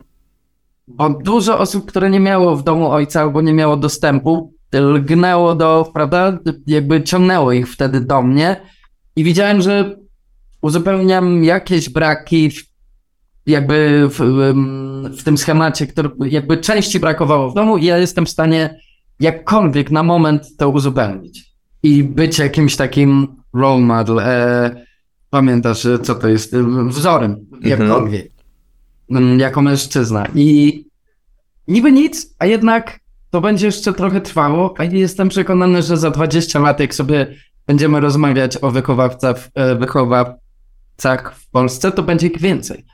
bo 0.89 1.09
dużo 1.09 1.59
osób, 1.59 1.85
które 1.85 2.09
nie 2.09 2.19
miało 2.19 2.55
w 2.55 2.63
domu 2.63 2.91
ojca 2.91 3.21
albo 3.21 3.41
nie 3.41 3.53
miało 3.53 3.77
dostępu, 3.77 4.53
lgnęło 4.73 5.55
do, 5.55 5.91
prawda, 5.93 6.39
jakby 6.67 7.03
ciągnęło 7.03 7.51
ich 7.51 7.71
wtedy 7.71 8.01
do 8.01 8.21
mnie 8.21 8.61
i 9.15 9.23
widziałem, 9.23 9.61
że 9.61 9.95
uzupełniam 10.61 11.43
jakieś 11.43 11.89
braki 11.89 12.49
w, 12.49 12.63
jakby 13.45 14.07
w, 14.09 14.19
w 15.19 15.23
tym 15.23 15.37
schemacie, 15.37 15.87
który 15.87 16.09
jakby 16.25 16.57
części 16.57 16.99
brakowało 16.99 17.51
w 17.51 17.53
domu 17.53 17.77
i 17.77 17.85
ja 17.85 17.97
jestem 17.97 18.25
w 18.25 18.29
stanie 18.29 18.79
jakkolwiek 19.19 19.91
na 19.91 20.03
moment 20.03 20.57
to 20.57 20.69
uzupełnić 20.69 21.53
i 21.83 22.03
być 22.03 22.39
jakimś 22.39 22.75
takim 22.75 23.27
role 23.53 23.81
model. 23.81 24.19
E, 24.19 24.85
pamiętasz, 25.29 25.85
e, 25.85 25.99
co 25.99 26.15
to 26.15 26.27
jest? 26.27 26.53
E, 26.53 26.63
Wzorem, 26.87 27.45
jakkolwiek. 27.61 28.21
Mm, 28.21 28.38
Jako 29.37 29.61
mężczyzna. 29.61 30.27
I 30.35 30.85
niby 31.67 31.91
nic, 31.91 32.35
a 32.39 32.45
jednak 32.45 32.99
to 33.29 33.41
będzie 33.41 33.65
jeszcze 33.65 33.93
trochę 33.93 34.21
trwało, 34.21 34.73
a 34.77 34.83
jestem 34.83 35.29
przekonany, 35.29 35.83
że 35.83 35.97
za 35.97 36.11
20 36.11 36.59
lat, 36.59 36.79
jak 36.79 36.95
sobie 36.95 37.35
będziemy 37.67 37.99
rozmawiać 37.99 38.57
o 38.61 38.71
wychowawcach, 38.71 39.49
e, 39.55 39.75
wychowawcach 39.75 41.35
w 41.35 41.49
Polsce, 41.49 41.91
to 41.91 42.03
będzie 42.03 42.27
ich 42.27 42.41
więcej. 42.41 42.85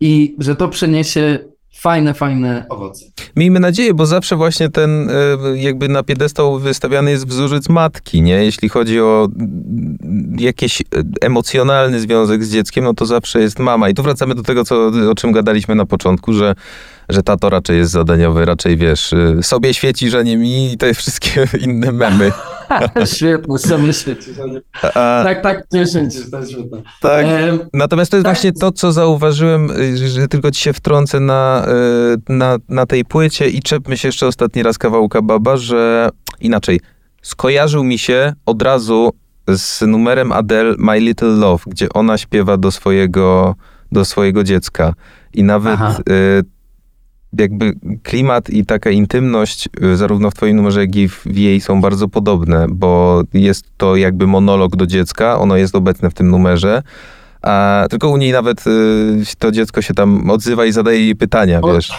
I 0.00 0.36
że 0.38 0.56
to 0.56 0.68
przyniesie 0.68 1.38
fajne, 1.72 2.14
fajne 2.14 2.66
owoce. 2.68 3.04
Miejmy 3.36 3.60
nadzieję, 3.60 3.94
bo 3.94 4.06
zawsze 4.06 4.36
właśnie 4.36 4.68
ten 4.68 5.10
e, 5.10 5.12
jakby 5.56 5.88
na 5.88 6.02
piedestał 6.02 6.58
wystawiany 6.58 7.10
jest 7.10 7.26
wzorzec 7.26 7.68
matki, 7.68 8.22
nie? 8.22 8.44
Jeśli 8.44 8.68
chodzi 8.68 9.00
o 9.00 9.28
jakiś 10.38 10.80
e, 10.80 10.84
emocjonalny 11.20 12.00
związek 12.00 12.44
z 12.44 12.52
dzieckiem, 12.52 12.84
no 12.84 12.94
to 12.94 13.06
zawsze 13.06 13.40
jest 13.40 13.58
mama. 13.58 13.88
I 13.88 13.94
tu 13.94 14.02
wracamy 14.02 14.34
do 14.34 14.42
tego, 14.42 14.64
co, 14.64 14.90
o 15.10 15.14
czym 15.14 15.32
gadaliśmy 15.32 15.74
na 15.74 15.86
początku, 15.86 16.32
że, 16.32 16.54
że 17.08 17.22
tato 17.22 17.50
raczej 17.50 17.78
jest 17.78 17.92
zadaniowy, 17.92 18.44
raczej 18.44 18.76
wiesz, 18.76 19.12
e, 19.12 19.42
sobie 19.42 19.74
świeci, 19.74 20.10
że 20.10 20.24
nie 20.24 20.36
mi 20.36 20.72
i 20.72 20.78
te 20.78 20.94
wszystkie 20.94 21.48
inne 21.66 21.92
memy. 21.92 22.32
Świeci. 23.92 24.30
A, 24.82 25.20
Tak, 25.24 25.42
tak, 25.42 25.64
cieszę 25.72 26.10
się, 26.10 26.30
to 26.30 26.38
jest 26.38 26.52
świetne. 26.52 26.82
tak. 27.00 27.26
Em, 27.26 27.58
Natomiast 27.74 28.10
to 28.10 28.16
jest 28.16 28.24
Tak. 28.24 28.34
właśnie 28.36 28.52
to, 28.52 28.72
co 28.72 28.92
zauważyłem, 28.92 29.70
y, 29.70 30.08
że 30.08 30.28
tylko 30.28 30.50
ci 30.50 30.60
się 30.62 30.72
wtrącę 30.72 31.20
na, 31.20 31.66
y, 32.28 32.32
na, 32.32 32.56
na 32.68 32.86
tej 32.86 33.04
płycie 33.04 33.48
i 33.48 33.62
czepmy 33.62 33.96
się 33.96 34.08
jeszcze 34.08 34.26
ostatni 34.26 34.62
raz 34.62 34.78
kawałka 34.78 35.22
Baba, 35.22 35.56
że 35.56 36.08
inaczej, 36.40 36.80
skojarzył 37.22 37.84
mi 37.84 37.98
się 37.98 38.32
od 38.46 38.62
razu 38.62 39.10
z 39.48 39.80
numerem 39.86 40.32
Adele 40.32 40.74
My 40.78 41.00
Little 41.00 41.28
Love, 41.28 41.64
gdzie 41.66 41.88
ona 41.88 42.18
śpiewa 42.18 42.56
do 42.56 42.70
swojego, 42.70 43.54
do 43.92 44.04
swojego 44.04 44.44
dziecka. 44.44 44.94
I 45.34 45.42
nawet 45.44 45.80
y, 45.80 46.42
jakby 47.38 47.72
klimat 48.02 48.50
i 48.50 48.66
taka 48.66 48.90
intymność 48.90 49.68
y, 49.84 49.96
zarówno 49.96 50.30
w 50.30 50.34
twoim 50.34 50.56
numerze, 50.56 50.80
jak 50.80 50.96
i 50.96 51.08
w 51.08 51.26
jej 51.36 51.60
są 51.60 51.80
bardzo 51.80 52.08
podobne, 52.08 52.66
bo 52.68 53.22
jest 53.34 53.64
to 53.76 53.96
jakby 53.96 54.26
monolog 54.26 54.76
do 54.76 54.86
dziecka, 54.86 55.38
ono 55.38 55.56
jest 55.56 55.74
obecne 55.76 56.10
w 56.10 56.14
tym 56.14 56.30
numerze, 56.30 56.82
a 57.42 57.84
tylko 57.90 58.08
u 58.10 58.16
niej 58.16 58.32
nawet 58.32 58.66
y, 58.66 58.70
to 59.38 59.50
dziecko 59.52 59.82
się 59.82 59.94
tam 59.94 60.30
odzywa 60.30 60.64
i 60.66 60.72
zadaje 60.72 61.00
jej 61.00 61.16
pytania, 61.16 61.60
O, 61.62 61.74
wiesz. 61.74 61.92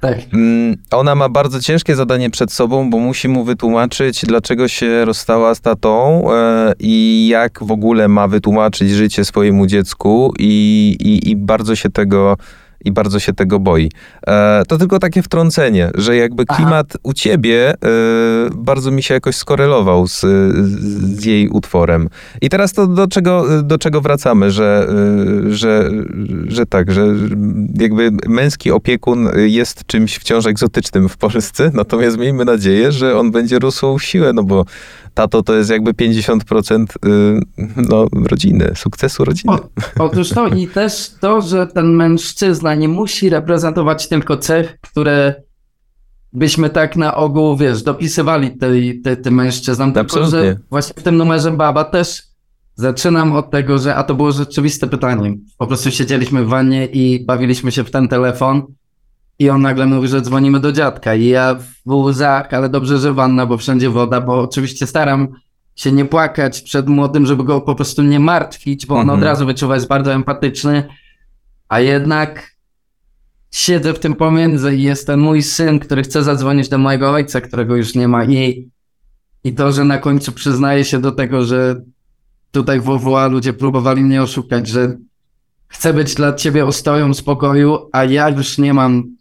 tak. 0.00 0.18
Mm, 0.32 0.76
Ona 0.90 1.14
ma 1.14 1.28
bardzo 1.28 1.60
ciężkie 1.60 1.96
zadanie 1.96 2.30
przed 2.30 2.52
sobą, 2.52 2.90
bo 2.90 2.98
musi 2.98 3.28
mu 3.28 3.44
wytłumaczyć, 3.44 4.22
dlaczego 4.26 4.68
się 4.68 5.04
rozstała 5.04 5.54
z 5.54 5.60
tatą 5.60 6.24
e, 6.32 6.72
i 6.78 7.28
jak 7.30 7.64
w 7.64 7.70
ogóle 7.70 8.08
ma 8.08 8.28
wytłumaczyć 8.28 8.90
życie 8.90 9.24
swojemu 9.24 9.66
dziecku 9.66 10.32
i, 10.38 10.96
i, 11.00 11.30
i 11.30 11.36
bardzo 11.36 11.76
się 11.76 11.90
tego 11.90 12.36
i 12.84 12.92
bardzo 12.92 13.18
się 13.18 13.32
tego 13.32 13.58
boi. 13.58 13.90
E, 14.26 14.62
to 14.68 14.78
tylko 14.78 14.98
takie 14.98 15.22
wtrącenie, 15.22 15.90
że 15.94 16.16
jakby 16.16 16.44
Aha. 16.48 16.56
klimat 16.56 16.96
u 17.02 17.12
ciebie 17.12 17.70
e, 17.70 17.76
bardzo 18.54 18.90
mi 18.90 19.02
się 19.02 19.14
jakoś 19.14 19.36
skorelował 19.36 20.06
z, 20.08 20.20
z 21.18 21.24
jej 21.24 21.48
utworem. 21.48 22.08
I 22.40 22.48
teraz 22.48 22.72
to 22.72 22.86
do 22.86 23.08
czego, 23.08 23.62
do 23.62 23.78
czego 23.78 24.00
wracamy, 24.00 24.50
że, 24.50 24.88
e, 25.48 25.52
że, 25.52 25.90
że 26.46 26.66
tak, 26.66 26.92
że 26.92 27.06
jakby 27.74 28.10
męski 28.28 28.70
opiekun 28.70 29.28
jest 29.36 29.86
czymś 29.86 30.16
wciąż 30.16 30.46
egzotycznym 30.46 31.08
w 31.08 31.16
Polsce, 31.16 31.70
natomiast 31.74 32.18
miejmy 32.18 32.44
nadzieję, 32.44 32.92
że 32.92 33.18
on 33.18 33.30
będzie 33.30 33.58
rósł 33.58 33.98
w 33.98 34.04
siłę, 34.04 34.32
no 34.32 34.42
bo 34.42 34.64
tato 35.20 35.42
to 35.42 35.54
jest 35.54 35.70
jakby 35.70 35.92
50% 35.92 36.84
y, 37.06 37.40
no, 37.76 38.06
rodziny, 38.30 38.72
sukcesu 38.76 39.24
rodziny. 39.24 39.52
O, 39.52 39.68
otóż 39.98 40.28
to 40.28 40.48
i 40.48 40.68
też 40.68 41.10
to, 41.20 41.40
że 41.42 41.66
ten 41.66 41.86
mężczyzna 41.86 42.74
nie 42.74 42.88
musi 42.88 43.30
reprezentować 43.30 44.08
tylko 44.08 44.36
cech, 44.36 44.78
które 44.80 45.34
byśmy 46.32 46.70
tak 46.70 46.96
na 46.96 47.14
ogół, 47.14 47.56
wiesz, 47.56 47.82
dopisywali 47.82 48.50
tej, 48.50 49.00
tej, 49.00 49.16
tym 49.16 49.34
mężczyznom, 49.34 49.92
tylko 49.92 50.20
Absolutnie. 50.20 50.50
że 50.50 50.56
właśnie 50.70 50.94
w 50.96 51.02
tym 51.02 51.16
numerze 51.16 51.50
Baba 51.50 51.84
też 51.84 52.22
zaczynam 52.74 53.32
od 53.32 53.50
tego, 53.50 53.78
że 53.78 53.94
a 53.94 54.02
to 54.02 54.14
było 54.14 54.32
rzeczywiste 54.32 54.86
pytanie. 54.86 55.34
Po 55.58 55.66
prostu 55.66 55.90
siedzieliśmy 55.90 56.44
w 56.44 56.48
wannie 56.48 56.86
i 56.86 57.24
bawiliśmy 57.24 57.72
się 57.72 57.84
w 57.84 57.90
ten 57.90 58.08
telefon 58.08 58.62
i 59.40 59.50
on 59.50 59.62
nagle 59.62 59.86
mówi, 59.86 60.08
że 60.08 60.22
dzwonimy 60.22 60.60
do 60.60 60.72
dziadka. 60.72 61.14
I 61.14 61.26
ja 61.26 61.56
w 61.86 61.92
łzach, 61.92 62.54
ale 62.54 62.68
dobrze, 62.68 62.98
że 62.98 63.12
wanna, 63.14 63.46
bo 63.46 63.58
wszędzie 63.58 63.90
woda, 63.90 64.20
bo 64.20 64.40
oczywiście 64.40 64.86
staram 64.86 65.28
się 65.76 65.92
nie 65.92 66.04
płakać 66.04 66.60
przed 66.60 66.88
młodym, 66.88 67.26
żeby 67.26 67.44
go 67.44 67.60
po 67.60 67.74
prostu 67.74 68.02
nie 68.02 68.20
martwić, 68.20 68.86
bo 68.86 68.94
on 68.94 69.00
Mhm. 69.00 69.18
od 69.18 69.24
razu 69.24 69.46
wyczuwa, 69.46 69.74
jest 69.74 69.88
bardzo 69.88 70.12
empatyczny, 70.12 70.88
a 71.68 71.80
jednak 71.80 72.56
siedzę 73.50 73.92
w 73.92 73.98
tym 73.98 74.14
pomiędzy 74.14 74.76
i 74.76 74.82
jest 74.82 75.06
ten 75.06 75.20
mój 75.20 75.42
syn, 75.42 75.78
który 75.78 76.02
chce 76.02 76.22
zadzwonić 76.22 76.68
do 76.68 76.78
mojego 76.78 77.10
ojca, 77.10 77.40
którego 77.40 77.76
już 77.76 77.94
nie 77.94 78.08
ma. 78.08 78.24
I, 78.24 78.70
i 79.44 79.54
to, 79.54 79.72
że 79.72 79.84
na 79.84 79.98
końcu 79.98 80.32
przyznaje 80.32 80.84
się 80.84 81.00
do 81.00 81.12
tego, 81.12 81.44
że 81.44 81.82
tutaj 82.50 82.80
w 82.80 82.84
WWA 82.84 83.26
ludzie 83.26 83.52
próbowali 83.52 84.02
mnie 84.02 84.22
oszukać, 84.22 84.68
że 84.68 84.96
chcę 85.68 85.94
być 85.94 86.14
dla 86.14 86.32
ciebie 86.32 86.66
ostoją 86.66 87.14
spokoju, 87.14 87.88
a 87.92 88.04
ja 88.04 88.28
już 88.28 88.58
nie 88.58 88.74
mam 88.74 89.19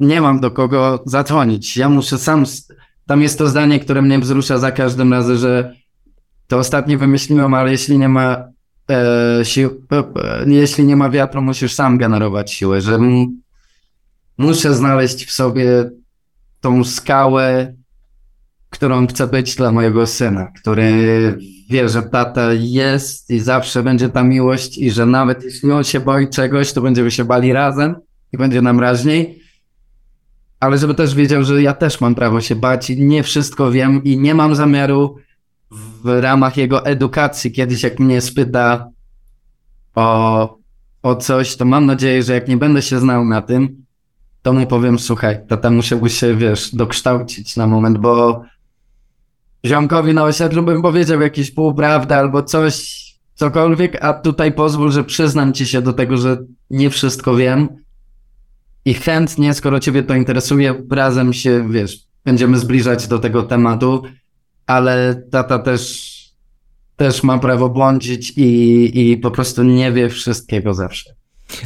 nie 0.00 0.20
mam 0.20 0.40
do 0.40 0.50
kogo 0.50 1.02
zadzwonić. 1.06 1.76
Ja 1.76 1.88
muszę 1.88 2.18
sam. 2.18 2.44
Tam 3.06 3.22
jest 3.22 3.38
to 3.38 3.48
zdanie, 3.48 3.80
które 3.80 4.02
mnie 4.02 4.18
wzrusza 4.18 4.58
za 4.58 4.72
każdym 4.72 5.12
razem, 5.12 5.36
że 5.36 5.74
to 6.46 6.58
ostatnie 6.58 6.98
wymyśliłem, 6.98 7.54
ale 7.54 7.70
jeśli 7.70 7.98
nie 7.98 8.08
ma 8.08 8.44
e, 8.90 9.44
sił, 9.44 9.86
e, 9.92 10.04
jeśli 10.46 10.84
nie 10.84 10.96
ma 10.96 11.10
wiatru, 11.10 11.42
musisz 11.42 11.74
sam 11.74 11.98
generować 11.98 12.52
siłę, 12.52 12.80
że 12.80 12.94
m, 12.94 13.40
muszę 14.38 14.74
znaleźć 14.74 15.24
w 15.24 15.32
sobie 15.32 15.90
tą 16.60 16.84
skałę, 16.84 17.74
którą 18.70 19.06
chcę 19.06 19.26
być 19.26 19.54
dla 19.54 19.72
mojego 19.72 20.06
syna, 20.06 20.46
który 20.60 20.92
wie, 21.70 21.88
że 21.88 22.02
tata 22.02 22.52
jest 22.52 23.30
i 23.30 23.40
zawsze 23.40 23.82
będzie 23.82 24.08
ta 24.08 24.22
miłość 24.22 24.78
i 24.78 24.90
że 24.90 25.06
nawet 25.06 25.44
jeśli 25.44 25.72
on 25.72 25.84
się 25.84 26.00
boi 26.00 26.28
czegoś, 26.28 26.72
to 26.72 26.80
będziemy 26.80 27.10
się 27.10 27.24
bali 27.24 27.52
razem 27.52 27.94
i 28.32 28.38
będzie 28.38 28.62
nam 28.62 28.80
raźniej. 28.80 29.45
Ale 30.60 30.78
żeby 30.78 30.94
też 30.94 31.14
wiedział, 31.14 31.44
że 31.44 31.62
ja 31.62 31.74
też 31.74 32.00
mam 32.00 32.14
prawo 32.14 32.40
się 32.40 32.56
bać 32.56 32.88
nie 32.88 33.22
wszystko 33.22 33.70
wiem 33.70 34.04
i 34.04 34.18
nie 34.18 34.34
mam 34.34 34.54
zamiaru 34.54 35.16
w 35.70 36.20
ramach 36.20 36.56
jego 36.56 36.86
edukacji, 36.86 37.52
kiedyś 37.52 37.82
jak 37.82 37.98
mnie 37.98 38.20
spyta 38.20 38.90
o, 39.94 40.58
o 41.02 41.16
coś, 41.16 41.56
to 41.56 41.64
mam 41.64 41.86
nadzieję, 41.86 42.22
że 42.22 42.34
jak 42.34 42.48
nie 42.48 42.56
będę 42.56 42.82
się 42.82 42.98
znał 42.98 43.24
na 43.24 43.42
tym, 43.42 43.86
to 44.42 44.52
mu 44.52 44.66
powiem, 44.66 44.98
słuchaj, 44.98 45.46
tata 45.48 45.70
musiałbyś 45.70 46.18
się, 46.18 46.36
wiesz, 46.36 46.74
dokształcić 46.74 47.56
na 47.56 47.66
moment, 47.66 47.98
bo 47.98 48.42
ziomkowi 49.66 50.14
na 50.14 50.24
osiedlu 50.24 50.62
bym 50.62 50.82
powiedział 50.82 51.20
jakieś 51.20 51.50
półprawdę 51.50 52.16
albo 52.16 52.42
coś, 52.42 53.06
cokolwiek, 53.34 54.04
a 54.04 54.14
tutaj 54.14 54.52
pozwól, 54.52 54.92
że 54.92 55.04
przyznam 55.04 55.52
ci 55.52 55.66
się 55.66 55.82
do 55.82 55.92
tego, 55.92 56.16
że 56.16 56.36
nie 56.70 56.90
wszystko 56.90 57.34
wiem 57.34 57.68
i 58.86 58.94
chętnie, 58.94 59.54
skoro 59.54 59.80
ciebie 59.80 60.02
to 60.02 60.14
interesuje, 60.14 60.74
razem 60.90 61.32
się, 61.32 61.68
wiesz, 61.70 61.98
będziemy 62.24 62.58
zbliżać 62.58 63.08
do 63.08 63.18
tego 63.18 63.42
tematu, 63.42 64.02
ale 64.66 65.22
tata 65.30 65.58
też, 65.58 66.12
też 66.96 67.22
ma 67.22 67.38
prawo 67.38 67.68
błądzić 67.68 68.32
i, 68.36 69.10
i 69.10 69.16
po 69.16 69.30
prostu 69.30 69.62
nie 69.62 69.92
wie 69.92 70.08
wszystkiego 70.08 70.74
zawsze. 70.74 71.14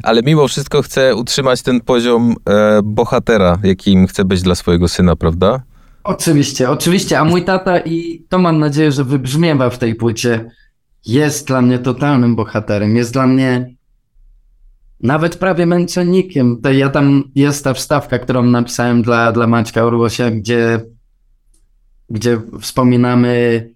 Ale 0.03 0.23
mimo 0.23 0.49
wszystko 0.49 0.83
chce 0.83 1.15
utrzymać 1.15 1.63
ten 1.63 1.81
poziom 1.81 2.35
e, 2.47 2.81
bohatera, 2.85 3.59
jakim 3.63 4.07
chce 4.07 4.25
być 4.25 4.43
dla 4.43 4.55
swojego 4.55 4.89
syna, 4.89 5.17
prawda? 5.17 5.63
Oczywiście, 6.05 6.71
oczywiście, 6.71 7.19
a 7.19 7.25
mój 7.25 7.45
tata 7.45 7.79
i 7.79 8.25
to 8.29 8.39
mam 8.39 8.59
nadzieję, 8.59 8.93
że 8.93 9.05
wybrzmiewa 9.05 9.71
w 9.71 9.79
tej 9.79 9.95
płycie, 9.95 10.51
jest 11.07 11.47
dla 11.47 11.63
mnie 11.63 11.79
totalnym 11.79 12.37
bohaterem, 12.37 12.97
jest 12.97 13.13
dla 13.13 13.27
mnie 13.27 13.75
nawet 15.03 15.37
prawie 15.37 15.67
męczennikiem. 15.67 16.61
To 16.63 16.73
ja 16.73 16.89
tam 16.89 17.23
jest 17.35 17.65
ta 17.65 17.75
wstawka, 17.75 18.19
którą 18.19 18.43
napisałem 18.43 19.03
dla, 19.03 19.33
dla 19.33 19.47
Maćka 19.47 19.85
Orłosia, 19.85 20.31
gdzie, 20.31 20.81
gdzie 22.11 22.41
wspominamy 22.61 23.71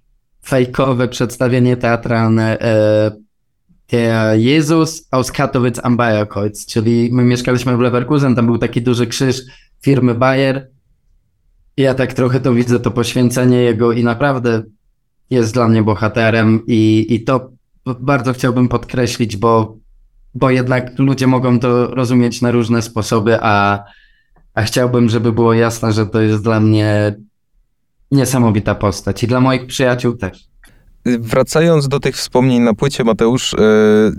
fejkowe 0.45 1.09
przedstawienie 1.09 1.77
teatralne 1.77 2.59
e, 2.61 3.25
Jezus 4.37 5.09
aus 5.11 5.33
Katowic 5.33 5.81
am 5.83 5.97
Bayerkreuz, 5.97 6.66
czyli 6.66 7.09
my 7.12 7.25
mieszkaliśmy 7.25 7.77
w 7.77 7.81
Leverkusen, 7.81 8.35
tam 8.35 8.47
był 8.47 8.59
taki 8.59 8.83
duży 8.83 9.07
krzyż 9.07 9.43
firmy 9.81 10.14
Bayer. 10.14 10.70
Ja 11.77 11.95
tak 11.95 12.12
trochę 12.12 12.41
to 12.41 12.55
widzę, 12.55 12.81
to 12.81 12.91
poświęcenie 12.91 13.57
jego 13.57 13.93
i 13.93 14.05
naprawdę 14.05 14.62
jest 15.31 15.55
dla 15.55 15.68
mnie 15.68 15.83
bohaterem 15.83 16.62
i, 16.66 17.07
i 17.09 17.25
to 17.25 17.51
bardzo 18.01 18.33
chciałbym 18.33 18.68
podkreślić, 18.68 19.37
bo, 19.37 19.77
bo 20.35 20.51
jednak 20.51 20.99
ludzie 20.99 21.26
mogą 21.26 21.61
to 21.61 21.87
rozumieć 21.87 22.43
na 22.43 22.51
różne 22.51 22.82
sposoby, 22.82 23.39
a, 23.41 23.85
a 24.55 24.62
chciałbym, 24.62 25.09
żeby 25.09 25.32
było 25.32 25.55
jasne, 25.55 25.93
że 25.93 26.07
to 26.07 26.20
jest 26.20 26.43
dla 26.43 26.61
mnie 26.61 27.14
niesamowita 28.11 28.74
postać 28.74 29.22
i 29.22 29.26
dla 29.26 29.41
moich 29.41 29.66
przyjaciół 29.66 30.16
też. 30.16 30.45
Wracając 31.07 31.89
do 31.89 32.01
tych 32.01 32.16
wspomnień 32.16 32.62
na 32.62 32.74
płycie, 32.74 33.05
Mateusz, 33.05 33.55
e, 33.55 33.59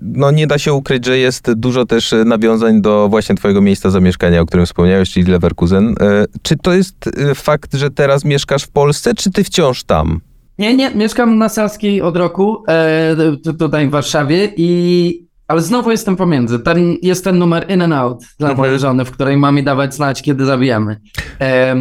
no 0.02 0.32
nie 0.32 0.48
da 0.48 0.58
się 0.58 0.74
ukryć, 0.74 1.06
że 1.06 1.18
jest 1.18 1.54
dużo 1.54 1.86
też 1.86 2.16
nawiązań 2.26 2.82
do 2.82 3.08
właśnie 3.10 3.36
twojego 3.36 3.62
miejsca 3.62 3.90
zamieszkania, 3.90 4.42
o 4.42 4.46
którym 4.46 4.66
wspomniałeś, 4.66 5.12
czyli 5.12 5.32
Leverkusen. 5.32 5.96
E, 6.00 6.26
czy 6.42 6.56
to 6.58 6.74
jest 6.74 6.96
e, 7.08 7.36
fakt, 7.36 7.74
że 7.74 7.92
teraz 7.92 8.26
mieszkasz 8.26 8.64
w 8.64 8.70
Polsce, 8.70 9.14
czy 9.14 9.32
ty 9.32 9.44
wciąż 9.44 9.84
tam? 9.84 10.22
Nie, 10.60 10.76
nie, 10.76 10.92
mieszkam 10.96 11.38
na 11.38 11.50
Saskiej 11.50 12.02
od 12.02 12.18
roku, 12.18 12.64
e, 12.68 13.16
tutaj 13.60 13.88
w 13.88 13.92
Warszawie 13.92 14.54
i 14.58 15.25
ale 15.48 15.62
znowu 15.62 15.92
jestem 15.92 16.16
pomiędzy. 16.16 16.60
Ten, 16.60 16.96
jest 17.02 17.24
ten 17.24 17.38
numer 17.38 17.72
in 17.72 17.82
and 17.82 17.94
out 17.94 18.24
dla 18.40 18.50
Mhm. 18.50 18.58
mojej 18.58 18.80
żony, 18.80 19.06
w 19.06 19.12
której 19.12 19.38
ma 19.38 19.52
mi 19.52 19.64
dawać 19.64 19.96
znać, 19.96 20.22
kiedy 20.22 20.46
zabijamy. 20.46 21.02
E, 21.42 21.76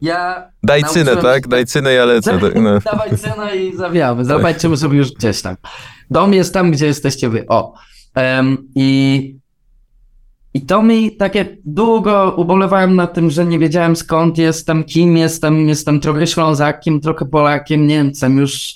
ja 0.00 0.50
Daj 0.62 0.84
cynę, 0.84 1.16
tak? 1.16 1.48
Daj 1.48 1.66
cynę, 1.66 1.92
ja 1.92 2.04
lecę. 2.04 2.38
tak, 2.40 2.54
no. 2.54 2.78
Dawaj 2.80 3.16
cenę 3.18 3.56
i 3.56 3.76
zawijamy. 3.76 4.24
Zobaczymy 4.24 4.76
sobie 4.76 4.98
już 4.98 5.12
gdzieś 5.12 5.42
tam. 5.42 5.56
Dom 6.10 6.34
jest 6.34 6.54
tam, 6.54 6.70
gdzie 6.70 6.86
jesteście 6.86 7.28
wy. 7.28 7.46
O. 7.48 7.74
Em, 8.14 8.58
I 8.74 9.40
i 10.54 10.60
to 10.60 10.82
mi 10.82 11.16
takie 11.16 11.56
długo 11.64 12.34
ubolewałem 12.36 12.96
na 12.96 13.06
tym, 13.06 13.30
że 13.30 13.44
nie 13.46 13.58
wiedziałem 13.58 13.96
skąd 13.96 14.38
jestem, 14.38 14.84
kim 14.84 15.16
jestem. 15.16 15.68
Jestem 15.68 16.00
trochę 16.00 16.26
Ślązakiem, 16.26 17.00
trochę 17.00 17.24
Polakiem, 17.24 17.86
Niemcem. 17.86 18.38
Już 18.38 18.74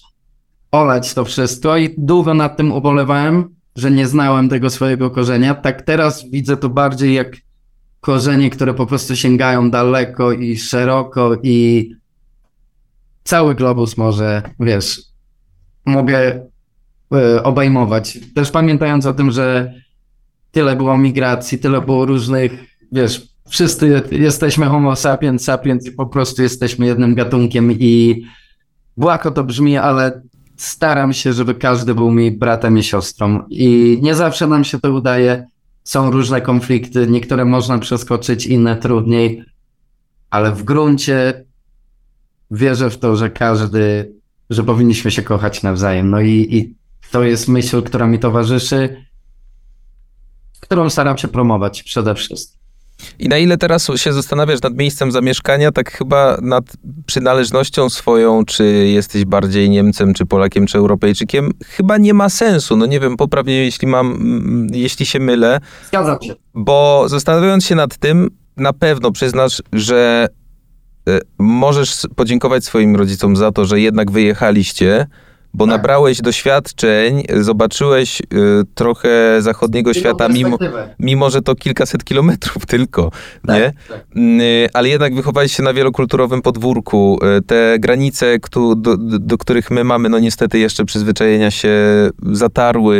olać 0.73 1.15
to 1.15 1.25
wszystko 1.25 1.77
i 1.77 1.95
długo 1.99 2.35
nad 2.35 2.57
tym 2.57 2.73
ubolewałem, 2.73 3.54
że 3.77 3.91
nie 3.91 4.07
znałem 4.07 4.49
tego 4.49 4.71
swojego 4.71 5.11
korzenia. 5.11 5.55
Tak 5.55 5.83
teraz 5.83 6.31
widzę 6.31 6.57
to 6.57 6.69
bardziej 6.69 7.15
jak 7.15 7.37
korzenie, 8.01 8.51
które 8.51 8.75
po 8.75 8.87
prostu 8.87 9.17
sięgają 9.17 9.71
daleko 9.71 10.33
i 10.33 10.57
szeroko 10.57 11.37
i 11.43 11.91
cały 13.25 13.55
globus 13.55 13.97
może, 13.97 14.43
wiesz, 14.61 15.03
mogę 15.87 16.47
e, 17.15 17.43
obejmować. 17.43 18.19
Też 18.35 18.51
pamiętając 18.51 19.07
o 19.07 19.15
tym, 19.15 19.31
że 19.31 19.75
tyle 20.51 20.77
było 20.77 20.99
migracji, 20.99 21.59
tyle 21.59 21.81
było 21.81 22.07
różnych, 22.07 22.53
wiesz, 22.93 23.29
wszyscy 23.49 24.03
jesteśmy 24.11 24.67
homo 24.67 24.97
sapiens 24.97 25.45
sapiens 25.45 25.87
i 25.87 25.93
po 25.93 26.07
prostu 26.07 26.43
jesteśmy 26.43 26.87
jednym 26.87 27.15
gatunkiem 27.15 27.73
i 27.73 28.25
błako 28.97 29.31
to 29.31 29.45
brzmi, 29.45 29.77
ale 29.77 30.23
staram 30.57 31.13
się, 31.13 31.33
żeby 31.33 31.55
każdy 31.55 31.95
był 31.95 32.11
mi 32.11 32.31
bratem 32.31 32.79
i 32.79 32.83
siostrą 32.83 33.47
i 33.51 33.99
nie 34.03 34.15
zawsze 34.15 34.47
nam 34.47 34.65
się 34.65 34.81
to 34.81 34.93
udaje. 34.93 35.47
Są 35.85 36.11
różne 36.11 36.41
konflikty, 36.41 37.07
niektóre 37.07 37.45
można 37.45 37.79
przeskoczyć, 37.79 38.47
inne 38.47 38.77
trudniej, 38.77 39.45
ale 40.31 40.53
w 40.53 40.63
gruncie 40.63 41.45
wierzę 42.51 42.91
w 42.91 42.99
to, 42.99 43.17
że 43.17 43.31
każdy, 43.31 44.13
że 44.51 44.65
powinniśmy 44.65 45.11
się 45.11 45.23
kochać 45.23 45.63
nawzajem. 45.63 46.11
No 46.11 46.21
i, 46.21 46.31
i 46.31 46.75
to 47.11 47.23
jest 47.23 47.49
myśl, 47.49 47.83
która 47.83 48.07
mi 48.07 48.19
towarzyszy, 48.19 49.05
którą 50.61 50.91
staram 50.91 51.19
się 51.19 51.29
promować 51.29 51.83
przede 51.83 52.15
wszystkim. 52.15 52.64
I 53.19 53.29
na 53.29 53.39
ile 53.39 53.57
teraz 53.57 53.91
się 53.97 54.13
zastanawiasz 54.13 54.63
nad 54.63 54.75
miejscem 54.75 55.13
zamieszkania, 55.13 55.73
tak 55.73 55.93
chyba 55.93 56.39
nad 56.43 56.65
przynależnością 57.07 57.91
swoją, 57.91 58.45
czy 58.45 58.65
jesteś 58.89 59.25
bardziej 59.25 59.71
Niemcem, 59.71 60.15
czy 60.15 60.27
Polakiem, 60.27 60.67
czy 60.67 60.79
Europejczykiem, 60.79 61.51
chyba 61.67 61.99
nie 61.99 62.15
ma 62.15 62.29
sensu. 62.29 62.77
No 62.77 62.87
nie 62.87 63.01
wiem, 63.01 63.17
poprawnie, 63.17 63.65
jeśli 63.65 63.89
mam, 63.89 64.13
mm, 64.13 64.67
jeśli 64.73 65.07
się 65.07 65.21
mylę, 65.21 65.61
Zgadzam 65.89 66.23
się. 66.23 66.35
bo 66.55 67.05
zastanawiając 67.07 67.65
się 67.67 67.75
nad 67.75 67.97
tym, 67.97 68.31
na 68.57 68.73
pewno 68.73 69.13
przyznasz, 69.13 69.63
że 69.73 70.27
e, 71.09 71.21
możesz 71.39 72.07
podziękować 72.17 72.65
swoim 72.65 72.97
rodzicom 72.97 73.37
za 73.37 73.53
to, 73.53 73.65
że 73.65 73.81
jednak 73.81 74.11
wyjechaliście, 74.11 75.07
bo 75.55 75.67
Tak. 75.67 75.77
nabrałeś 75.77 76.21
doświadczeń, 76.21 77.23
zobaczyłeś 77.41 78.21
e, 78.21 78.25
trochę 78.75 79.37
zachodniego 79.43 79.95
świata, 79.95 80.29
mimo, 80.29 80.59
mimo 80.99 81.31
że 81.31 81.43
to 81.43 81.55
kilkaset 81.55 82.05
kilometrów 82.05 82.67
tylko, 82.75 83.11
nie? 83.49 83.73
tak. 83.89 84.05
Mm, 84.17 84.41
y, 84.41 84.69
Ale 84.73 84.89
jednak 84.89 85.15
wychowałeś 85.15 85.57
się 85.57 85.63
na 85.63 85.73
wielokulturowym 85.75 86.43
podwórku. 86.43 87.19
Y, 87.39 87.43
Te 87.43 87.77
granice, 87.79 88.39
do, 88.55 88.75
do, 88.75 88.97
do 89.19 89.39
których 89.39 89.71
my 89.71 89.85
mamy, 89.85 90.09
no 90.09 90.19
niestety 90.19 90.59
jeszcze 90.59 90.85
przyzwyczajenia 90.85 91.51
się 91.51 91.71
zatarły. 92.33 92.97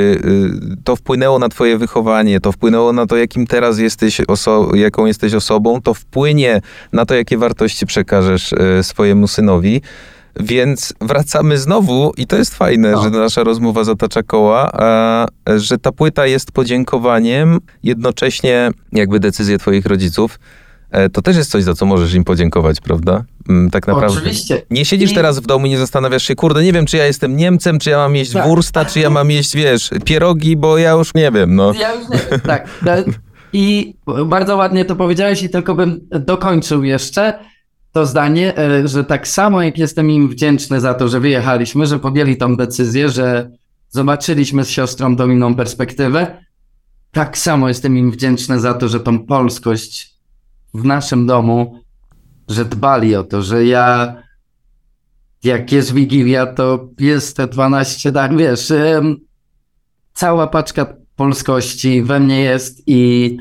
Y, 0.77 0.77
To 0.85 0.97
wpłynęło 0.97 1.39
na 1.39 1.49
twoje 1.49 1.79
wychowanie, 1.79 2.41
to 2.41 2.53
wpłynęło 2.53 2.93
na 2.93 3.07
to, 3.07 3.17
jakim 3.17 3.47
teraz 3.47 3.79
jesteś, 3.79 4.21
oso- 4.21 4.77
jaką 4.77 5.07
jesteś 5.07 5.35
osobą, 5.35 5.81
to 5.83 5.95
wpłynie 5.95 6.61
na 6.93 7.07
to, 7.07 7.15
jakie 7.15 7.39
wartości 7.39 7.87
przekażesz 7.87 8.53
y, 8.53 8.83
swojemu 8.83 9.29
synowi. 9.29 9.81
Więc 10.41 10.95
wracamy 11.01 11.59
znowu, 11.59 12.13
i 12.17 12.27
to 12.27 12.37
jest 12.37 12.55
fajne, 12.55 12.91
No. 12.93 13.03
że 13.03 13.11
nasza 13.11 13.45
rozmowa 13.45 13.85
zatacza 13.85 14.23
koła, 14.23 14.71
a, 14.73 15.27
że 15.57 15.79
ta 15.79 15.93
płyta 15.93 16.27
jest 16.27 16.53
podziękowaniem, 16.53 17.61
jednocześnie 17.83 18.71
jakby 18.93 19.21
decyzje 19.21 19.59
twoich 19.59 19.87
rodziców. 19.87 20.39
E, 20.91 21.09
To 21.09 21.23
też 21.23 21.37
jest 21.37 21.51
coś, 21.51 21.63
za 21.65 21.75
co 21.75 21.87
możesz 21.87 22.15
im 22.15 22.25
podziękować, 22.25 22.81
prawda? 22.81 23.25
Mm, 23.49 23.71
Tak 23.71 23.87
naprawdę. 23.87 24.19
Oczywiście. 24.19 24.63
Nie 24.71 24.85
siedzisz 24.85 25.15
teraz 25.15 25.39
w 25.39 25.47
domu 25.47 25.67
i 25.67 25.71
nie 25.71 25.79
zastanawiasz 25.79 26.23
się, 26.23 26.35
kurde, 26.35 26.63
nie 26.65 26.73
wiem, 26.73 26.87
czy 26.87 26.97
ja 26.97 27.07
jestem 27.07 27.37
Niemcem, 27.37 27.79
czy 27.79 27.91
ja 27.91 27.97
mam 27.97 28.17
jeść 28.17 28.33
Tak. 28.33 28.47
wursta, 28.47 28.85
czy 28.85 29.01
ja 29.01 29.11
mam 29.11 29.31
jeść, 29.31 29.57
wiesz, 29.57 29.91
pierogi, 30.05 30.57
bo 30.57 30.79
ja 30.79 30.91
już 30.91 31.15
nie 31.15 31.31
wiem, 31.31 31.55
no. 31.57 31.73
Ja 31.73 31.95
już 31.95 32.09
nie 32.09 32.19
wiem, 32.31 32.41
tak. 32.41 32.69
E, 32.87 33.05
I 33.53 33.95
bardzo 34.27 34.57
ładnie 34.57 34.85
to 34.85 34.97
powiedziałeś 34.97 35.43
i 35.43 35.49
tylko 35.51 35.75
bym 35.75 36.01
dokończył 36.21 36.85
jeszcze 36.85 37.39
to 37.95 38.07
zdanie, 38.07 38.59
e, 38.59 38.89
że 38.89 39.05
tak 39.05 39.29
samo 39.29 39.63
jak 39.63 39.79
jestem 39.79 40.11
im 40.11 40.29
wdzięczny 40.29 40.81
za 40.81 40.95
to, 40.95 41.09
że 41.09 41.21
wyjechaliśmy, 41.21 41.87
że 41.87 41.99
podjęli 41.99 42.37
tą 42.37 42.57
decyzję, 42.57 43.09
że 43.09 43.51
zobaczyliśmy 43.89 44.65
z 44.65 44.71
siostrą 44.71 45.17
tą 45.17 45.55
perspektywę, 45.55 46.45
tak 47.13 47.39
samo 47.39 47.69
jestem 47.69 47.99
im 47.99 48.11
wdzięczny 48.11 48.61
za 48.61 48.75
to, 48.75 48.89
że 48.89 49.01
tą 49.01 49.27
polskość 49.27 50.15
w 50.75 50.85
naszym 50.85 51.27
domu, 51.27 51.81
że 52.49 52.65
dbali 52.65 53.17
o 53.17 53.25
to, 53.25 53.43
że 53.43 53.67
ja 53.67 54.17
jak 55.45 55.73
jest 55.73 55.95
Wigilia, 55.95 56.47
to 56.47 56.89
jest 56.99 57.37
te 57.37 57.47
12 57.47 58.13
tak, 58.13 58.37
wiesz, 58.37 58.73
cała 60.15 60.47
paczka 60.47 60.97
polskości 61.17 62.03
we 62.03 62.21
mnie 62.21 62.41
jest 62.41 62.83
i 62.87 63.37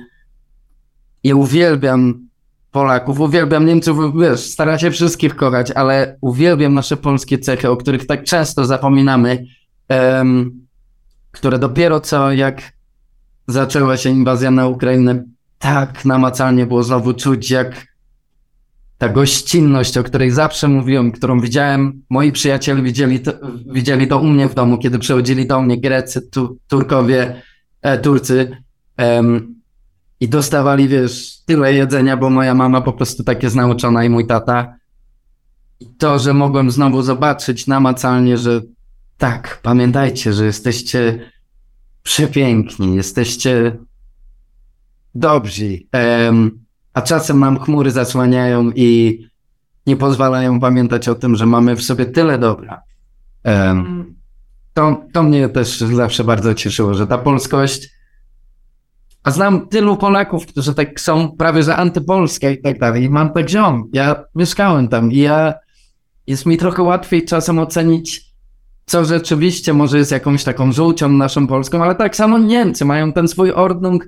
ja 1.23 1.35
uwielbiam 1.35 2.27
Polaków, 2.73 3.19
uwielbiam 3.19 3.65
Niemców, 3.65 3.97
wiesz, 4.21 4.55
się 4.77 4.91
wszystkich 4.91 5.35
kochać, 5.35 5.71
ale 5.71 6.17
uwielbiam 6.21 6.73
nasze 6.73 6.97
polskie 6.97 7.37
cechy, 7.37 7.69
o 7.69 7.77
których 7.77 8.05
tak 8.05 8.23
często 8.23 8.65
zapominamy, 8.65 9.45
em, 9.89 10.51
które 11.31 11.59
dopiero 11.59 11.99
co 11.99 12.31
jak 12.31 12.73
zaczęła 13.47 13.97
się 13.97 14.09
inwazja 14.09 14.51
na 14.51 14.67
Ukrainę, 14.67 15.23
tak 15.59 16.05
namacalnie 16.05 16.65
było 16.65 16.83
znowu 16.83 17.13
czuć, 17.13 17.51
jak 17.51 17.87
ta 18.97 19.09
gościnność, 19.09 19.97
o 19.97 20.03
której 20.03 20.31
zawsze 20.31 20.67
mówiłem, 20.67 21.11
którą 21.11 21.39
widziałem, 21.39 22.01
moi 22.09 22.31
przyjaciele 22.31 22.81
widzieli 22.81 23.19
to, 23.19 23.31
widzieli 23.65 24.07
to 24.07 24.19
u 24.19 24.27
mnie 24.27 24.49
w 24.49 24.53
domu, 24.53 24.77
kiedy 24.77 24.99
przychodzili 24.99 25.47
do 25.47 25.61
mnie 25.61 25.81
Grecy, 25.81 26.21
tu, 26.21 26.57
Turkowie, 26.67 27.41
e, 27.81 27.97
Turcy 27.97 28.57
em, 28.97 29.52
i 30.23 30.27
dostawali, 30.27 30.87
wiesz, 30.87 31.37
tyle 31.45 31.73
jedzenia, 31.73 32.17
bo 32.17 32.29
moja 32.29 32.55
mama 32.55 32.81
po 32.81 32.93
prostu 32.93 33.23
tak 33.23 33.43
jest 33.43 33.55
nauczona 33.55 34.03
i 34.03 34.09
mój 34.09 34.27
tata. 34.27 34.75
I 35.79 35.85
to, 35.97 36.19
że 36.19 36.33
mogłem 36.33 36.71
znowu 36.71 37.01
zobaczyć 37.01 37.67
namacalnie, 37.67 38.37
że 38.37 38.61
tak, 39.17 39.59
pamiętajcie, 39.63 40.33
że 40.33 40.45
jesteście 40.45 41.31
przepiękni, 42.03 42.95
jesteście 42.95 43.77
dobrzy. 45.15 45.79
Em, 45.91 46.51
a 46.93 47.01
czasem 47.01 47.39
nam 47.39 47.59
chmury 47.59 47.91
zasłaniają 47.91 48.71
i 48.75 49.19
nie 49.87 49.95
pozwalają 49.95 50.59
pamiętać 50.59 51.09
o 51.09 51.15
tym, 51.15 51.35
że 51.35 51.45
mamy 51.45 51.75
w 51.75 51.83
sobie 51.83 52.05
tyle 52.05 52.39
dobra. 52.39 52.81
Em, 53.43 54.15
to, 54.73 55.05
to 55.13 55.23
mnie 55.23 55.49
też 55.49 55.79
zawsze 55.79 56.23
bardzo 56.23 56.53
cieszyło, 56.53 56.93
że 56.93 57.07
ta 57.07 57.17
polskość. 57.17 57.89
A 59.23 59.31
znam 59.31 59.67
tylu 59.67 59.97
Polaków, 59.97 60.45
którzy 60.45 60.73
tak 60.73 60.99
są 60.99 61.31
prawie 61.37 61.63
że 61.63 61.75
antypolskie 61.75 62.51
i 62.51 62.61
tak 62.61 62.79
dalej. 62.79 63.03
I 63.03 63.09
mam 63.09 63.33
tak 63.33 63.49
ziom. 63.49 63.89
Ja 63.93 64.23
mieszkałem 64.35 64.87
tam 64.87 65.11
i 65.11 65.17
ja 65.17 65.53
jest 66.27 66.45
mi 66.45 66.57
trochę 66.57 66.83
łatwiej 66.83 67.25
czasem 67.25 67.59
ocenić, 67.59 68.21
co 68.85 69.05
rzeczywiście 69.05 69.73
może 69.73 69.97
jest 69.97 70.11
jakąś 70.11 70.43
taką 70.43 70.71
żółcią 70.71 71.09
naszą 71.09 71.47
polską, 71.47 71.83
ale 71.83 71.95
tak 71.95 72.15
samo 72.15 72.37
Niemcy 72.37 72.85
mają 72.85 73.13
ten 73.13 73.27
swój 73.27 73.51
ordnung. 73.51 74.05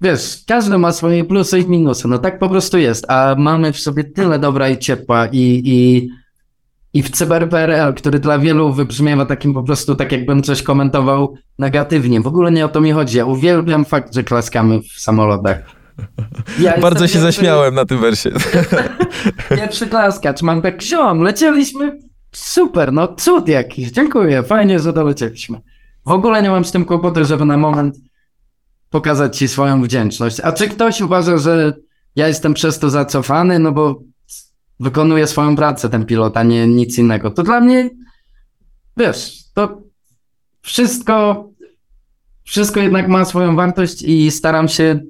Wiesz, 0.00 0.44
każdy 0.46 0.78
ma 0.78 0.92
swoje 0.92 1.24
plusy 1.24 1.58
i 1.58 1.68
minusy, 1.68 2.08
no 2.08 2.18
tak 2.18 2.38
po 2.38 2.48
prostu 2.48 2.78
jest, 2.78 3.10
a 3.10 3.34
mamy 3.38 3.72
w 3.72 3.80
sobie 3.80 4.04
tyle 4.04 4.38
dobra 4.38 4.68
i 4.68 4.78
ciepła 4.78 5.26
i, 5.26 5.62
i, 5.64 6.08
i 6.96 7.02
w 7.02 7.10
CyberPRL, 7.10 7.94
który 7.96 8.18
dla 8.18 8.38
wielu 8.38 8.72
wybrzmiewa 8.72 9.26
takim 9.26 9.54
po 9.54 9.62
prostu, 9.62 9.94
tak 9.94 10.12
jakbym 10.12 10.42
coś 10.42 10.62
komentował 10.62 11.34
negatywnie. 11.58 12.20
W 12.20 12.26
ogóle 12.26 12.50
nie 12.52 12.64
o 12.64 12.68
to 12.68 12.80
mi 12.80 12.92
chodzi. 12.92 13.18
Ja 13.18 13.24
uwielbiam 13.24 13.84
fakt, 13.84 14.14
że 14.14 14.22
klaskamy 14.24 14.80
w 14.82 15.00
samolotach. 15.00 15.58
Ja 16.60 16.80
Bardzo 16.80 17.06
się 17.06 17.12
pierwszy- 17.12 17.32
zaśmiałem 17.32 17.74
na 17.74 17.84
tym 17.84 17.98
wersie. 18.00 18.30
Pierwszy 19.58 19.86
klaskacz, 19.86 20.42
mam 20.42 20.62
tak, 20.62 20.82
ziom, 20.82 21.20
lecieliśmy, 21.22 21.98
super, 22.32 22.92
no 22.92 23.08
cud 23.14 23.48
jakiś, 23.48 23.90
dziękuję, 23.90 24.42
fajnie, 24.42 24.78
że 24.80 24.92
dolecieliśmy. 24.92 25.60
W 26.06 26.10
ogóle 26.10 26.42
nie 26.42 26.50
mam 26.50 26.64
z 26.64 26.72
tym 26.72 26.84
kłopotu, 26.84 27.24
żeby 27.24 27.44
na 27.44 27.56
moment 27.56 27.96
pokazać 28.90 29.38
ci 29.38 29.48
swoją 29.48 29.82
wdzięczność. 29.82 30.40
A 30.40 30.52
czy 30.52 30.68
ktoś 30.68 31.00
uważa, 31.00 31.38
że 31.38 31.72
ja 32.16 32.28
jestem 32.28 32.54
przez 32.54 32.78
to 32.78 32.90
zacofany, 32.90 33.58
no 33.58 33.72
bo 33.72 34.00
wykonuję 34.80 35.26
swoją 35.26 35.56
pracę 35.56 35.88
ten 35.88 36.06
pilot, 36.06 36.36
a 36.36 36.42
nie 36.42 36.66
nic 36.66 36.98
innego, 36.98 37.30
to 37.30 37.42
dla 37.42 37.60
mnie, 37.60 37.90
wiesz, 38.96 39.38
to 39.54 39.82
wszystko, 40.62 41.48
wszystko 42.44 42.80
jednak 42.80 43.08
ma 43.08 43.24
swoją 43.24 43.56
wartość 43.56 44.02
i 44.02 44.30
staram 44.30 44.68
się 44.68 45.00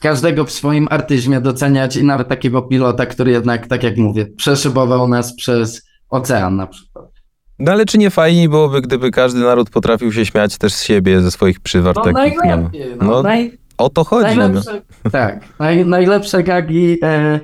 każdego 0.00 0.44
w 0.44 0.50
swoim 0.52 0.88
artyzmie 0.90 1.40
doceniać 1.40 1.96
i 1.96 2.04
nawet 2.04 2.28
takiego 2.28 2.62
pilota, 2.62 3.06
który 3.06 3.30
jednak, 3.30 3.66
tak 3.66 3.82
jak 3.82 3.96
mówię, 3.96 4.26
przeszybował 4.26 5.08
nas 5.08 5.36
przez 5.36 5.82
ocean 6.10 6.56
na 6.56 6.66
przykład. 6.66 7.12
No 7.58 7.72
ale 7.72 7.86
czy 7.86 7.98
nie 7.98 8.10
fajniej 8.10 8.48
byłoby, 8.48 8.82
gdyby 8.82 9.10
każdy 9.10 9.40
naród 9.40 9.70
potrafił 9.70 10.12
się 10.12 10.26
śmiać 10.26 10.58
też 10.58 10.74
z 10.74 10.82
siebie, 10.82 11.20
ze 11.20 11.30
swoich 11.30 11.60
przywar 11.60 11.94
No? 11.96 12.02
No. 12.04 12.12
najlepiej, 12.12 12.96
no, 13.00 13.06
No, 13.06 13.22
naj, 13.22 13.58
O 13.78 13.90
to 13.90 14.04
chodzi. 14.04 14.36
No. 14.36 14.48
najlepsze, 14.48 14.82
tak, 15.12 15.44
naj, 15.58 15.86
najlepsze 15.86 16.42
gagi, 16.42 16.98
e, 17.02 17.40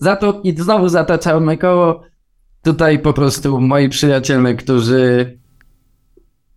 za 0.00 0.16
to 0.16 0.40
i 0.44 0.56
znowu 0.56 0.88
zataczamy 0.88 1.58
koło, 1.58 2.02
tutaj 2.62 2.98
po 2.98 3.12
prostu 3.12 3.60
moi 3.60 3.88
przyjaciele, 3.88 4.54
którzy 4.54 5.38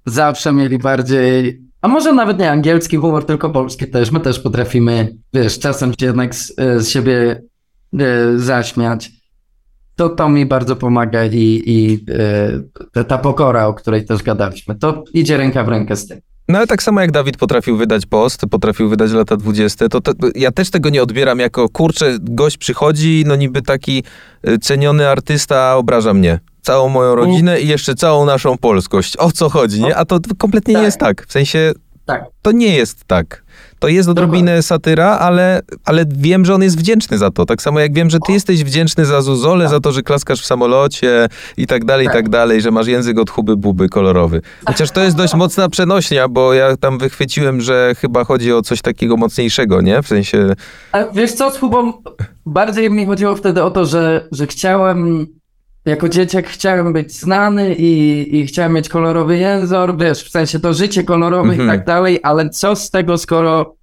zawsze 0.05 0.53
mieli 0.53 0.77
bardziej, 0.77 1.61
a 1.81 1.87
może 1.87 2.13
nawet 2.13 2.39
nie 2.39 2.51
angielski 2.51 2.97
humor, 2.97 3.25
tylko 3.25 3.49
polski 3.49 3.87
też, 3.87 4.11
my 4.11 4.19
też 4.19 4.39
potrafimy, 4.39 5.17
wiesz, 5.33 5.59
czasem 5.59 5.93
się 5.99 6.05
jednak 6.05 6.35
z, 6.35 6.59
e, 6.59 6.79
z 6.79 6.89
siebie 6.89 7.43
e, 7.99 8.39
zaśmiać. 8.39 9.11
To, 9.95 10.09
to 10.09 10.29
mi 10.29 10.45
bardzo 10.45 10.75
pomaga 10.75 11.25
i, 11.25 11.63
i 11.65 12.05
e, 12.95 13.03
ta 13.03 13.17
pokora, 13.17 13.67
o 13.67 13.73
której 13.73 14.05
też 14.05 14.23
gadaliśmy, 14.23 14.75
to 14.75 15.03
idzie 15.13 15.37
ręka 15.37 15.63
w 15.63 15.67
rękę 15.67 15.95
z 15.95 16.07
tym. 16.07 16.19
No 16.47 16.57
ale 16.57 16.67
tak 16.67 16.83
samo 16.83 17.01
jak 17.01 17.11
Dawid 17.11 17.37
potrafił 17.37 17.77
wydać 17.77 18.05
post, 18.05 18.41
potrafił 18.51 18.89
wydać 18.89 19.11
lata 19.11 19.37
20, 19.37 19.89
to, 19.89 20.01
to 20.01 20.11
ja 20.35 20.51
też 20.51 20.69
tego 20.69 20.89
nie 20.89 21.03
odbieram 21.03 21.39
jako, 21.39 21.69
kurczę, 21.69 22.17
gość 22.21 22.57
przychodzi, 22.57 23.23
no 23.27 23.35
niby 23.35 23.61
taki 23.61 24.03
y, 24.47 24.59
ceniony 24.59 25.09
artysta 25.09 25.75
obraża 25.77 26.13
mnie. 26.13 26.39
Całą 26.61 26.89
moją 26.89 27.15
rodzinę 27.15 27.61
i 27.61 27.67
jeszcze 27.67 27.95
całą 27.95 28.25
naszą 28.25 28.57
polskość. 28.57 29.17
O 29.17 29.31
co 29.31 29.49
chodzi, 29.49 29.81
nie? 29.81 29.95
A 29.95 30.05
to 30.05 30.19
kompletnie 30.37 30.73
nie 30.73 30.77
Tak. 30.79 30.85
jest 30.85 30.97
tak. 30.97 31.25
W 31.27 31.31
sensie, 31.31 31.71
Tak. 32.05 32.23
to 32.41 32.51
nie 32.51 32.75
jest 32.75 33.05
tak. 33.05 33.42
To 33.83 33.87
jest 33.87 34.09
odrobinę 34.09 34.63
satyra, 34.63 35.07
ale, 35.09 35.61
ale 35.85 36.05
wiem, 36.07 36.45
że 36.45 36.55
on 36.55 36.63
jest 36.63 36.77
wdzięczny 36.77 37.17
za 37.17 37.31
to. 37.31 37.45
Tak 37.45 37.61
samo 37.61 37.79
jak 37.79 37.93
wiem, 37.93 38.09
że 38.09 38.17
ty 38.27 38.31
jesteś 38.33 38.63
wdzięczny 38.63 39.05
za 39.05 39.21
Zuzolę, 39.21 39.69
za 39.69 39.79
to, 39.79 39.91
że 39.91 40.01
klaskasz 40.01 40.41
w 40.41 40.45
samolocie 40.45 41.27
i 41.57 41.67
tak 41.67 41.85
dalej, 41.85 42.05
i 42.05 42.07
Tak. 42.07 42.15
tak 42.15 42.29
dalej, 42.29 42.61
że 42.61 42.71
masz 42.71 42.87
język 42.87 43.19
od 43.19 43.29
huby 43.29 43.57
buby 43.57 43.89
kolorowy. 43.89 44.41
Chociaż 44.65 44.91
to 44.91 45.03
jest 45.03 45.17
dość 45.17 45.33
mocna 45.33 45.69
przenośnia, 45.69 46.27
bo 46.27 46.53
ja 46.53 46.77
tam 46.77 46.97
wychwyciłem, 46.97 47.61
że 47.61 47.95
chyba 47.99 48.23
chodzi 48.23 48.53
o 48.53 48.61
coś 48.61 48.81
takiego 48.81 49.17
mocniejszego, 49.17 49.81
nie? 49.81 50.01
W 50.01 50.07
sensie... 50.07 50.53
A 50.91 51.03
wiesz 51.13 51.31
co, 51.31 51.51
z 51.51 51.57
Hubą 51.57 51.93
bardziej 52.45 52.91
mi 52.91 53.05
chodziło 53.05 53.35
wtedy 53.35 53.63
o 53.63 53.71
to, 53.71 53.85
że, 53.85 54.27
że 54.31 54.47
chciałem, 54.47 55.27
jako 55.85 56.09
dzieciak 56.09 56.47
chciałem 56.47 56.93
być 56.93 57.19
znany 57.19 57.75
i, 57.75 58.35
i 58.37 58.45
chciałem 58.47 58.73
mieć 58.73 58.89
kolorowy 58.89 59.37
język, 59.37 59.77
wiesz, 59.99 60.23
w 60.23 60.29
sensie 60.29 60.59
to 60.59 60.73
życie 60.73 61.03
kolorowe 61.03 61.49
Mhm. 61.49 61.67
i 61.69 61.71
tak 61.71 61.85
dalej, 61.85 62.19
ale 62.23 62.49
co 62.49 62.75
z 62.75 62.89
tego, 62.89 63.17
skoro 63.17 63.75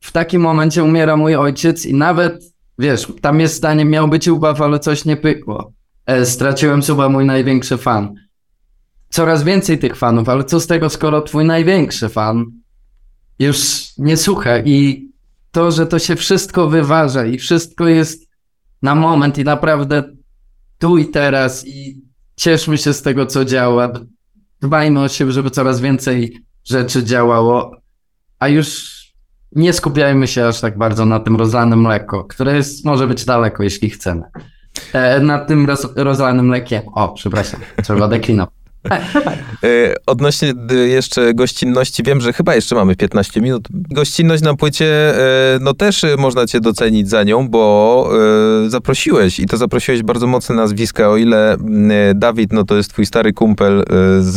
w 0.00 0.12
takim 0.12 0.42
momencie 0.42 0.84
umiera 0.84 1.16
mój 1.16 1.34
ojciec 1.36 1.86
i 1.86 1.94
nawet, 1.94 2.44
wiesz, 2.78 3.06
tam 3.20 3.40
jest 3.40 3.54
zdanie, 3.54 3.84
miał 3.84 4.08
być 4.08 4.28
ubaw, 4.28 4.60
ale 4.60 4.78
coś 4.78 5.04
nie 5.04 5.16
pykło. 5.16 5.72
E, 6.06 6.26
straciłem 6.26 6.82
suba 6.82 7.08
mój 7.08 7.24
największy 7.24 7.76
fan. 7.76 8.14
Coraz 9.08 9.42
więcej 9.44 9.78
tych 9.78 9.96
fanów, 9.96 10.28
ale 10.28 10.44
co 10.44 10.60
z 10.60 10.66
tego, 10.66 10.90
skoro 10.90 11.20
twój 11.22 11.44
największy 11.44 12.08
fan 12.08 12.44
już 13.38 13.84
nie 13.98 14.16
słucha 14.16 14.58
i 14.58 15.08
to, 15.50 15.70
że 15.70 15.86
to 15.86 15.98
się 15.98 16.16
wszystko 16.16 16.68
wyważa 16.68 17.24
i 17.26 17.38
wszystko 17.38 17.88
jest 17.88 18.28
na 18.82 18.94
moment 18.94 19.38
i 19.38 19.44
naprawdę 19.44 20.02
tu 20.78 20.98
i 20.98 21.06
teraz 21.08 21.66
i 21.66 22.02
cieszmy 22.36 22.78
się 22.78 22.92
z 22.92 23.02
tego, 23.02 23.26
co 23.26 23.44
działa. 23.44 23.92
Dbajmy 24.60 25.00
o 25.00 25.08
siebie, 25.08 25.32
żeby 25.32 25.50
coraz 25.50 25.80
więcej 25.80 26.42
rzeczy 26.64 27.04
działało, 27.04 27.76
a 28.38 28.48
już 28.48 28.96
nie 29.52 29.72
skupiajmy 29.72 30.26
się 30.26 30.46
aż 30.46 30.60
tak 30.60 30.78
bardzo 30.78 31.04
na 31.04 31.20
tym 31.20 31.36
rozlanym 31.36 31.80
mleko, 31.80 32.24
które 32.24 32.56
jest, 32.56 32.84
może 32.84 33.06
być 33.06 33.24
daleko, 33.24 33.62
jeśli 33.62 33.90
chcemy. 33.90 34.22
E, 34.92 35.20
nad 35.20 35.48
tym 35.48 35.66
roz, 35.66 35.88
rozlanym 35.96 36.46
mlekiem. 36.46 36.82
O, 36.94 37.08
przepraszam, 37.08 37.60
trzeba 37.82 38.08
deklinować. 38.08 38.55
E, 39.64 39.94
Odnośnie 40.06 40.54
d- 40.54 40.74
jeszcze 40.74 41.34
gościnności, 41.34 42.02
wiem, 42.02 42.20
że 42.20 42.32
chyba 42.32 42.54
jeszcze 42.54 42.74
mamy 42.74 42.96
15 42.96 43.40
minut. 43.40 43.68
Gościnność 43.70 44.42
na 44.42 44.54
płycie, 44.54 44.86
e, 45.18 45.58
no 45.60 45.74
też 45.74 46.04
e, 46.04 46.16
można 46.18 46.46
cię 46.46 46.60
docenić 46.60 47.08
za 47.10 47.22
nią, 47.22 47.48
bo 47.48 48.08
e, 48.66 48.70
zaprosiłeś 48.70 49.40
i 49.40 49.46
to 49.46 49.56
zaprosiłeś 49.56 50.02
bardzo 50.02 50.26
mocne 50.26 50.54
nazwiska, 50.54 51.08
o 51.10 51.16
ile 51.16 51.52
m, 51.52 51.90
e, 51.90 52.14
Dawid, 52.14 52.52
no 52.52 52.64
to 52.64 52.76
jest 52.76 52.90
twój 52.90 53.06
stary 53.06 53.32
kumpel 53.32 53.84
z 54.20 54.36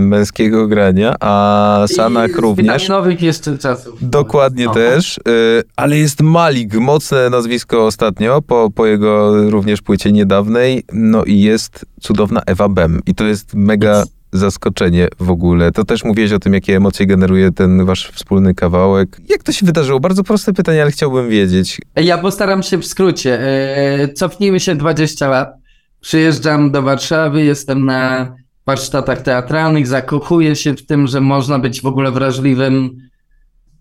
męskiego 0.00 0.66
grania, 0.68 1.14
a 1.20 1.84
Sanach 1.96 2.30
I 2.30 2.32
z 2.32 2.36
również. 2.36 2.82
witaminowych 2.82 3.22
jeszcze 3.22 3.58
czasów. 3.58 3.94
Dokładnie 4.00 4.64
No. 4.64 4.74
też, 4.74 5.18
y, 5.28 5.62
ale 5.76 5.98
jest 5.98 6.20
Malik, 6.22 6.74
mocne 6.74 7.30
nazwisko 7.30 7.86
ostatnio, 7.86 8.42
po, 8.42 8.70
po 8.74 8.86
jego 8.86 9.32
również 9.50 9.82
płycie 9.82 10.12
niedawnej, 10.12 10.82
no 10.92 11.24
i 11.24 11.40
jest 11.40 11.86
cudowna 12.00 12.42
Ewa 12.46 12.68
Bem 12.68 13.00
i 13.06 13.14
to 13.14 13.24
jest 13.24 13.54
mega 13.72 14.04
zaskoczenie 14.32 15.08
w 15.20 15.30
ogóle. 15.30 15.72
To 15.72 15.84
też 15.84 16.04
mówiłeś 16.04 16.32
o 16.32 16.38
tym, 16.38 16.54
jakie 16.54 16.76
emocje 16.76 17.06
generuje 17.06 17.52
ten 17.52 17.84
wasz 17.84 18.10
wspólny 18.14 18.54
kawałek. 18.54 19.20
Jak 19.28 19.42
to 19.42 19.52
się 19.52 19.66
wydarzyło? 19.66 20.00
Bardzo 20.00 20.24
proste 20.24 20.52
pytanie, 20.52 20.82
ale 20.82 20.90
chciałbym 20.90 21.28
wiedzieć. 21.28 21.80
Ja 21.96 22.18
postaram 22.18 22.62
się 22.62 22.78
w 22.78 22.86
skrócie. 22.86 23.40
E, 23.40 24.08
Cofnijmy 24.08 24.60
się 24.60 24.74
20 24.74 25.28
lat. 25.28 25.54
przyjeżdżam 26.00 26.70
do 26.70 26.82
Warszawy, 26.82 27.44
jestem 27.44 27.84
na 27.84 28.34
warsztatach 28.66 29.22
teatralnych, 29.22 29.86
zakochuję 29.86 30.56
się 30.56 30.74
w 30.74 30.86
tym, 30.86 31.06
że 31.06 31.20
można 31.20 31.58
być 31.58 31.82
w 31.82 31.86
ogóle 31.86 32.10
wrażliwym, 32.10 32.90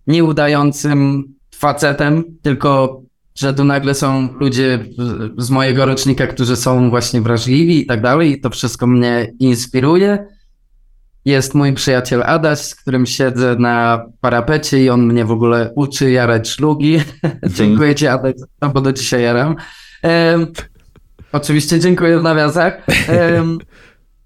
nieudającym 0.07 1.23
facetem, 1.55 2.23
tylko 2.41 3.01
że 3.35 3.53
tu 3.53 3.63
nagle 3.63 3.93
są 3.93 4.29
ludzie 4.39 4.85
z 5.37 5.49
mojego 5.49 5.85
rocznika, 5.85 6.27
którzy 6.27 6.55
są 6.55 6.89
właśnie 6.89 7.21
wrażliwi 7.21 7.81
i 7.81 7.85
tak 7.85 8.01
dalej, 8.01 8.31
i 8.31 8.41
to 8.41 8.49
wszystko 8.49 8.87
mnie 8.87 9.33
inspiruje. 9.39 10.27
Jest 11.25 11.55
mój 11.55 11.73
przyjaciel 11.73 12.23
Adaś, 12.23 12.59
z 12.59 12.75
którym 12.75 13.05
siedzę 13.05 13.55
na 13.59 14.05
parapecie 14.21 14.83
i 14.83 14.89
on 14.89 15.05
mnie 15.07 15.25
w 15.25 15.31
ogóle 15.31 15.71
uczy 15.75 16.11
jarać 16.11 16.49
szlugi. 16.49 16.99
dziękuję 17.57 17.95
ci 17.95 18.07
Adaś, 18.07 18.33
no 18.61 18.69
bo 18.69 18.81
do 18.81 18.93
dzisiaj 18.93 19.23
jaram. 19.23 19.55
Um, 20.03 20.47
oczywiście 21.31 21.79
dziękuję 21.79 22.19
w 22.19 22.23
nawiasach. 22.23 22.87
Um, 23.35 23.57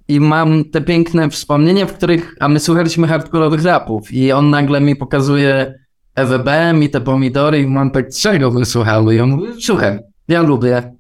I 0.08 0.20
mam 0.20 0.66
te 0.66 0.82
piękne 0.82 1.30
wspomnienia, 1.30 1.86
w 1.86 1.94
których, 1.94 2.36
a 2.40 2.48
my 2.48 2.60
słuchaliśmy 2.60 3.08
hardkorowych 3.08 3.64
rapów 3.64 4.14
i 4.14 4.32
on 4.32 4.50
nagle 4.50 4.82
mi 4.82 4.96
pokazuje 4.96 5.85
EWB 6.16 6.50
i 6.82 6.90
te 6.90 7.02
pomidory 7.02 7.62
i 7.62 7.68
mam 7.68 7.92
tak, 7.92 8.10
czego 8.10 8.52
my 8.52 8.66
słuchamy? 8.66 9.16
I 9.16 9.20
on 9.20 9.30
mówi, 9.30 9.48
słuchaj, 9.62 10.00
ja 10.28 10.42
lubię. 10.42 10.94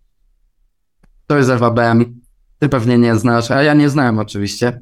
To 1.27 1.37
jest 1.37 1.49
EWB, 1.49 1.79
ty 2.59 2.69
pewnie 2.69 2.97
nie 2.97 3.15
znasz, 3.15 3.51
a 3.51 3.63
ja 3.63 3.73
nie 3.73 3.89
znałem 3.89 4.19
oczywiście. 4.19 4.81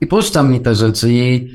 I 0.00 0.06
puszczam 0.06 0.52
mi 0.52 0.60
te 0.60 0.74
rzeczy 0.74 1.12
i 1.12 1.48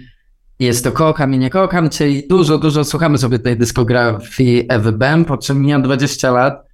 jest 0.60 0.84
to 0.84 0.92
kocham 0.92 1.34
i 1.34 1.38
nie 1.38 1.50
kocham 1.50 1.90
cię 1.90 2.10
i 2.10 2.28
dużo, 2.28 2.58
dużo 2.58 2.84
słuchamy 2.84 3.18
sobie 3.18 3.40
tej 3.40 3.58
dyskografii 3.58 4.66
EWB, 4.70 5.04
po 5.28 5.38
czym 5.38 5.62
mija 5.62 5.80
20 5.80 6.32
lat 6.32 6.70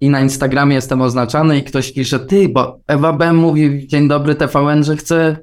i 0.00 0.10
na 0.10 0.20
Instagramie 0.20 0.74
jestem 0.74 1.00
oznaczany 1.00 1.58
i 1.58 1.62
ktoś 1.62 1.92
pisze, 1.92 2.18
ty, 2.18 2.48
bo 2.48 2.80
Ewa 2.86 3.12
B 3.12 3.32
mówi 3.32 3.86
dzień 3.86 4.08
dobry 4.08 4.34
TVN, 4.34 4.84
że 4.84 4.96
chce 4.96 5.36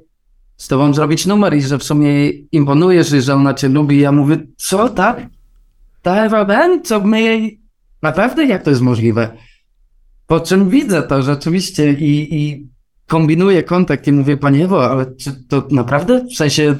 z 0.56 0.68
tobą 0.68 0.94
zrobić 0.94 1.26
numer 1.26 1.54
i 1.54 1.62
że 1.62 1.78
w 1.78 1.84
sumie 1.84 2.30
imponujesz 2.30 3.12
i 3.12 3.20
że 3.20 3.34
ona 3.34 3.54
cię 3.54 3.68
lubi. 3.68 4.00
Ja 4.00 4.12
mówię, 4.12 4.36
co, 4.56 4.88
tak? 4.88 5.26
Ta 6.02 6.24
Ewa 6.24 6.44
B? 6.44 6.80
Co 6.84 7.00
my 7.00 7.22
jej... 7.22 7.60
Naprawdę? 8.02 8.44
Jak 8.44 8.62
to 8.62 8.70
jest 8.70 8.82
możliwe? 8.82 9.30
Po 10.26 10.40
czym 10.40 10.70
widzę 10.70 11.02
to 11.02 11.22
rzeczywiście 11.22 11.92
i, 11.92 12.34
i 12.34 12.68
kombinuję 13.06 13.62
kontakt 13.62 14.06
i 14.06 14.12
mówię, 14.12 14.36
panie 14.36 14.64
Ewo, 14.64 14.90
ale 14.90 15.06
czy 15.16 15.32
to 15.48 15.68
naprawdę? 15.70 16.24
W 16.24 16.36
sensie, 16.36 16.76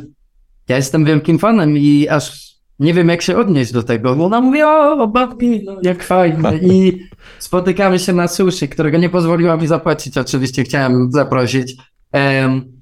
ja 0.68 0.77
jestem 0.77 1.05
wielkim 1.05 1.39
fanem 1.39 1.79
i 1.79 2.09
aż 2.09 2.55
nie 2.79 2.95
wiem, 2.95 3.09
jak 3.09 3.22
się 3.22 3.37
odnieść 3.37 3.72
do 3.72 3.83
tego. 3.83 4.14
Bo 4.14 4.25
ona 4.25 4.41
mówi, 4.41 4.62
o, 4.62 5.09
babki, 5.09 5.64
no, 5.64 5.77
jak 5.83 6.03
fajnie. 6.03 6.59
I 6.62 7.01
spotykamy 7.39 7.99
się 7.99 8.12
na 8.12 8.29
sushi, 8.29 8.68
którego 8.68 8.99
nie 8.99 9.09
pozwoliła 9.09 9.57
mi 9.57 9.66
zapłacić. 9.66 10.18
Oczywiście 10.18 10.64
chciałem 10.64 11.12
zaprosić. 11.12 11.77
Um, 12.12 12.75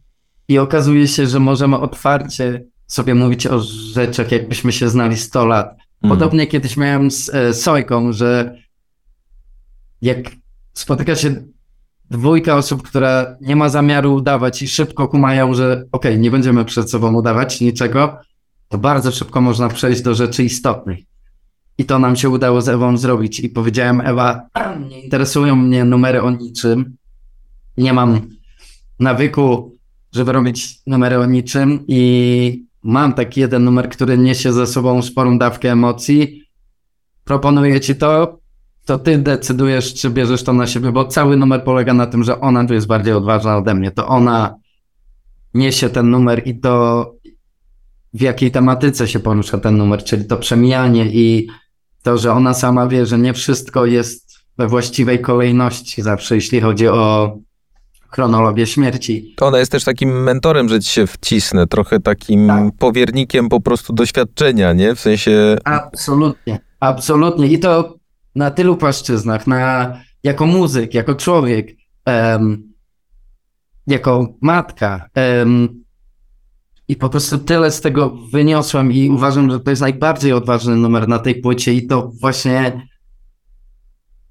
I 0.49 0.59
okazuje 0.59 1.09
się, 1.09 1.27
że 1.27 1.41
możemy 1.41 1.79
otwarcie 1.79 2.65
sobie 2.87 3.15
mówić 3.15 3.47
o 3.47 3.61
rzeczach, 3.95 4.33
jakbyśmy 4.33 4.73
się 4.73 4.89
znali 4.89 5.17
100 5.17 5.47
lat. 5.47 5.71
Mhm. 5.71 6.19
Podobnie 6.19 6.47
kiedyś 6.47 6.77
miałem 6.77 7.11
z 7.11 7.29
e, 7.35 7.55
Sojką, 7.55 8.13
że 8.13 8.57
jak 10.03 10.31
spotyka 10.73 11.17
się 11.17 11.35
dwójka 12.11 12.57
osób, 12.57 12.83
która 12.83 13.37
nie 13.41 13.57
ma 13.57 13.69
zamiaru 13.69 14.15
udawać 14.15 14.63
i 14.63 14.69
szybko 14.69 15.09
kumają, 15.09 15.55
że 15.55 15.73
okej, 15.93 16.13
okay, 16.13 16.19
nie 16.19 16.31
będziemy 16.31 16.65
przed 16.65 16.91
sobą 16.91 17.15
udawać 17.15 17.61
niczego, 17.61 18.19
to 18.69 18.79
bardzo 18.79 19.13
szybko 19.13 19.41
można 19.41 19.69
przejść 19.69 20.03
do 20.03 20.15
rzeczy 20.15 20.45
istotnych. 20.45 20.99
I 21.79 21.85
to 21.85 21.99
nam 21.99 22.17
się 22.17 22.31
udało 22.31 22.61
z 22.61 22.69
Ewą 22.69 22.97
zrobić. 22.97 23.41
I 23.41 23.49
powiedziałem, 23.49 24.01
Ewa, 24.01 24.43
nie 24.91 25.01
interesują 25.01 25.57
mnie 25.57 25.85
numery 25.85 26.23
o 26.23 26.31
niczym. 26.31 26.97
Nie 27.77 27.93
mam 27.93 28.21
nawyku, 29.01 29.77
żeby 30.13 30.33
robić 30.33 30.79
numery 30.87 31.19
o 31.19 31.27
niczym. 31.27 31.85
I 31.89 32.65
mam 32.83 33.13
taki 33.13 33.41
jeden 33.41 33.65
numer, 33.65 33.89
który 33.89 34.19
niesie 34.19 34.53
ze 34.53 34.67
sobą 34.67 35.03
sporą 35.03 35.39
dawkę 35.39 35.73
emocji. 35.73 36.43
Proponuję 37.25 37.81
ci 37.81 37.95
to, 37.95 38.39
to 38.85 38.99
ty 38.99 39.19
decydujesz, 39.19 39.95
czy 39.95 40.11
bierzesz 40.11 40.43
to 40.43 40.53
na 40.53 40.67
siebie, 40.67 40.93
bo 40.93 41.05
cały 41.05 41.37
numer 41.37 41.65
polega 41.65 41.95
na 41.95 42.07
tym, 42.07 42.25
że 42.25 42.41
ona 42.41 42.65
tu 42.65 42.75
jest 42.75 42.87
bardziej 42.87 43.15
odważna 43.15 43.57
ode 43.57 43.75
mnie. 43.75 43.91
To 43.91 44.09
ona 44.09 44.55
niesie 45.55 45.89
ten 45.89 46.11
numer 46.11 46.43
i 46.47 46.61
to 46.61 47.15
w 48.15 48.21
jakiej 48.21 48.51
tematyce 48.51 49.09
się 49.09 49.21
porusza 49.21 49.59
ten 49.59 49.77
numer, 49.77 50.05
czyli 50.05 50.25
to 50.25 50.37
przemijanie 50.37 51.07
i 51.07 51.49
to, 52.03 52.19
że 52.19 52.33
ona 52.33 52.55
sama 52.55 52.89
wie, 52.89 53.07
że 53.07 53.19
nie 53.19 53.35
wszystko 53.35 53.87
jest 53.87 54.33
we 54.59 54.67
właściwej 54.67 55.21
kolejności 55.21 56.03
zawsze, 56.03 56.35
jeśli 56.35 56.61
chodzi 56.61 56.89
o 56.89 57.37
chronologię 58.15 58.67
śmierci. 58.67 59.35
Ona 59.41 59.59
jest 59.59 59.73
też 59.73 59.85
takim 59.85 60.23
mentorem, 60.23 60.69
że 60.69 60.81
ci 60.81 60.91
się 60.91 61.07
wcisnę, 61.07 61.67
trochę 61.67 62.01
takim 62.01 62.47
tak. 62.47 62.65
powiernikiem 62.79 63.49
po 63.49 63.61
prostu 63.61 63.93
doświadczenia, 63.93 64.73
nie? 64.73 64.95
W 64.95 65.01
sensie... 65.01 65.57
Absolutnie, 65.65 66.61
absolutnie. 66.81 67.47
I 67.47 67.59
to 67.59 67.95
na 68.35 68.51
tylu 68.51 68.77
płaszczyznach, 68.77 69.47
na, 69.47 69.97
jako 70.23 70.47
muzyk, 70.47 70.95
jako 70.95 71.15
człowiek, 71.15 71.69
jako 73.87 74.35
matka, 74.41 75.09
i 76.89 76.97
po 76.97 77.09
prostu 77.09 77.39
tyle 77.39 77.71
z 77.71 77.81
tego 77.81 78.17
wyniosłem 78.33 78.93
i 78.93 79.11
uważam, 79.11 79.51
że 79.51 79.61
to 79.61 79.71
jest 79.71 79.83
najbardziej 79.83 80.33
odważny 80.33 80.77
numer 80.77 81.09
na 81.09 81.19
tej 81.19 81.35
płycie 81.35 81.75
i 81.75 81.87
to 81.87 82.11
właśnie 82.21 82.87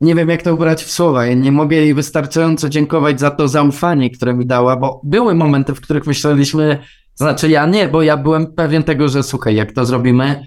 nie 0.01 0.15
wiem 0.15 0.29
jak 0.29 0.41
to 0.41 0.53
ubrać 0.53 0.83
w 0.83 0.91
słowa. 0.91 1.25
Ja 1.25 1.33
nie 1.33 1.51
mogę 1.51 1.75
jej 1.75 1.93
wystarczająco 1.93 2.69
dziękować 2.69 3.19
za 3.19 3.31
to 3.31 3.47
zaufanie, 3.47 4.09
które 4.09 4.33
mi 4.33 4.45
dała, 4.45 4.75
bo 4.75 5.01
były 5.03 5.35
momenty, 5.35 5.75
w 5.75 5.81
których 5.81 6.07
myśleliśmy, 6.07 6.83
znaczy 7.15 7.49
ja 7.49 7.65
nie, 7.65 7.87
bo 7.87 8.01
ja 8.01 8.17
byłem 8.17 8.53
pewien 8.53 8.83
tego, 8.83 9.09
że 9.09 9.23
słuchaj, 9.23 9.55
jak 9.55 9.71
to 9.71 9.85
zrobimy, 9.85 10.45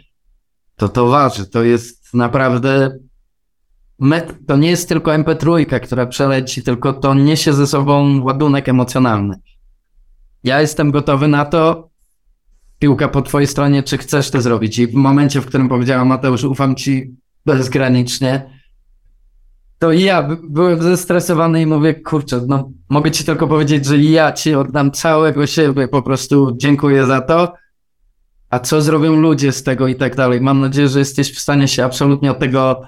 to 0.77 0.89
to 0.89 1.07
waży. 1.07 1.47
To 1.47 1.63
jest 1.63 2.15
naprawdę 2.15 2.99
to 4.47 4.57
nie 4.57 4.71
jest 4.71 4.89
tylko 4.89 5.11
MP3, 5.11 5.81
która 5.81 6.07
przeleci, 6.07 6.63
tylko 6.63 6.93
to 6.93 7.15
niesie 7.15 7.53
ze 7.53 7.67
sobą 7.67 8.23
ładunek 8.23 8.69
emocjonalny. 8.69 9.41
Ja 10.45 10.61
jestem 10.61 10.91
gotowy 10.91 11.29
na 11.29 11.45
to, 11.45 11.91
piłka 12.79 13.09
po 13.09 13.23
twojej 13.23 13.47
stronie, 13.47 13.83
czy 13.83 13.99
chcesz 13.99 14.31
to 14.31 14.41
zrobić. 14.41 14.79
I 14.79 14.87
w 14.87 14.95
momencie, 14.95 15.41
w 15.41 15.47
którym 15.47 15.69
powiedziała 15.69 16.05
Mateusz, 16.05 16.45
ufam 16.45 16.75
ci 16.75 17.17
bezgranicznie, 17.47 18.54
to 19.85 19.93
ja 19.93 20.29
byłem 20.43 20.83
zestresowany 20.83 21.63
i 21.63 21.67
mówię, 21.67 21.95
kurczę, 21.95 22.41
no 22.49 22.71
mogę 22.89 23.11
ci 23.11 23.25
tylko 23.25 23.49
powiedzieć, 23.49 23.87
że 23.87 23.99
ja 23.99 24.33
ci 24.33 24.55
oddam 24.55 24.91
całego 24.91 25.47
siebie, 25.47 25.89
po 25.89 26.03
prostu 26.03 26.57
dziękuję 26.57 27.07
za 27.07 27.21
to. 27.21 27.53
A 28.51 28.59
co 28.59 28.83
zrobią 28.83 29.17
ludzie 29.17 29.53
z 29.53 29.63
tego 29.63 29.89
i 29.89 29.95
tak 29.95 30.17
dalej? 30.17 30.41
Mam 30.41 30.61
nadzieję, 30.61 30.89
że 30.89 30.99
jesteś 30.99 31.35
w 31.35 31.41
stanie 31.41 31.69
się 31.69 31.85
absolutnie 31.85 32.31
od 32.31 32.39
tego 32.39 32.83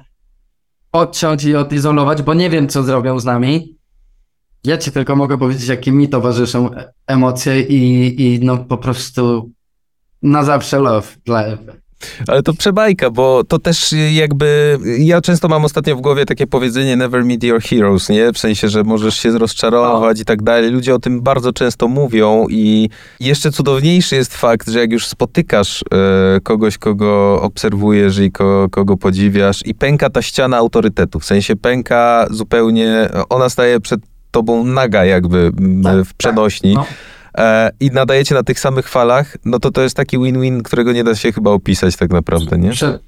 odciąć 0.93 1.45
i 1.45 1.57
odizolować, 1.57 2.23
bo 2.23 2.35
nie 2.35 2.51
wiem, 2.51 2.69
co 2.69 2.83
zrobią 2.83 3.21
z 3.21 3.25
nami. 3.25 3.77
Ja 4.65 4.79
ci 4.79 4.93
tylko 4.93 5.17
mogę 5.17 5.39
powiedzieć, 5.39 5.69
jakie 5.69 5.93
mi 5.93 6.09
towarzyszą 6.09 6.71
emocje 7.07 7.61
i, 7.61 8.23
i 8.23 8.41
no 8.45 8.59
po 8.59 8.79
prostu 8.79 9.51
na 10.23 10.45
zawsze 10.45 10.79
love 10.79 11.09
dla 11.25 11.45
Ewy. 11.45 11.81
Ale 12.29 12.43
to 12.43 12.55
przebajka, 12.55 13.11
bo 13.11 13.45
to 13.45 13.59
też 13.59 13.95
jakby. 14.13 14.79
Ja 14.99 15.21
często 15.21 15.49
mam 15.49 15.65
ostatnio 15.65 15.97
w 15.97 16.01
głowie 16.01 16.27
takie 16.27 16.47
powiedzenie 16.47 16.97
never 16.97 17.25
meet 17.25 17.45
your 17.45 17.63
heroes, 17.63 18.09
nie? 18.09 18.33
W 18.33 18.39
sensie, 18.39 18.69
że 18.69 18.85
możesz 18.85 19.17
się 19.17 19.39
rozczarować 19.39 20.21
i 20.21 20.25
tak 20.25 20.43
dalej. 20.43 20.71
Ludzie 20.71 20.95
o 20.95 20.99
tym 20.99 21.21
bardzo 21.21 21.53
często 21.53 21.89
mówią 21.89 22.47
i 22.51 22.89
jeszcze 23.21 23.53
cudowniejszy 23.53 24.17
jest 24.17 24.37
fakt, 24.37 24.71
że 24.71 24.79
jak 24.79 24.93
już 24.93 25.07
spotykasz 25.07 25.85
e, 25.93 26.41
kogoś, 26.41 26.79
kogo 26.79 27.43
obserwujesz 27.43 28.19
i 28.19 28.33
ko, 28.33 28.67
kogo 28.71 28.97
podziwiasz 28.97 29.67
i 29.67 29.75
pęka 29.75 30.11
ta 30.11 30.23
ściana 30.23 30.57
autorytetu, 30.57 31.21
w 31.21 31.25
sensie 31.25 31.57
pęka 31.57 32.27
zupełnie, 32.31 33.09
ona 33.29 33.49
staje 33.49 33.81
przed 33.81 34.01
tobą 34.31 34.65
naga 34.65 35.05
jakby 35.05 35.51
tak, 35.83 36.05
w 36.05 36.15
przenośni. 36.15 36.75
Tak, 36.75 36.85
no 36.85 37.16
e, 37.37 37.71
i 37.81 37.91
nadajecie 37.91 38.35
na 38.35 38.43
tych 38.43 38.61
samych 38.61 38.89
falach, 38.89 39.37
no 39.45 39.59
to 39.59 39.71
to 39.71 39.83
jest 39.83 39.97
taki 39.97 40.19
win-win, 40.19 40.63
którego 40.63 40.93
nie 40.93 41.05
da 41.05 41.15
się 41.15 41.33
chyba 41.33 41.51
opisać 41.51 41.97
tak 41.97 42.11
naprawdę, 42.11 42.59
nie? 42.59 42.71
Prze, 42.71 42.99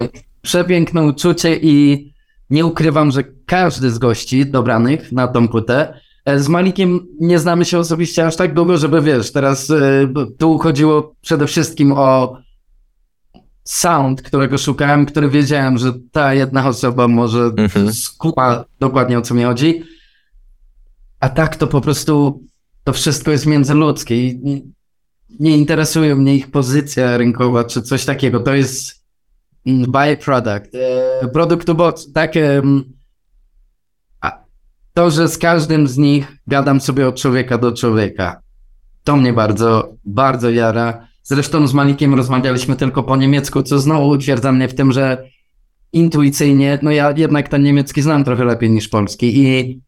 przepiękne 0.42 1.02
uczucie 1.02 1.56
i 1.56 2.08
nie 2.50 2.66
ukrywam, 2.66 3.10
że 3.10 3.24
każdy 3.46 3.90
z 3.90 3.98
gości 3.98 4.46
dobranych 4.46 5.12
na 5.12 5.28
tą 5.28 5.48
płytę 5.48 6.00
e, 6.24 6.40
z 6.40 6.48
Malikiem 6.48 7.06
nie 7.20 7.38
znamy 7.38 7.64
się 7.64 7.78
osobiście 7.78 8.26
aż 8.26 8.36
tak 8.36 8.54
długo, 8.54 8.78
żeby 8.78 9.02
wiesz, 9.02 9.32
teraz 9.32 9.70
y, 9.70 10.08
tu 10.38 10.58
chodziło 10.58 11.14
przede 11.20 11.46
wszystkim 11.46 11.92
o 11.92 12.38
sound, 13.64 14.22
którego 14.22 14.58
szukałem, 14.58 15.06
który 15.06 15.28
wiedziałem, 15.28 15.78
że 15.78 15.92
ta 16.12 16.34
jedna 16.34 16.68
osoba 16.68 17.08
może 17.08 17.50
mhm. 17.58 17.92
skupa 17.92 18.64
dokładnie 18.80 19.18
o 19.18 19.22
co 19.22 19.34
mi 19.34 19.42
chodzi. 19.42 19.82
A 21.20 21.28
tak 21.28 21.56
to 21.56 21.66
po 21.66 21.80
prostu 21.80 22.42
to 22.88 22.92
wszystko 22.92 23.30
jest 23.30 23.46
międzyludzkie 23.46 24.26
i 24.26 24.40
nie, 24.42 24.60
nie 25.40 25.56
interesuje 25.56 26.16
mnie 26.16 26.34
ich 26.34 26.50
pozycja 26.50 27.16
rynkowa 27.16 27.64
czy 27.64 27.82
coś 27.82 28.04
takiego. 28.04 28.40
To 28.40 28.54
jest 28.54 29.04
byproduct, 29.66 30.74
e, 31.22 31.28
produkt 31.28 31.68
owoc, 31.68 32.12
tak. 32.12 32.34
to, 34.94 35.10
że 35.10 35.28
z 35.28 35.38
każdym 35.38 35.88
z 35.88 35.96
nich 35.96 36.36
gadam 36.46 36.80
sobie 36.80 37.08
od 37.08 37.16
człowieka 37.16 37.58
do 37.58 37.72
człowieka, 37.72 38.40
to 39.04 39.16
mnie 39.16 39.32
bardzo, 39.32 39.94
bardzo 40.04 40.50
jara. 40.50 41.08
Zresztą 41.22 41.66
z 41.66 41.74
Malikiem 41.74 42.14
rozmawialiśmy 42.14 42.76
tylko 42.76 43.02
po 43.02 43.16
niemiecku, 43.16 43.62
co 43.62 43.78
znowu 43.78 44.08
utwierdza 44.08 44.52
mnie 44.52 44.68
w 44.68 44.74
tym, 44.74 44.92
że 44.92 45.30
intuicyjnie, 45.92 46.78
no 46.82 46.90
ja 46.90 47.14
jednak 47.16 47.48
ten 47.48 47.62
niemiecki 47.62 48.02
znam 48.02 48.24
trochę 48.24 48.44
lepiej 48.44 48.70
niż 48.70 48.88
polski 48.88 49.38
i 49.38 49.80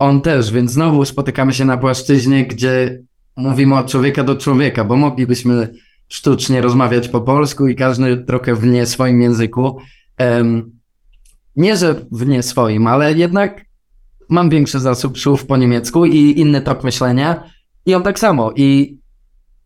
on 0.00 0.20
też, 0.20 0.52
więc 0.52 0.72
znowu 0.72 1.04
spotykamy 1.04 1.52
się 1.52 1.64
na 1.64 1.76
płaszczyźnie, 1.76 2.46
gdzie 2.46 3.02
mówimy 3.36 3.78
od 3.78 3.86
człowieka 3.86 4.24
do 4.24 4.36
człowieka, 4.36 4.84
bo 4.84 4.96
moglibyśmy 4.96 5.74
sztucznie 6.08 6.60
rozmawiać 6.60 7.08
po 7.08 7.20
polsku 7.20 7.68
i 7.68 7.74
każdy 7.74 8.16
trochę 8.16 8.54
w 8.54 8.66
nie 8.66 8.86
swoim 8.86 9.22
języku. 9.22 9.78
Nie, 11.56 11.76
że 11.76 11.94
w 12.12 12.26
nie 12.26 12.42
swoim, 12.42 12.86
ale 12.86 13.12
jednak 13.12 13.64
mam 14.28 14.50
większy 14.50 14.80
zasób 14.80 15.18
słów 15.18 15.46
po 15.46 15.56
niemiecku 15.56 16.06
i 16.06 16.40
inny 16.40 16.60
tok 16.60 16.84
myślenia 16.84 17.50
i 17.86 17.94
on 17.94 18.02
tak 18.02 18.18
samo. 18.18 18.52
I, 18.56 18.98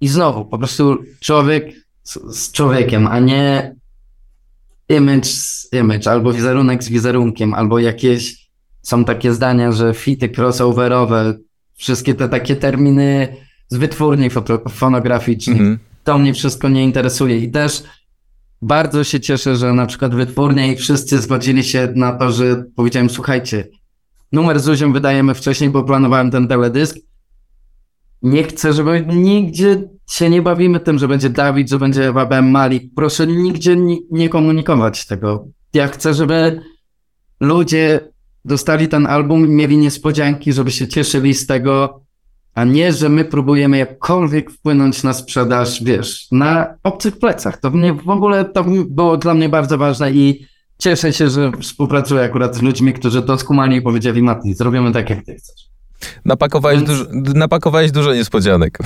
i 0.00 0.08
znowu, 0.08 0.44
po 0.44 0.58
prostu 0.58 0.98
człowiek 1.20 1.72
z, 2.02 2.36
z 2.36 2.52
człowiekiem, 2.52 3.06
a 3.06 3.18
nie 3.20 3.74
image 4.88 5.26
z 5.26 5.68
image, 5.72 6.10
albo 6.10 6.32
wizerunek 6.32 6.84
z 6.84 6.88
wizerunkiem, 6.88 7.54
albo 7.54 7.78
jakieś 7.78 8.43
są 8.84 9.04
takie 9.04 9.32
zdania, 9.32 9.72
że 9.72 9.94
fity 9.94 10.28
crossoverowe, 10.28 11.34
wszystkie 11.74 12.14
te 12.14 12.28
takie 12.28 12.56
terminy 12.56 13.36
z 13.68 13.76
wytwórni 13.76 14.28
fonograficznych. 14.70 15.60
Mhm. 15.60 15.78
To 16.04 16.18
mnie 16.18 16.34
wszystko 16.34 16.68
nie 16.68 16.84
interesuje 16.84 17.38
i 17.38 17.50
też 17.50 17.82
bardzo 18.62 19.04
się 19.04 19.20
cieszę, 19.20 19.56
że 19.56 19.72
na 19.72 19.86
przykład 19.86 20.14
wytwórnia 20.14 20.66
i 20.66 20.76
wszyscy 20.76 21.18
zgodzili 21.18 21.64
się 21.64 21.92
na 21.96 22.12
to, 22.12 22.32
że 22.32 22.64
powiedziałem, 22.76 23.10
słuchajcie, 23.10 23.68
numer 24.32 24.60
z 24.60 24.64
Zuzią 24.64 24.92
wydajemy 24.92 25.34
wcześniej, 25.34 25.70
bo 25.70 25.84
planowałem 25.84 26.30
ten 26.30 26.48
teledysk. 26.48 26.96
Nie 28.22 28.42
chcę, 28.42 28.72
żeby 28.72 29.06
nigdzie 29.06 29.88
się 30.10 30.30
nie 30.30 30.42
bawimy 30.42 30.80
tym, 30.80 30.98
że 30.98 31.08
będzie 31.08 31.30
Dawid, 31.30 31.70
że 31.70 31.78
będzie 31.78 32.08
Ewa 32.08 32.42
Malik. 32.42 32.82
Proszę 32.96 33.26
nigdzie 33.26 33.76
nie 34.10 34.28
komunikować 34.28 35.06
tego. 35.06 35.46
Ja 35.74 35.88
chcę, 35.88 36.14
żeby 36.14 36.60
ludzie 37.40 38.13
dostali 38.44 38.88
ten 38.88 39.06
album 39.06 39.46
i 39.46 39.48
mieli 39.48 39.76
niespodzianki, 39.76 40.52
żeby 40.52 40.70
się 40.70 40.88
cieszyli 40.88 41.34
z 41.34 41.46
tego, 41.46 42.00
a 42.54 42.64
nie, 42.64 42.92
że 42.92 43.08
my 43.08 43.24
próbujemy 43.24 43.78
jakkolwiek 43.78 44.50
wpłynąć 44.50 45.02
na 45.02 45.12
sprzedaż, 45.12 45.84
wiesz, 45.84 46.26
na 46.32 46.74
obcych 46.82 47.18
plecach. 47.18 47.60
To 47.60 47.70
mnie 47.70 47.94
w 47.94 48.08
ogóle 48.08 48.44
to 48.44 48.64
było 48.88 49.16
dla 49.16 49.34
mnie 49.34 49.48
bardzo 49.48 49.78
ważne 49.78 50.12
i 50.12 50.46
cieszę 50.78 51.12
się, 51.12 51.30
że 51.30 51.52
współpracuję 51.60 52.22
akurat 52.22 52.56
z 52.56 52.62
ludźmi, 52.62 52.92
którzy 52.92 53.22
to 53.22 53.38
skumali 53.38 53.76
i 53.76 53.82
powiedzieli, 53.82 54.22
Mati, 54.22 54.54
zrobimy 54.54 54.92
tak, 54.92 55.10
jak 55.10 55.24
ty 55.24 55.34
chcesz. 55.34 55.74
Napakowałeś, 56.24 56.78
Więc... 56.78 56.88
dużo, 56.88 57.04
napakowałeś 57.34 57.90
dużo 57.90 58.14
niespodzianek. 58.14 58.78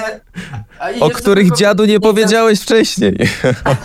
o 1.00 1.10
których 1.10 1.56
dziadu 1.56 1.84
nie, 1.84 2.00
powiedziałeś 2.00 2.60
wcześniej. 2.60 3.18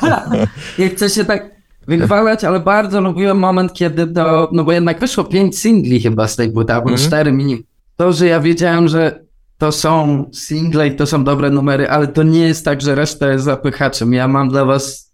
nie 0.80 0.90
chcę 0.90 1.10
się 1.10 1.26
tak 1.26 1.61
wychwalać, 1.98 2.44
ale 2.44 2.60
bardzo 2.60 3.02
lubiłem 3.02 3.38
moment, 3.40 3.74
kiedy 3.74 4.08
to, 4.08 4.50
no 4.52 4.64
bo 4.64 4.72
jednak 4.72 5.00
wyszło 5.00 5.24
pięć 5.24 5.60
singli 5.60 6.02
chyba 6.02 6.28
z 6.28 6.36
tej 6.36 6.52
płyty, 6.52 6.74
albo 6.74 6.90
mm. 6.90 7.00
cztery 7.00 7.32
minimum 7.32 7.64
to, 8.02 8.14
że 8.14 8.28
ja 8.28 8.40
wiedziałem, 8.40 8.88
że 8.88 9.24
to 9.58 9.72
są 9.72 10.26
single 10.34 10.88
i 10.88 10.96
to 10.96 11.06
są 11.06 11.24
dobre 11.24 11.50
numery, 11.50 11.90
ale 11.90 12.08
to 12.08 12.24
nie 12.24 12.40
jest 12.40 12.66
tak, 12.66 12.82
że 12.82 12.96
reszta 12.96 13.32
jest 13.32 13.46
zapychaczem. 13.46 14.14
Ja 14.14 14.28
mam 14.28 14.50
dla 14.50 14.66
was 14.66 15.14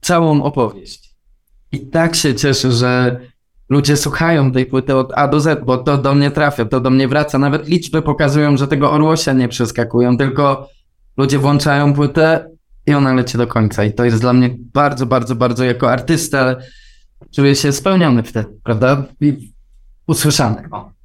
całą 0.00 0.42
opowieść. 0.42 1.14
I 1.72 1.86
tak 1.86 2.16
się 2.16 2.34
cieszę, 2.34 2.72
że 2.72 3.20
ludzie 3.68 3.96
słuchają 3.96 4.52
tej 4.52 4.66
płyty 4.66 4.96
od 4.96 5.12
A 5.14 5.28
do 5.28 5.40
Z, 5.40 5.64
bo 5.64 5.78
to 5.78 5.98
do 5.98 6.14
mnie 6.14 6.30
trafia, 6.30 6.64
to 6.64 6.80
do 6.80 6.90
mnie 6.90 7.08
wraca. 7.08 7.38
Nawet 7.38 7.68
liczby 7.68 8.02
pokazują, 8.02 8.56
że 8.56 8.68
tego 8.68 8.92
orłosia 8.92 9.32
nie 9.32 9.48
przeskakują, 9.48 10.16
tylko 10.16 10.68
ludzie 11.16 11.38
włączają 11.38 11.94
płytę 11.94 12.50
i 12.86 12.94
ona 12.94 13.14
leci 13.14 13.38
do 13.38 13.46
końca. 13.46 13.84
I 13.84 13.92
to 13.92 14.04
jest 14.04 14.20
dla 14.20 14.32
mnie 14.32 14.50
bardzo, 14.74 15.06
bardzo, 15.06 15.36
bardzo 15.36 15.64
jako 15.64 15.90
artysta 15.90 16.56
czuję 17.34 17.54
się 17.54 17.72
spełniony 17.72 18.22
wtedy, 18.22 18.48
prawda? 18.64 19.04
I 19.20 19.52
usłyszany. 20.06 20.62
O 20.70 20.96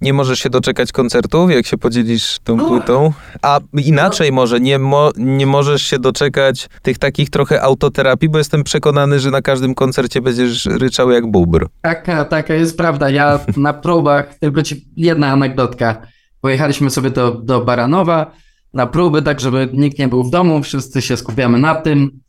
nie 0.00 0.12
możesz 0.12 0.38
się 0.38 0.50
doczekać 0.50 0.92
koncertów, 0.92 1.50
jak 1.50 1.66
się 1.66 1.78
podzielisz 1.78 2.38
tą 2.44 2.58
płytą? 2.58 3.12
A 3.42 3.60
inaczej 3.72 4.32
może, 4.32 4.60
nie, 4.60 4.78
mo, 4.78 5.10
nie 5.16 5.46
możesz 5.46 5.82
się 5.82 5.98
doczekać 5.98 6.68
tych 6.82 6.98
takich 6.98 7.30
trochę 7.30 7.62
autoterapii, 7.62 8.28
bo 8.28 8.38
jestem 8.38 8.64
przekonany, 8.64 9.20
że 9.20 9.30
na 9.30 9.42
każdym 9.42 9.74
koncercie 9.74 10.20
będziesz 10.20 10.66
ryczał 10.66 11.10
jak 11.10 11.26
bubr. 11.26 11.68
Taka, 11.82 12.24
taka 12.24 12.54
jest 12.54 12.76
prawda. 12.76 13.10
Ja 13.10 13.40
na 13.56 13.72
próbach, 13.84 14.34
tylko 14.34 14.62
ci 14.62 14.88
jedna 14.96 15.28
anegdotka. 15.28 16.02
Pojechaliśmy 16.40 16.90
sobie 16.90 17.10
do, 17.10 17.30
do 17.30 17.64
Baranowa 17.64 18.32
na 18.76 18.86
próby, 18.86 19.22
tak 19.22 19.40
żeby 19.40 19.68
nikt 19.72 19.98
nie 19.98 20.08
był 20.08 20.24
w 20.24 20.30
domu, 20.30 20.62
wszyscy 20.62 21.02
się 21.02 21.16
skupiamy 21.16 21.58
na 21.58 21.74
tym. 21.74 22.20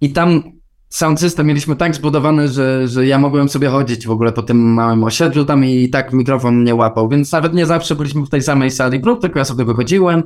I 0.00 0.10
tam 0.10 0.42
sound 0.88 1.20
system 1.20 1.46
mieliśmy 1.46 1.76
tak 1.76 1.94
zbudowany, 1.94 2.48
że, 2.48 2.88
że 2.88 3.06
ja 3.06 3.18
mogłem 3.18 3.48
sobie 3.48 3.68
chodzić 3.68 4.06
w 4.06 4.10
ogóle 4.10 4.32
po 4.32 4.42
tym 4.42 4.74
małym 4.74 5.04
osiedlu 5.04 5.44
tam 5.44 5.64
i 5.64 5.88
tak 5.88 6.12
mikrofon 6.12 6.56
mnie 6.56 6.74
łapał, 6.74 7.08
więc 7.08 7.32
nawet 7.32 7.54
nie 7.54 7.66
zawsze 7.66 7.94
byliśmy 7.94 8.26
w 8.26 8.30
tej 8.30 8.42
samej 8.42 8.70
sali 8.70 9.00
grup, 9.00 9.20
tylko 9.20 9.38
ja 9.38 9.44
sobie 9.44 9.64
wychodziłem. 9.64 10.22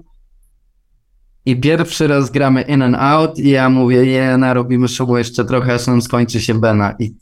I 1.46 1.56
pierwszy 1.60 2.06
raz 2.06 2.30
gramy 2.30 2.62
in 2.62 2.82
and 2.82 2.96
out 2.96 3.38
i 3.38 3.50
ja 3.50 3.70
mówię, 3.70 4.04
je, 4.04 4.38
narobimy 4.38 4.88
show 4.88 5.08
jeszcze 5.18 5.44
trochę, 5.44 5.74
aż 5.74 5.86
nam 5.86 6.02
skończy 6.02 6.40
się 6.40 6.54
Bena. 6.54 6.94
I 6.98 7.14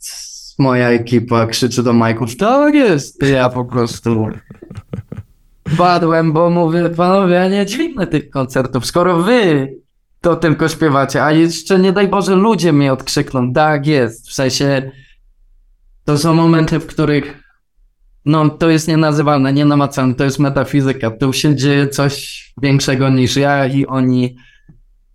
moja 0.59 0.89
ekipa 0.89 1.47
krzyczy 1.47 1.83
do 1.83 1.93
Majków, 1.93 2.37
tak 2.37 2.73
jest, 2.73 3.23
ja 3.23 3.49
po 3.49 3.65
prostu 3.65 4.27
padłem, 5.77 6.33
bo 6.33 6.49
mówię, 6.49 6.89
panowie, 6.89 7.33
ja 7.33 7.49
nie 7.49 7.65
dźwignę 7.65 8.07
tych 8.07 8.29
koncertów, 8.29 8.85
skoro 8.85 9.23
wy 9.23 9.67
to 10.21 10.35
tylko 10.35 10.69
śpiewacie, 10.69 11.23
a 11.23 11.31
jeszcze 11.31 11.79
nie 11.79 11.93
daj 11.93 12.07
Boże 12.07 12.35
ludzie 12.35 12.73
mnie 12.73 12.93
odkrzykną, 12.93 13.53
tak 13.53 13.87
jest, 13.87 14.29
w 14.29 14.33
sensie 14.33 14.91
to 16.05 16.17
są 16.17 16.33
momenty, 16.33 16.79
w 16.79 16.87
których 16.87 17.45
no 18.25 18.49
to 18.49 18.69
jest 18.69 18.87
nienazywalne, 18.87 19.53
nienamacalne, 19.53 20.15
to 20.15 20.23
jest 20.23 20.39
metafizyka, 20.39 21.11
tu 21.11 21.33
się 21.33 21.55
dzieje 21.55 21.87
coś 21.87 22.45
większego 22.61 23.09
niż 23.09 23.35
ja 23.35 23.67
i 23.67 23.85
oni. 23.85 24.35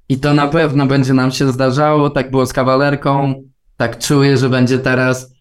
I 0.08 0.18
to 0.18 0.34
na 0.34 0.48
pewno 0.48 0.86
będzie 0.86 1.14
nam 1.14 1.30
się 1.30 1.52
zdarzało, 1.52 2.10
tak 2.10 2.30
było 2.30 2.46
z 2.46 2.52
kawalerką, 2.52 3.42
tak 3.76 3.98
czuję, 3.98 4.36
że 4.36 4.48
będzie 4.48 4.78
teraz. 4.78 5.34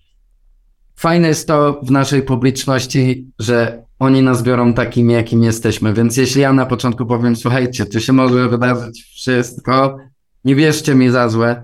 Fajne 0.95 1.27
jest 1.27 1.47
to 1.47 1.81
w 1.83 1.91
naszej 1.91 2.21
publiczności, 2.21 3.31
że 3.39 3.83
oni 3.99 4.21
nas 4.21 4.43
biorą 4.43 4.73
takim, 4.73 5.09
jakim 5.09 5.43
jesteśmy. 5.43 5.93
Więc 5.93 6.17
jeśli 6.17 6.41
ja 6.41 6.53
na 6.53 6.65
początku 6.65 7.05
powiem, 7.05 7.35
słuchajcie, 7.35 7.85
tu 7.85 7.99
się 7.99 8.13
może 8.13 8.49
wydarzyć 8.49 9.03
wszystko, 9.03 9.97
nie 10.45 10.55
wierzcie 10.55 10.95
mi 10.95 11.09
za 11.09 11.29
złe, 11.29 11.63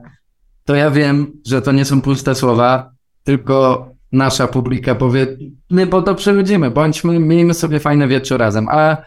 to 0.66 0.76
ja 0.76 0.92
wiem, 0.92 1.32
że 1.46 1.62
to 1.62 1.72
nie 1.72 1.86
są 1.86 2.02
puste 2.02 2.36
słowa, 2.36 2.92
tylko 3.24 3.90
nasza 4.12 4.48
publika 4.48 4.96
powie, 4.96 5.28
my 5.70 5.88
po 5.88 6.02
to 6.02 6.16
przychodzimy, 6.16 6.72
bądźmy, 6.72 7.20
miejmy 7.20 7.54
sobie 7.54 7.80
fajne 7.80 8.08
wieczór 8.08 8.40
razem. 8.40 8.68
A 8.70 8.98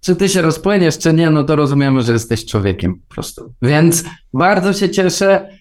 czy 0.00 0.16
ty 0.16 0.28
się 0.28 0.42
rozpłyniesz, 0.42 0.98
czy 0.98 1.12
nie, 1.12 1.30
no 1.30 1.44
to 1.44 1.56
rozumiemy, 1.56 2.02
że 2.02 2.12
jesteś 2.12 2.46
człowiekiem 2.46 2.94
po 2.94 3.14
prostu. 3.14 3.54
Więc 3.62 4.04
bardzo 4.34 4.72
się 4.72 4.90
cieszę. 4.90 5.55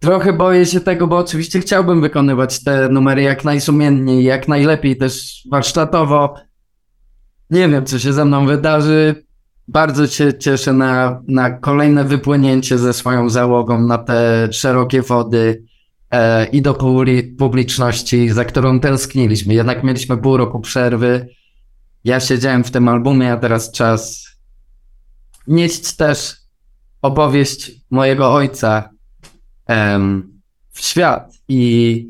Trochę 0.00 0.32
boję 0.32 0.66
się 0.66 0.80
tego, 0.80 1.06
bo 1.06 1.18
oczywiście 1.18 1.60
chciałbym 1.60 2.00
wykonywać 2.00 2.64
te 2.64 2.88
numery 2.88 3.22
jak 3.22 3.44
najsumienniej, 3.44 4.24
jak 4.24 4.48
najlepiej 4.48 4.96
też 4.96 5.42
warsztatowo. 5.50 6.34
Nie 7.50 7.68
wiem, 7.68 7.86
co 7.86 7.98
się 7.98 8.12
ze 8.12 8.24
mną 8.24 8.46
wydarzy. 8.46 9.24
Bardzo 9.68 10.06
się 10.06 10.38
cieszę 10.38 10.72
na, 10.72 11.22
na 11.28 11.50
kolejne 11.50 12.04
wypłynięcie 12.04 12.78
ze 12.78 12.92
swoją 12.92 13.30
załogą 13.30 13.80
na 13.80 13.98
te 13.98 14.48
szerokie 14.52 15.02
wody 15.02 15.64
e, 16.10 16.46
i 16.46 16.62
do 16.62 16.74
publiczności, 17.38 18.28
za 18.28 18.44
którą 18.44 18.80
tęskniliśmy. 18.80 19.54
Jednak 19.54 19.84
mieliśmy 19.84 20.16
pół 20.16 20.36
roku 20.36 20.60
przerwy. 20.60 21.28
Ja 22.04 22.20
siedziałem 22.20 22.64
w 22.64 22.70
tym 22.70 22.88
albumie, 22.88 23.32
a 23.32 23.36
teraz 23.36 23.72
czas 23.72 24.26
nieść 25.46 25.96
też 25.96 26.36
opowieść 27.02 27.70
mojego 27.90 28.34
ojca, 28.34 28.90
w 30.70 30.80
świat 30.80 31.32
i, 31.48 32.06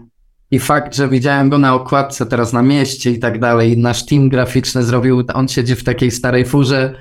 i 0.50 0.58
fakt, 0.58 0.94
że 0.94 1.08
widziałem 1.08 1.48
go 1.48 1.58
na 1.58 1.74
okładce 1.74 2.26
teraz 2.26 2.52
na 2.52 2.62
mieście 2.62 3.10
i 3.10 3.18
tak 3.18 3.38
dalej, 3.38 3.78
nasz 3.78 4.06
team 4.06 4.28
graficzny 4.28 4.82
zrobił, 4.82 5.24
on 5.34 5.48
siedzi 5.48 5.74
w 5.74 5.84
takiej 5.84 6.10
starej 6.10 6.44
furze, 6.44 6.94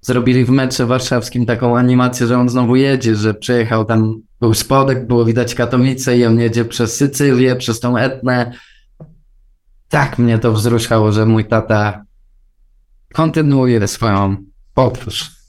zrobili 0.00 0.44
w 0.44 0.50
metrze 0.50 0.86
warszawskim 0.86 1.46
taką 1.46 1.78
animację, 1.78 2.26
że 2.26 2.38
on 2.38 2.48
znowu 2.48 2.76
jedzie, 2.76 3.16
że 3.16 3.34
przyjechał 3.34 3.84
tam, 3.84 4.20
był 4.40 4.54
spodek, 4.54 5.06
było 5.06 5.24
widać 5.24 5.54
Katowice 5.54 6.18
i 6.18 6.26
on 6.26 6.40
jedzie 6.40 6.64
przez 6.64 6.96
Sycylię, 6.96 7.56
przez 7.56 7.80
tą 7.80 7.96
Etnę. 7.96 8.52
Tak 9.88 10.18
mnie 10.18 10.38
to 10.38 10.52
wzruszało, 10.52 11.12
że 11.12 11.26
mój 11.26 11.44
tata 11.44 12.04
kontynuuje 13.12 13.88
swoją 13.88 14.36
podróż. 14.74 15.41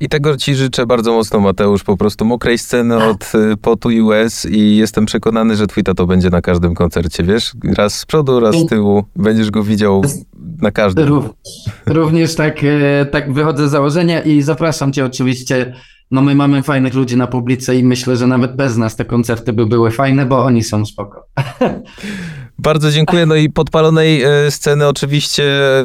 I 0.00 0.08
tego 0.08 0.36
ci 0.36 0.54
życzę 0.54 0.86
bardzo 0.86 1.12
mocno, 1.12 1.40
Mateusz. 1.40 1.84
Po 1.84 1.96
prostu 1.96 2.24
mokrej 2.24 2.58
sceny 2.58 3.04
od 3.04 3.32
y, 3.34 3.56
potu 3.56 3.90
i 3.90 4.02
łez 4.02 4.46
i 4.50 4.76
jestem 4.76 5.06
przekonany, 5.06 5.56
że 5.56 5.66
twój 5.66 5.82
tato 5.82 6.06
będzie 6.06 6.30
na 6.30 6.42
każdym 6.42 6.74
koncercie, 6.74 7.22
wiesz? 7.22 7.52
Raz 7.76 7.98
z 7.98 8.06
przodu, 8.06 8.40
raz 8.40 8.56
z 8.56 8.66
tyłu. 8.66 9.04
Będziesz 9.16 9.50
go 9.50 9.62
widział 9.62 10.02
na 10.62 10.70
każdym. 10.70 11.08
Rów, 11.08 11.24
również 11.86 12.34
tak, 12.34 12.64
e, 12.64 13.06
tak 13.06 13.32
wychodzę 13.32 13.68
z 13.68 13.70
założenia 13.70 14.22
i 14.22 14.42
zapraszam 14.42 14.92
cię 14.92 15.04
oczywiście. 15.04 15.74
No 16.10 16.22
my 16.22 16.34
mamy 16.34 16.62
fajnych 16.62 16.94
ludzi 16.94 17.16
na 17.16 17.26
publice 17.26 17.76
i 17.76 17.84
myślę, 17.84 18.16
że 18.16 18.26
nawet 18.26 18.56
bez 18.56 18.76
nas 18.76 18.96
te 18.96 19.04
koncerty 19.04 19.52
by 19.52 19.66
były 19.66 19.90
fajne, 19.90 20.26
bo 20.26 20.44
oni 20.44 20.62
są 20.62 20.86
spoko. 20.86 21.26
Bardzo 22.58 22.90
dziękuję. 22.90 23.26
No 23.26 23.34
i 23.34 23.50
podpalonej 23.50 24.22
e, 24.22 24.50
sceny 24.50 24.88
oczywiście 24.88 25.44
e, 25.80 25.84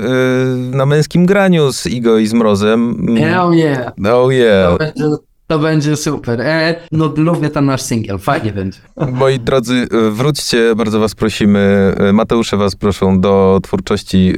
na 0.56 0.86
męskim 0.86 1.26
graniu 1.26 1.74
z 1.74 1.88
Igo 1.88 2.18
i 2.18 2.28
z 2.28 2.34
Mrozem. 2.34 3.06
Oh 3.40 3.56
yeah. 3.56 3.94
Oh 4.14 4.34
yeah. 4.34 4.72
To 4.72 4.78
będzie, 4.78 5.29
to 5.50 5.60
będzie 5.60 5.96
super. 5.96 6.42
E, 6.42 6.76
no 6.92 7.14
lubię 7.18 7.50
ten 7.50 7.66
nasz 7.66 7.82
singiel, 7.82 8.20
fajnie 8.20 8.52
będzie. 8.52 8.80
Moi 9.12 9.40
drodzy, 9.40 9.88
e, 9.92 10.12
wróćcie, 10.12 10.76
bardzo 10.76 11.00
was 11.00 11.16
prosimy. 11.16 11.94
E, 11.98 12.14
Mateusze 12.14 12.58
was 12.58 12.76
proszą 12.76 13.22
do 13.22 13.60
twórczości 13.64 14.34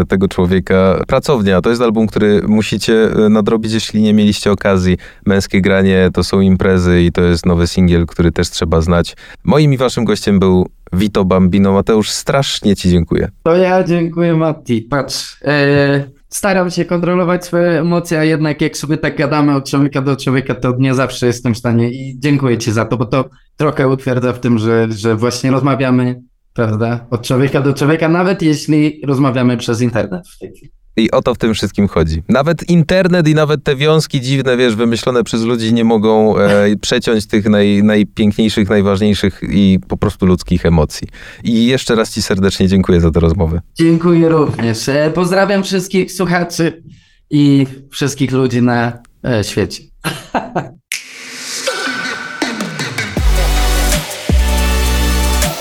e, 0.00 0.04
tego 0.04 0.28
człowieka. 0.28 1.00
Pracownia 1.06 1.60
to 1.60 1.70
jest 1.70 1.82
album, 1.82 2.06
który 2.06 2.42
musicie 2.48 3.12
e, 3.26 3.28
nadrobić, 3.28 3.72
jeśli 3.72 4.02
nie 4.02 4.14
mieliście 4.14 4.52
okazji. 4.52 4.96
Męskie 5.26 5.60
granie 5.60 6.10
to 6.14 6.24
są 6.24 6.40
imprezy 6.40 7.02
i 7.02 7.12
to 7.12 7.22
jest 7.22 7.46
nowy 7.46 7.66
singiel, 7.66 8.06
który 8.06 8.32
też 8.32 8.50
trzeba 8.50 8.80
znać. 8.80 9.16
Moim 9.44 9.72
i 9.72 9.76
waszym 9.76 10.04
gościem 10.04 10.38
był 10.38 10.68
Vito 10.92 11.24
Bambino. 11.24 11.72
Mateusz, 11.72 12.10
strasznie 12.10 12.76
ci 12.76 12.90
dziękuję. 12.90 13.28
To 13.42 13.56
ja 13.56 13.84
dziękuję 13.84 14.36
Matti. 14.36 14.82
Patrz, 14.82 15.36
e, 15.44 16.15
staram 16.28 16.70
się 16.70 16.84
kontrolować 16.84 17.44
swoje 17.44 17.80
emocje, 17.80 18.18
a 18.18 18.24
jednak 18.24 18.60
jak 18.60 18.76
sobie 18.76 18.96
tak 18.96 19.16
gadamy 19.16 19.54
od 19.54 19.70
człowieka 19.70 20.02
do 20.02 20.16
człowieka, 20.16 20.54
to 20.54 20.74
nie 20.78 20.94
zawsze 20.94 21.26
jestem 21.26 21.54
w 21.54 21.58
stanie 21.58 21.90
i 21.90 22.18
dziękuję 22.18 22.58
ci 22.58 22.72
za 22.72 22.84
to, 22.84 22.96
bo 22.96 23.06
to 23.06 23.28
trochę 23.56 23.88
utwierdza 23.88 24.32
w 24.32 24.40
tym, 24.40 24.58
że, 24.58 24.86
że 24.90 25.16
właśnie 25.16 25.50
rozmawiamy, 25.50 26.22
prawda, 26.54 27.06
od 27.10 27.22
człowieka 27.22 27.60
do 27.60 27.74
człowieka, 27.74 28.08
nawet 28.08 28.42
jeśli 28.42 29.00
rozmawiamy 29.06 29.56
przez 29.56 29.80
internet 29.80 30.28
w 30.28 30.38
tej 30.38 30.52
chwili. 30.52 30.72
I 30.96 31.10
o 31.10 31.22
to 31.22 31.34
w 31.34 31.38
tym 31.38 31.54
wszystkim 31.54 31.88
chodzi. 31.88 32.22
Nawet 32.28 32.70
internet 32.70 33.28
i 33.28 33.34
nawet 33.34 33.64
te 33.64 33.76
wiązki 33.76 34.20
dziwne, 34.20 34.56
wiesz, 34.56 34.74
wymyślone 34.74 35.24
przez 35.24 35.42
ludzi 35.42 35.74
nie 35.74 35.84
mogą 35.84 36.38
e, 36.38 36.76
przeciąć 36.76 37.26
tych 37.26 37.48
naj, 37.48 37.82
najpiękniejszych, 37.82 38.68
najważniejszych 38.68 39.40
i 39.48 39.78
po 39.88 39.96
prostu 39.96 40.26
ludzkich 40.26 40.66
emocji. 40.66 41.08
I 41.44 41.66
jeszcze 41.66 41.94
raz 41.94 42.14
ci 42.14 42.22
serdecznie 42.22 42.68
dziękuję 42.68 43.00
za 43.00 43.10
tę 43.10 43.20
rozmowę. 43.20 43.60
Dziękuję 43.74 44.28
również. 44.28 44.88
E, 44.88 45.10
pozdrawiam 45.14 45.62
wszystkich 45.62 46.12
słuchaczy 46.12 46.82
i 47.30 47.66
wszystkich 47.90 48.32
ludzi 48.32 48.62
na 48.62 48.92
e, 49.24 49.44
świecie. 49.44 49.82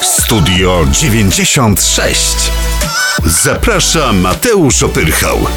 Studio 0.02 0.86
96. 0.92 2.75
Zaprasza 3.26 4.14
Mateusz 4.14 4.84
Opyrchał. 4.84 5.48